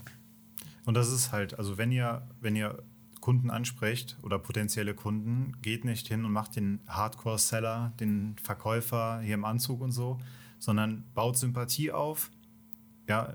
Und 0.84 0.94
das 0.94 1.10
ist 1.10 1.32
halt, 1.32 1.58
also 1.58 1.78
wenn 1.78 1.92
ihr, 1.92 2.26
wenn 2.40 2.56
ihr 2.56 2.82
Kunden 3.20 3.50
ansprecht 3.50 4.18
oder 4.22 4.38
potenzielle 4.38 4.94
Kunden, 4.94 5.54
geht 5.62 5.84
nicht 5.84 6.08
hin 6.08 6.24
und 6.24 6.32
macht 6.32 6.56
den 6.56 6.80
Hardcore-Seller, 6.86 7.92
den 7.98 8.36
Verkäufer 8.42 9.20
hier 9.20 9.34
im 9.34 9.46
Anzug 9.46 9.80
und 9.80 9.92
so, 9.92 10.18
sondern 10.58 11.04
baut 11.14 11.38
Sympathie 11.38 11.90
auf. 11.90 12.30
Ja, 13.08 13.32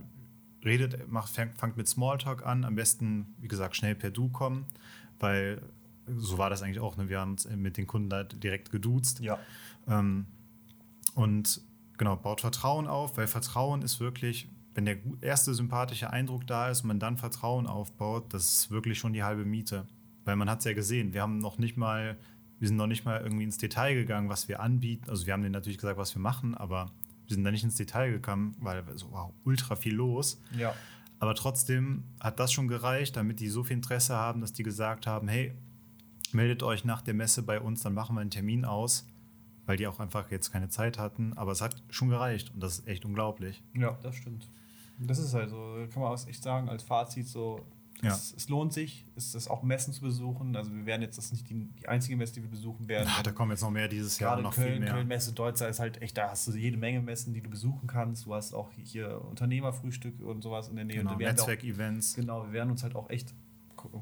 redet, 0.64 1.10
macht, 1.12 1.32
fangt 1.32 1.78
mit 1.78 1.88
Smalltalk 1.88 2.46
an, 2.46 2.66
am 2.66 2.76
besten, 2.76 3.34
wie 3.40 3.48
gesagt, 3.48 3.76
schnell 3.76 3.96
per 3.96 4.12
Du 4.12 4.30
kommen, 4.30 4.66
weil 5.20 5.62
so 6.18 6.38
war 6.38 6.50
das 6.50 6.62
eigentlich 6.62 6.80
auch. 6.80 6.98
Ne? 6.98 7.10
Wir 7.10 7.20
haben 7.20 7.32
uns 7.32 7.48
mit 7.50 7.78
den 7.78 7.88
Kunden 7.88 8.10
da 8.10 8.24
direkt 8.24 8.72
geduzt. 8.72 9.20
Ja. 9.20 9.40
Ähm, 9.88 10.26
und 11.16 11.62
genau, 11.98 12.16
baut 12.16 12.42
Vertrauen 12.42 12.88
auf, 12.88 13.18
weil 13.18 13.28
Vertrauen 13.28 13.82
ist 13.82 14.00
wirklich, 14.00 14.50
wenn 14.74 14.86
der 14.86 14.98
erste 15.22 15.54
sympathische 15.54 16.10
Eindruck 16.12 16.48
da 16.48 16.70
ist 16.70 16.82
und 16.82 16.88
man 16.88 17.00
dann 17.00 17.18
Vertrauen 17.18 17.68
aufbaut, 17.68 18.34
das 18.34 18.50
ist 18.50 18.72
wirklich 18.72 18.98
schon 18.98 19.14
die 19.14 19.24
halbe 19.24 19.46
Miete. 19.46 19.86
Weil 20.26 20.36
man 20.36 20.50
hat 20.50 20.60
es 20.60 20.66
ja 20.66 20.74
gesehen, 20.74 21.14
wir 21.14 21.22
haben 21.22 21.40
noch 21.40 21.58
nicht 21.58 21.76
mal, 21.76 22.18
wir 22.60 22.68
sind 22.68 22.78
noch 22.78 22.88
nicht 22.88 23.06
mal 23.06 23.22
irgendwie 23.22 23.44
ins 23.44 23.58
Detail 23.58 23.96
gegangen, 23.96 24.30
was 24.30 24.48
wir 24.48 24.60
anbieten. 24.60 25.10
Also 25.10 25.26
wir 25.26 25.34
haben 25.34 25.42
denen 25.42 25.54
natürlich 25.54 25.78
gesagt, 25.78 25.98
was 25.98 26.16
wir 26.16 26.22
machen, 26.22 26.56
aber 26.56 26.92
wir 27.28 27.36
sind 27.36 27.44
da 27.44 27.52
nicht 27.52 27.64
ins 27.64 27.76
Detail 27.76 28.12
gekommen, 28.12 28.56
weil 28.60 28.84
so 28.96 29.12
wow, 29.12 29.34
ultra 29.44 29.76
viel 29.76 29.96
los. 29.96 30.42
Ja. 30.58 30.74
Aber 31.20 31.36
trotzdem 31.36 32.04
hat 32.20 32.40
das 32.40 32.54
schon 32.54 32.68
gereicht, 32.68 33.18
damit 33.18 33.40
die 33.40 33.50
so 33.50 33.64
viel 33.64 33.76
Interesse 33.76 34.16
haben, 34.16 34.40
dass 34.40 34.54
die 34.54 34.64
gesagt 34.64 35.06
haben, 35.06 35.28
hey, 35.28 35.54
meldet 36.34 36.64
euch 36.64 36.86
nach 36.86 37.02
der 37.02 37.14
Messe 37.14 37.44
bei 37.44 37.60
uns, 37.60 37.82
dann 37.82 37.94
machen 37.94 38.16
wir 38.16 38.22
einen 38.22 38.32
Termin 38.32 38.66
aus, 38.66 39.08
weil 39.66 39.78
die 39.78 39.88
auch 39.88 40.00
einfach 40.00 40.32
jetzt 40.32 40.52
keine 40.52 40.70
Zeit 40.70 40.98
hatten. 40.98 41.34
Aber 41.36 41.52
es 41.52 41.62
hat 41.62 41.84
schon 41.90 42.10
gereicht 42.10 42.52
und 42.54 42.62
das 42.62 42.80
ist 42.80 42.88
echt 42.88 43.06
unglaublich. 43.06 43.64
Ja, 43.74 43.98
das 44.04 44.16
stimmt. 44.16 44.48
Das 44.98 45.18
ist 45.18 45.34
halt 45.34 45.50
so, 45.50 45.76
kann 45.94 46.02
man 46.02 46.12
auch 46.12 46.28
echt 46.28 46.44
sagen, 46.44 46.68
als 46.68 46.84
Fazit 46.84 47.28
so, 47.28 47.66
Ja. 48.02 48.12
Es, 48.12 48.34
es, 48.36 48.50
lohnt 48.50 48.74
sich, 48.74 49.06
es 49.16 49.36
ist 49.36 49.50
auch 49.50 49.62
Messen 49.64 49.94
zu 49.94 50.02
besuchen. 50.02 50.56
Also 50.56 50.74
wir 50.74 50.86
werden 50.86 51.02
jetzt, 51.02 51.18
das 51.18 51.26
ist 51.26 51.32
nicht 51.34 51.50
die, 51.50 51.70
die 51.80 51.88
einzige 51.88 52.16
Messe, 52.16 52.34
die 52.36 52.44
wir 52.44 52.50
besuchen 52.50 52.88
werden. 52.88 53.10
Ja, 53.16 53.24
da 53.24 53.32
kommen 53.32 53.52
jetzt 53.52 53.62
noch 53.62 53.72
mehr 53.72 53.88
dieses 53.88 54.20
Jahr, 54.20 54.42
noch 54.42 54.56
Köln, 54.56 54.68
viel 54.68 54.80
mehr. 54.80 54.94
Köln 54.94 55.08
Messe 55.08 55.34
Deutzer 55.34 55.68
ist 55.68 55.80
halt 55.80 56.02
echt, 56.02 56.18
da 56.18 56.30
hast 56.30 56.48
du 56.48 56.52
jede 56.52 56.78
Menge 56.78 57.02
Messen, 57.02 57.34
die 57.34 57.42
du 57.42 57.50
besuchen 57.50 57.88
kannst. 57.88 58.26
Du 58.26 58.34
hast 58.34 58.54
auch 58.54 58.72
hier 58.72 59.22
Unternehmerfrühstück 59.26 60.22
und 60.22 60.42
sowas 60.42 60.70
in 60.70 60.76
der 60.76 60.86
Nähe. 60.86 61.00
Genau, 61.00 61.16
Netzwerkevents. 61.16 62.16
Genau, 62.16 62.46
wir 62.46 62.54
werden 62.54 62.72
uns 62.72 62.84
halt 62.84 62.96
auch 62.96 63.10
echt 63.10 63.34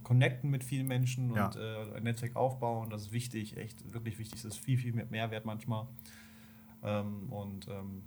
connecten 0.04 0.50
mit 0.50 0.64
vielen 0.64 0.88
Menschen 0.88 1.34
ja. 1.36 1.48
und 1.48 1.56
äh, 1.56 1.96
ein 1.96 2.04
Netzwerk 2.04 2.36
aufbauen. 2.36 2.90
Das 2.90 3.04
ist 3.04 3.12
wichtig, 3.12 3.58
echt 3.58 3.94
wirklich 3.94 4.18
wichtig. 4.20 4.42
Das 4.42 4.56
ist 4.56 4.60
viel, 4.60 4.78
viel 4.78 4.94
mehr 4.94 5.08
Mehrwert 5.10 5.46
manchmal. 5.46 5.88
Ähm, 6.84 7.30
und 7.30 7.68
ähm, 7.68 8.04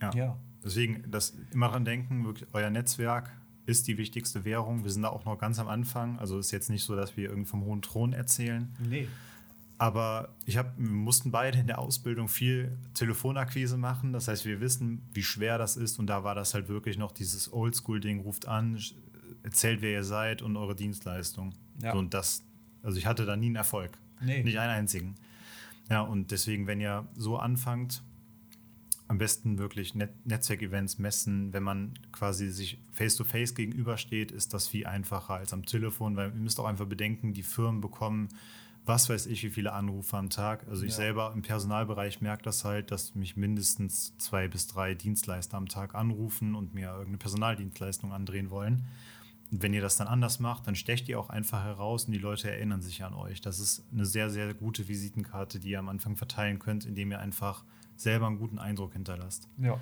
ja. 0.00 0.10
ja. 0.14 0.38
Deswegen, 0.64 1.10
das 1.10 1.36
immer 1.52 1.68
dran 1.68 1.84
denken, 1.84 2.24
wirklich, 2.24 2.48
euer 2.52 2.70
Netzwerk 2.70 3.30
ist 3.66 3.88
die 3.88 3.98
wichtigste 3.98 4.44
Währung. 4.44 4.84
Wir 4.84 4.90
sind 4.90 5.02
da 5.02 5.08
auch 5.08 5.24
noch 5.24 5.38
ganz 5.38 5.58
am 5.58 5.68
Anfang. 5.68 6.18
Also 6.18 6.38
ist 6.38 6.50
jetzt 6.50 6.70
nicht 6.70 6.84
so, 6.84 6.96
dass 6.96 7.16
wir 7.16 7.30
irgendwie 7.30 7.48
vom 7.48 7.64
hohen 7.64 7.82
Thron 7.82 8.12
erzählen. 8.12 8.74
Nee. 8.78 9.08
Aber 9.78 10.34
ich 10.44 10.58
hab, 10.58 10.76
wir 10.76 10.90
mussten 10.90 11.30
beide 11.30 11.58
in 11.58 11.66
der 11.66 11.78
Ausbildung 11.78 12.28
viel 12.28 12.76
Telefonakquise 12.92 13.78
machen. 13.78 14.12
Das 14.12 14.28
heißt, 14.28 14.44
wir 14.44 14.60
wissen, 14.60 15.02
wie 15.14 15.22
schwer 15.22 15.56
das 15.56 15.78
ist. 15.78 15.98
Und 15.98 16.08
da 16.08 16.22
war 16.22 16.34
das 16.34 16.52
halt 16.52 16.68
wirklich 16.68 16.98
noch 16.98 17.12
dieses 17.12 17.50
Oldschool-Ding, 17.50 18.20
ruft 18.20 18.46
an, 18.46 18.78
erzählt, 19.42 19.82
wer 19.82 19.90
ihr 19.90 20.04
seid 20.04 20.42
und 20.42 20.56
eure 20.56 20.74
Dienstleistung. 20.74 21.54
Ja. 21.82 21.92
So, 21.92 21.98
und 21.98 22.14
das, 22.14 22.44
also 22.82 22.98
ich 22.98 23.06
hatte 23.06 23.26
da 23.26 23.36
nie 23.36 23.46
einen 23.46 23.56
Erfolg. 23.56 23.98
Nee. 24.20 24.42
Nicht 24.42 24.58
einen 24.58 24.72
einzigen. 24.72 25.14
Ja, 25.88 26.02
und 26.02 26.30
deswegen, 26.30 26.66
wenn 26.66 26.80
ihr 26.80 27.08
so 27.16 27.38
anfangt, 27.38 28.02
am 29.10 29.18
besten 29.18 29.58
wirklich 29.58 29.96
Net 29.96 30.12
Netzwerkevents 30.24 30.98
messen. 30.98 31.52
Wenn 31.52 31.64
man 31.64 31.94
quasi 32.12 32.48
sich 32.48 32.78
face-to-face 32.92 33.50
-face 33.50 33.54
gegenübersteht, 33.56 34.30
ist 34.30 34.54
das 34.54 34.68
viel 34.68 34.86
einfacher 34.86 35.34
als 35.34 35.52
am 35.52 35.66
Telefon, 35.66 36.14
weil 36.14 36.28
ihr 36.28 36.34
müsst 36.36 36.60
auch 36.60 36.64
einfach 36.64 36.86
bedenken, 36.86 37.32
die 37.32 37.42
Firmen 37.42 37.80
bekommen, 37.80 38.28
was 38.86 39.08
weiß 39.08 39.26
ich, 39.26 39.42
wie 39.42 39.50
viele 39.50 39.72
Anrufe 39.72 40.16
am 40.16 40.30
Tag. 40.30 40.64
Also 40.68 40.84
ich 40.84 40.92
ja. 40.92 40.98
selber 40.98 41.32
im 41.34 41.42
Personalbereich 41.42 42.20
merke 42.20 42.44
das 42.44 42.64
halt, 42.64 42.92
dass 42.92 43.16
mich 43.16 43.36
mindestens 43.36 44.16
zwei 44.18 44.46
bis 44.46 44.68
drei 44.68 44.94
Dienstleister 44.94 45.56
am 45.56 45.66
Tag 45.66 45.96
anrufen 45.96 46.54
und 46.54 46.72
mir 46.74 46.90
irgendeine 46.90 47.18
Personaldienstleistung 47.18 48.12
andrehen 48.12 48.50
wollen. 48.50 48.86
Und 49.50 49.62
wenn 49.62 49.74
ihr 49.74 49.80
das 49.80 49.96
dann 49.96 50.06
anders 50.06 50.38
macht, 50.38 50.66
dann 50.66 50.74
stecht 50.74 51.08
ihr 51.08 51.18
auch 51.18 51.28
einfach 51.28 51.64
heraus 51.64 52.04
und 52.04 52.12
die 52.12 52.18
Leute 52.18 52.50
erinnern 52.50 52.82
sich 52.82 53.02
an 53.02 53.14
euch. 53.14 53.40
Das 53.40 53.58
ist 53.58 53.84
eine 53.92 54.04
sehr, 54.04 54.30
sehr 54.30 54.54
gute 54.54 54.86
Visitenkarte, 54.86 55.58
die 55.58 55.70
ihr 55.70 55.78
am 55.78 55.88
Anfang 55.88 56.16
verteilen 56.16 56.58
könnt, 56.58 56.84
indem 56.84 57.10
ihr 57.10 57.18
einfach 57.18 57.64
selber 57.96 58.26
einen 58.26 58.38
guten 58.38 58.58
Eindruck 58.58 58.92
hinterlässt. 58.92 59.48
Ja. 59.58 59.80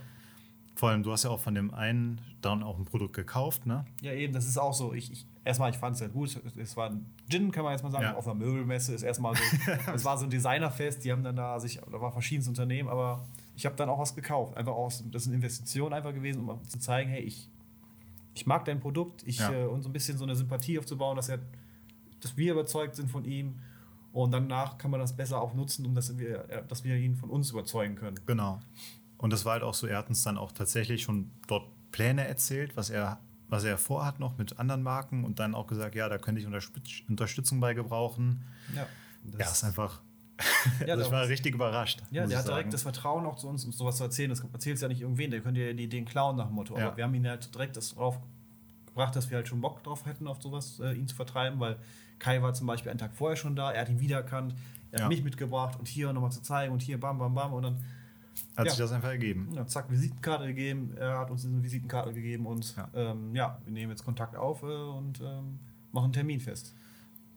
Vor 0.74 0.90
allem, 0.90 1.02
du 1.02 1.10
hast 1.10 1.24
ja 1.24 1.30
auch 1.30 1.40
von 1.40 1.54
dem 1.54 1.74
einen 1.74 2.20
dann 2.40 2.62
auch 2.62 2.78
ein 2.78 2.84
Produkt 2.84 3.14
gekauft, 3.14 3.66
ne? 3.66 3.84
Ja, 4.00 4.12
eben, 4.12 4.32
das 4.32 4.46
ist 4.46 4.58
auch 4.58 4.72
so. 4.72 4.92
Ich, 4.94 5.10
ich 5.10 5.26
erstmal, 5.44 5.70
ich 5.70 5.76
fand 5.76 5.96
es 5.96 6.00
ja 6.00 6.06
gut. 6.06 6.40
Es 6.56 6.76
war 6.76 6.90
ein 6.90 7.04
Gin, 7.28 7.50
kann 7.50 7.64
man 7.64 7.72
jetzt 7.72 7.82
mal 7.82 7.90
sagen, 7.90 8.04
ja. 8.04 8.14
auf 8.14 8.26
einer 8.28 8.36
Möbelmesse 8.36 8.94
ist 8.94 9.02
erstmal 9.02 9.34
so. 9.34 9.42
es 9.92 10.04
war 10.04 10.16
so 10.16 10.24
ein 10.24 10.30
Designerfest, 10.30 11.04
die 11.04 11.10
haben 11.10 11.24
dann 11.24 11.34
da 11.34 11.58
sich, 11.58 11.80
da 11.80 12.00
war 12.00 12.12
verschiedenes 12.12 12.46
Unternehmen, 12.46 12.88
aber 12.88 13.26
ich 13.56 13.66
habe 13.66 13.74
dann 13.74 13.88
auch 13.88 13.98
was 13.98 14.14
gekauft. 14.14 14.56
Einfach 14.56 14.72
aus, 14.72 15.02
das 15.10 15.22
ist 15.22 15.28
eine 15.28 15.36
Investition 15.36 15.92
einfach 15.92 16.14
gewesen, 16.14 16.48
um 16.48 16.62
zu 16.68 16.78
zeigen, 16.78 17.10
hey, 17.10 17.22
ich, 17.22 17.48
ich 18.38 18.46
mag 18.46 18.64
dein 18.64 18.78
Produkt, 18.78 19.24
ich, 19.26 19.38
ja. 19.38 19.52
äh, 19.52 19.66
und 19.66 19.82
so 19.82 19.88
ein 19.88 19.92
bisschen 19.92 20.16
so 20.16 20.24
eine 20.24 20.36
Sympathie 20.36 20.78
aufzubauen, 20.78 21.16
dass 21.16 21.28
er, 21.28 21.40
dass 22.20 22.36
wir 22.36 22.52
überzeugt 22.52 22.94
sind 22.94 23.10
von 23.10 23.24
ihm 23.24 23.58
und 24.12 24.30
danach 24.30 24.78
kann 24.78 24.90
man 24.90 25.00
das 25.00 25.16
besser 25.16 25.40
auch 25.40 25.54
nutzen, 25.54 25.84
um 25.84 25.94
dass 25.94 26.16
wir, 26.16 26.64
dass 26.68 26.84
wir 26.84 26.96
ihn 26.96 27.16
von 27.16 27.30
uns 27.30 27.50
überzeugen 27.50 27.96
können. 27.96 28.18
Genau. 28.26 28.60
Und 29.16 29.32
das 29.32 29.44
war 29.44 29.54
halt 29.54 29.64
auch 29.64 29.74
so, 29.74 29.88
er 29.88 29.98
hat 29.98 30.08
uns 30.08 30.22
dann 30.22 30.38
auch 30.38 30.52
tatsächlich 30.52 31.02
schon 31.02 31.32
dort 31.48 31.68
Pläne 31.90 32.26
erzählt, 32.26 32.76
was 32.76 32.90
er, 32.90 33.18
was 33.48 33.64
er 33.64 33.76
vorhat 33.76 34.20
noch 34.20 34.38
mit 34.38 34.58
anderen 34.60 34.82
Marken 34.82 35.24
und 35.24 35.40
dann 35.40 35.56
auch 35.56 35.66
gesagt, 35.66 35.96
ja, 35.96 36.08
da 36.08 36.18
könnte 36.18 36.40
ich 36.40 36.46
Unterstützung 37.08 37.58
bei 37.58 37.74
gebrauchen. 37.74 38.44
Ja, 38.76 38.86
das 39.24 39.40
ja, 39.40 39.52
ist 39.52 39.64
einfach. 39.64 40.00
ja, 40.86 40.94
also 40.94 41.04
ich 41.04 41.10
war 41.10 41.26
richtig 41.26 41.54
überrascht. 41.54 42.02
Ja, 42.10 42.26
der 42.26 42.38
hat 42.38 42.46
direkt 42.46 42.64
sagen. 42.66 42.70
das 42.70 42.82
Vertrauen 42.82 43.26
auch 43.26 43.36
zu 43.36 43.48
uns, 43.48 43.64
um 43.64 43.72
sowas 43.72 43.96
zu 43.96 44.04
erzählen. 44.04 44.30
Das 44.30 44.44
erzählt 44.52 44.76
es 44.76 44.82
ja 44.82 44.88
nicht 44.88 45.00
irgendwen, 45.00 45.30
der 45.30 45.40
könnte 45.40 45.60
ja 45.60 45.72
die 45.72 45.84
Ideen 45.84 46.04
klauen 46.04 46.36
nach 46.36 46.46
dem 46.46 46.54
Motto. 46.54 46.78
Ja. 46.78 46.88
Aber 46.88 46.96
wir 46.96 47.04
haben 47.04 47.14
ihn 47.14 47.26
halt 47.26 47.52
direkt 47.54 47.76
das 47.76 47.94
drauf 47.94 48.18
gebracht, 48.86 49.14
dass 49.16 49.30
wir 49.30 49.36
halt 49.36 49.48
schon 49.48 49.60
Bock 49.60 49.82
drauf 49.82 50.06
hätten, 50.06 50.26
auf 50.26 50.42
sowas 50.42 50.80
äh, 50.80 50.92
ihn 50.92 51.06
zu 51.06 51.16
vertreiben, 51.16 51.60
weil 51.60 51.76
Kai 52.18 52.42
war 52.42 52.54
zum 52.54 52.66
Beispiel 52.66 52.90
einen 52.90 52.98
Tag 52.98 53.14
vorher 53.14 53.36
schon 53.36 53.54
da, 53.54 53.70
er 53.70 53.82
hat 53.82 53.88
ihn 53.88 54.00
wiedererkannt, 54.00 54.54
er 54.90 54.98
ja. 54.98 55.04
hat 55.04 55.10
mich 55.10 55.22
mitgebracht 55.22 55.78
und 55.78 55.86
hier 55.86 56.12
nochmal 56.12 56.32
zu 56.32 56.42
zeigen 56.42 56.72
und 56.72 56.82
hier 56.82 56.98
bam, 56.98 57.18
bam, 57.18 57.34
bam 57.34 57.52
und 57.52 57.62
dann 57.62 57.84
hat 58.56 58.66
ja. 58.66 58.70
sich 58.72 58.78
das 58.78 58.92
einfach 58.92 59.10
ergeben. 59.10 59.50
Ja, 59.54 59.66
zack, 59.66 59.90
Visitenkarte 59.90 60.46
gegeben, 60.46 60.94
er 60.96 61.18
hat 61.18 61.30
uns 61.30 61.44
eine 61.44 61.62
Visitenkarte 61.62 62.12
gegeben 62.12 62.46
und 62.46 62.76
ja, 62.76 62.88
ähm, 62.94 63.34
ja 63.34 63.58
wir 63.64 63.72
nehmen 63.72 63.90
jetzt 63.90 64.04
Kontakt 64.04 64.34
auf 64.34 64.62
äh, 64.62 64.66
und 64.66 65.20
ähm, 65.20 65.60
machen 65.92 66.04
einen 66.04 66.12
Termin 66.12 66.40
fest. 66.40 66.74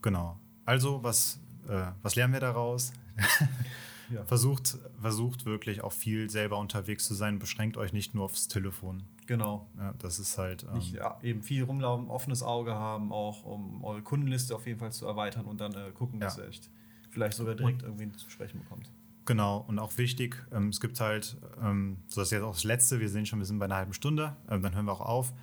Genau. 0.02 0.40
Also, 0.66 1.04
was, 1.04 1.40
äh, 1.68 1.92
was 2.02 2.16
lernen 2.16 2.34
wir 2.34 2.40
daraus? 2.40 2.94
ja. 4.10 4.24
versucht, 4.26 4.78
versucht 5.00 5.46
wirklich 5.46 5.82
auch 5.82 5.94
viel 5.94 6.30
selber 6.30 6.58
unterwegs 6.58 7.06
zu 7.06 7.14
sein, 7.14 7.40
beschränkt 7.40 7.78
euch 7.78 7.94
nicht 7.94 8.14
nur 8.14 8.26
aufs 8.26 8.48
Telefon. 8.48 9.04
Genau. 9.28 9.70
Ja, 9.78 9.94
das 10.00 10.20
ist 10.20 10.38
halt. 10.38 10.64
Ähm 10.64 10.74
Nicht, 10.74 10.94
ja, 10.94 11.18
eben 11.22 11.42
viel 11.42 11.64
rumlaufen, 11.64 12.10
offenes 12.10 12.44
Auge 12.44 12.74
haben, 12.74 13.12
auch 13.12 13.44
um 13.46 13.84
eure 13.84 14.02
Kundenliste 14.02 14.56
auf 14.56 14.68
jeden 14.68 14.80
Fall 14.80 14.92
zu 14.92 15.06
erweitern 15.06 15.46
und 15.46 15.62
dann 15.62 15.74
äh, 15.74 15.92
gucken, 15.92 16.20
dass 16.20 16.38
ihr 16.38 16.48
echt 16.48 16.70
vielleicht 17.12 17.38
sogar 17.38 17.56
direkt 17.56 17.84
und, 17.84 17.90
irgendwie 18.00 18.18
zu 18.18 18.30
sprechen 18.30 18.60
bekommt. 18.60 18.90
Genau, 19.26 19.64
und 19.68 19.80
auch 19.80 19.98
wichtig, 19.98 20.44
ähm, 20.52 20.70
es 20.70 20.82
gibt 20.82 21.00
halt, 21.00 21.38
ähm, 21.62 21.98
so 22.08 22.22
das 22.22 22.30
ist 22.30 22.32
jetzt 22.32 22.44
auch 22.44 22.54
das 22.54 22.64
Letzte, 22.64 23.00
wir 23.00 23.10
sehen 23.10 23.26
schon, 23.26 23.40
wir 23.40 23.46
sind 23.46 23.60
bei 23.60 23.66
einer 23.66 23.76
halben 23.76 23.94
Stunde, 23.94 24.36
ähm, 24.50 24.62
dann 24.64 24.74
hören 24.74 24.86
wir 24.86 24.94
auch 24.94 25.02
auf. 25.02 25.34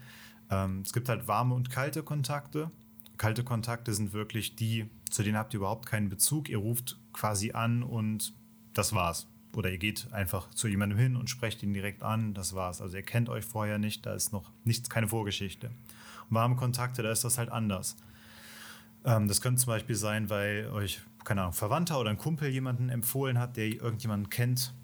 Ähm, 0.51 0.83
es 0.85 0.93
gibt 0.93 1.09
halt 1.09 1.29
warme 1.29 1.55
und 1.55 1.71
kalte 1.71 2.03
Kontakte. 2.03 2.71
Kalte 3.19 3.45
Kontakte 3.45 3.93
sind 3.93 4.13
wirklich 4.13 4.57
die, 4.57 4.87
zu 5.11 5.23
denen 5.23 5.37
habt 5.37 5.53
ihr 5.53 5.59
überhaupt 5.59 5.87
keinen 5.87 6.09
Bezug. 6.09 6.49
Ihr 6.49 6.59
ruft 6.59 6.99
quasi 7.13 7.53
an 7.53 7.83
und 7.83 8.33
das 8.73 8.95
war's 8.95 9.27
oder 9.59 9.71
ihr 9.71 9.79
geht 9.79 10.13
einfach 10.13 10.51
zu 10.51 10.69
jemandem 10.69 10.99
hin 10.99 11.17
und 11.17 11.29
sprecht 11.31 11.63
ihn 11.63 11.73
direkt 11.73 12.03
an, 12.03 12.35
das 12.35 12.55
war's. 12.55 12.81
Also 12.81 12.97
ihr 12.97 13.03
kennt 13.03 13.29
euch 13.29 13.45
vorher 13.45 13.79
nicht, 13.79 14.07
da 14.07 14.15
ist 14.15 14.33
noch 14.33 14.51
nichts, 14.65 14.89
keine 14.89 15.09
Vorgeschichte. 15.09 15.69
Und 16.29 16.37
warme 16.37 16.57
Kontakte, 16.57 17.03
da 17.03 17.11
ist 17.11 17.25
das 17.25 17.39
halt 17.39 17.51
anders. 17.51 17.97
Ähm, 19.05 19.29
das 19.29 19.41
könnte 19.41 19.61
zum 19.61 19.73
Beispiel 19.73 19.97
sein, 19.97 20.31
weil 20.31 20.71
euch, 20.71 21.01
keine 21.25 21.43
Ahnung, 21.43 21.55
Verwandter 21.55 21.99
oder 21.99 22.11
ein 22.11 22.19
Kumpel 22.19 22.51
jemanden 22.51 22.89
empfohlen 22.89 23.39
hat, 23.39 23.57
der 23.57 23.67
irgendjemanden 23.67 24.31
kennt. 24.31 24.75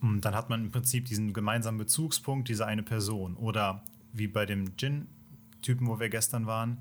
Und 0.00 0.22
dann 0.22 0.34
hat 0.34 0.50
man 0.50 0.64
im 0.64 0.70
Prinzip 0.70 1.06
diesen 1.06 1.32
gemeinsamen 1.32 1.78
Bezugspunkt, 1.78 2.48
diese 2.48 2.66
eine 2.66 2.82
Person. 2.82 3.36
Oder 3.36 3.84
wie 4.12 4.26
bei 4.26 4.44
dem 4.46 4.76
Gin-Typen, 4.76 5.86
wo 5.86 6.00
wir 6.00 6.08
gestern 6.08 6.46
waren. 6.46 6.78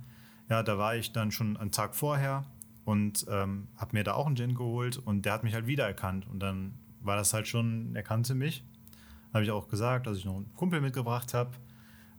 Ja, 0.52 0.64
da 0.64 0.78
war 0.78 0.98
ich 0.98 1.14
dann 1.14 1.32
schon 1.32 1.56
einen 1.56 1.72
Tag 1.72 1.96
vorher 1.96 2.44
und 2.84 3.26
ähm, 3.30 3.70
habe 3.78 3.92
mir 3.94 4.04
da 4.04 4.16
auch 4.16 4.26
einen 4.26 4.36
Gin 4.36 4.54
geholt 4.54 4.98
und 4.98 5.24
der 5.24 5.32
hat 5.32 5.46
mich 5.46 5.54
halt 5.54 5.66
wiedererkannt 5.66 6.28
und 6.28 6.42
dann 6.42 6.74
war 7.00 7.16
das 7.16 7.34
halt 7.34 7.48
schon, 7.48 7.96
er 7.96 8.04
kannte 8.04 8.36
mich. 8.36 8.66
Habe 9.34 9.46
ich 9.46 9.52
auch 9.52 9.70
gesagt, 9.70 10.08
dass 10.08 10.18
ich 10.18 10.26
noch 10.26 10.36
einen 10.36 10.54
Kumpel 10.54 10.82
mitgebracht 10.82 11.34
habe. 11.34 11.52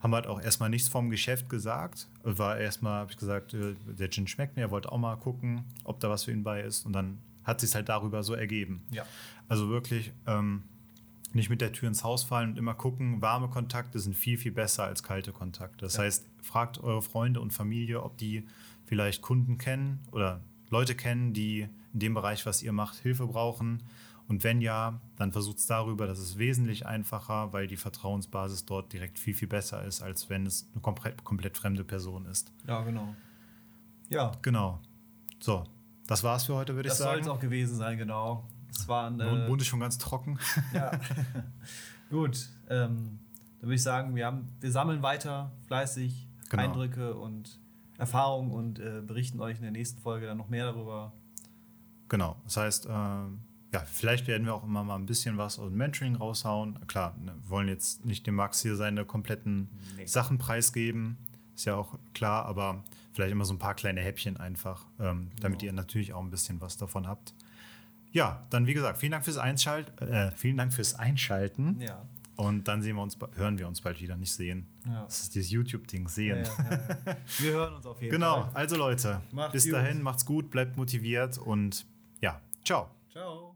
Haben 0.00 0.14
halt 0.14 0.26
auch 0.26 0.40
erstmal 0.40 0.70
nichts 0.70 0.88
vom 0.88 1.10
Geschäft 1.10 1.50
gesagt. 1.50 2.08
War 2.22 2.56
erstmal, 2.56 3.00
habe 3.00 3.10
ich 3.10 3.18
gesagt, 3.18 3.52
äh, 3.52 3.74
der 3.86 4.08
Gin 4.08 4.26
schmeckt 4.26 4.56
mir, 4.56 4.62
er 4.62 4.70
wollte 4.70 4.90
auch 4.90 4.98
mal 4.98 5.16
gucken, 5.16 5.66
ob 5.84 6.00
da 6.00 6.08
was 6.08 6.24
für 6.24 6.32
ihn 6.32 6.42
bei 6.42 6.62
ist. 6.62 6.86
Und 6.86 6.94
dann 6.94 7.18
hat 7.44 7.60
sich 7.60 7.74
halt 7.74 7.90
darüber 7.90 8.22
so 8.22 8.32
ergeben. 8.32 8.80
Ja. 8.90 9.04
Also 9.46 9.68
wirklich 9.68 10.10
ähm, 10.26 10.62
nicht 11.34 11.50
mit 11.50 11.60
der 11.60 11.72
Tür 11.72 11.88
ins 11.88 12.04
Haus 12.04 12.24
fallen 12.24 12.50
und 12.50 12.58
immer 12.58 12.74
gucken, 12.74 13.22
warme 13.22 13.48
Kontakte 13.48 13.98
sind 13.98 14.14
viel, 14.14 14.38
viel 14.38 14.52
besser 14.52 14.84
als 14.84 15.02
kalte 15.02 15.32
Kontakte. 15.32 15.84
Das 15.84 15.96
ja. 15.96 16.04
heißt, 16.04 16.26
fragt 16.42 16.78
eure 16.78 17.02
Freunde 17.02 17.40
und 17.40 17.52
Familie, 17.52 18.02
ob 18.02 18.18
die 18.18 18.46
vielleicht 18.84 19.22
Kunden 19.22 19.58
kennen 19.58 20.00
oder 20.10 20.40
Leute 20.70 20.94
kennen, 20.94 21.32
die 21.32 21.68
in 21.92 22.00
dem 22.00 22.14
Bereich, 22.14 22.46
was 22.46 22.62
ihr 22.62 22.72
macht, 22.72 22.96
Hilfe 22.98 23.26
brauchen. 23.26 23.82
Und 24.28 24.44
wenn 24.44 24.60
ja, 24.60 25.00
dann 25.16 25.32
versucht 25.32 25.58
es 25.58 25.66
darüber, 25.66 26.06
das 26.06 26.18
ist 26.18 26.38
wesentlich 26.38 26.86
einfacher, 26.86 27.52
weil 27.52 27.66
die 27.66 27.76
Vertrauensbasis 27.76 28.64
dort 28.64 28.92
direkt 28.92 29.18
viel, 29.18 29.34
viel 29.34 29.48
besser 29.48 29.84
ist, 29.84 30.00
als 30.00 30.30
wenn 30.30 30.46
es 30.46 30.68
eine 30.72 30.80
komplett, 30.80 31.22
komplett 31.24 31.56
fremde 31.56 31.84
Person 31.84 32.26
ist. 32.26 32.52
Ja, 32.66 32.82
genau. 32.82 33.14
Ja. 34.08 34.32
Genau. 34.42 34.80
So, 35.40 35.64
das 36.06 36.22
war's 36.22 36.44
für 36.44 36.54
heute, 36.54 36.74
würde 36.74 36.88
ich 36.88 36.94
sagen. 36.94 37.18
Das 37.18 37.26
soll 37.26 37.32
es 37.32 37.38
auch 37.38 37.40
gewesen 37.40 37.76
sein, 37.76 37.98
genau. 37.98 38.48
Es 38.74 38.88
war 38.88 39.08
ein. 39.08 39.20
Äh, 39.20 39.48
Mund 39.48 39.60
ist 39.60 39.68
schon 39.68 39.80
ganz 39.80 39.98
trocken. 39.98 40.38
Ja. 40.72 40.92
Gut. 42.10 42.48
Ähm, 42.68 43.18
dann 43.60 43.68
würde 43.68 43.74
ich 43.74 43.82
sagen, 43.82 44.16
wir, 44.16 44.26
haben, 44.26 44.48
wir 44.60 44.72
sammeln 44.72 45.02
weiter 45.02 45.52
fleißig 45.66 46.26
genau. 46.50 46.62
Eindrücke 46.62 47.14
und 47.14 47.58
Erfahrung 47.98 48.50
und 48.50 48.78
äh, 48.80 49.02
berichten 49.06 49.40
euch 49.40 49.56
in 49.58 49.62
der 49.62 49.70
nächsten 49.70 50.00
Folge 50.00 50.26
dann 50.26 50.36
noch 50.36 50.48
mehr 50.48 50.72
darüber. 50.72 51.12
Genau, 52.08 52.36
das 52.44 52.56
heißt, 52.56 52.86
äh, 52.86 52.88
ja, 52.88 53.80
vielleicht 53.86 54.26
werden 54.26 54.46
wir 54.46 54.54
auch 54.54 54.64
immer 54.64 54.84
mal 54.84 54.96
ein 54.96 55.06
bisschen 55.06 55.38
was 55.38 55.58
aus 55.58 55.68
dem 55.68 55.78
Mentoring 55.78 56.16
raushauen. 56.16 56.86
Klar, 56.86 57.16
ne, 57.18 57.34
wir 57.40 57.50
wollen 57.50 57.68
jetzt 57.68 58.04
nicht 58.04 58.26
dem 58.26 58.34
Max 58.34 58.60
hier 58.60 58.76
seine 58.76 59.04
kompletten 59.04 59.68
nee. 59.96 60.06
Sachen 60.06 60.36
preisgeben, 60.38 61.16
ist 61.54 61.64
ja 61.64 61.76
auch 61.76 61.98
klar, 62.12 62.44
aber 62.44 62.84
vielleicht 63.12 63.32
immer 63.32 63.44
so 63.44 63.54
ein 63.54 63.58
paar 63.58 63.74
kleine 63.74 64.00
Häppchen 64.00 64.36
einfach, 64.36 64.84
ähm, 64.98 65.30
damit 65.40 65.60
genau. 65.60 65.70
ihr 65.70 65.72
natürlich 65.72 66.12
auch 66.12 66.22
ein 66.22 66.30
bisschen 66.30 66.60
was 66.60 66.76
davon 66.76 67.06
habt. 67.06 67.34
Ja, 68.12 68.46
dann 68.50 68.66
wie 68.66 68.74
gesagt, 68.74 68.98
vielen 68.98 69.12
Dank 69.12 69.24
fürs, 69.24 69.38
Einschalt 69.38 70.00
äh, 70.00 70.30
vielen 70.32 70.56
Dank 70.56 70.72
fürs 70.72 70.94
Einschalten. 70.94 71.80
Ja. 71.80 72.02
Und 72.36 72.66
dann 72.66 72.82
sehen 72.82 72.96
wir 72.96 73.02
uns, 73.02 73.18
hören 73.36 73.58
wir 73.58 73.68
uns 73.68 73.80
bald 73.80 74.00
wieder, 74.00 74.16
nicht 74.16 74.32
sehen. 74.32 74.66
Ja. 74.86 75.04
Das 75.04 75.20
ist 75.20 75.34
dieses 75.34 75.50
YouTube-Ding, 75.50 76.08
sehen. 76.08 76.44
Ja, 76.44 76.70
ja, 76.70 77.16
wir 77.38 77.52
hören 77.52 77.74
uns 77.74 77.86
auf 77.86 78.00
jeden 78.00 78.12
genau. 78.12 78.34
Fall. 78.34 78.42
Genau, 78.44 78.58
also 78.58 78.76
Leute, 78.76 79.20
macht's 79.32 79.52
bis 79.52 79.70
dahin, 79.70 80.02
macht's 80.02 80.24
gut, 80.24 80.50
bleibt 80.50 80.76
motiviert 80.76 81.38
und 81.38 81.86
ja, 82.20 82.40
ciao. 82.64 82.90
Ciao. 83.10 83.51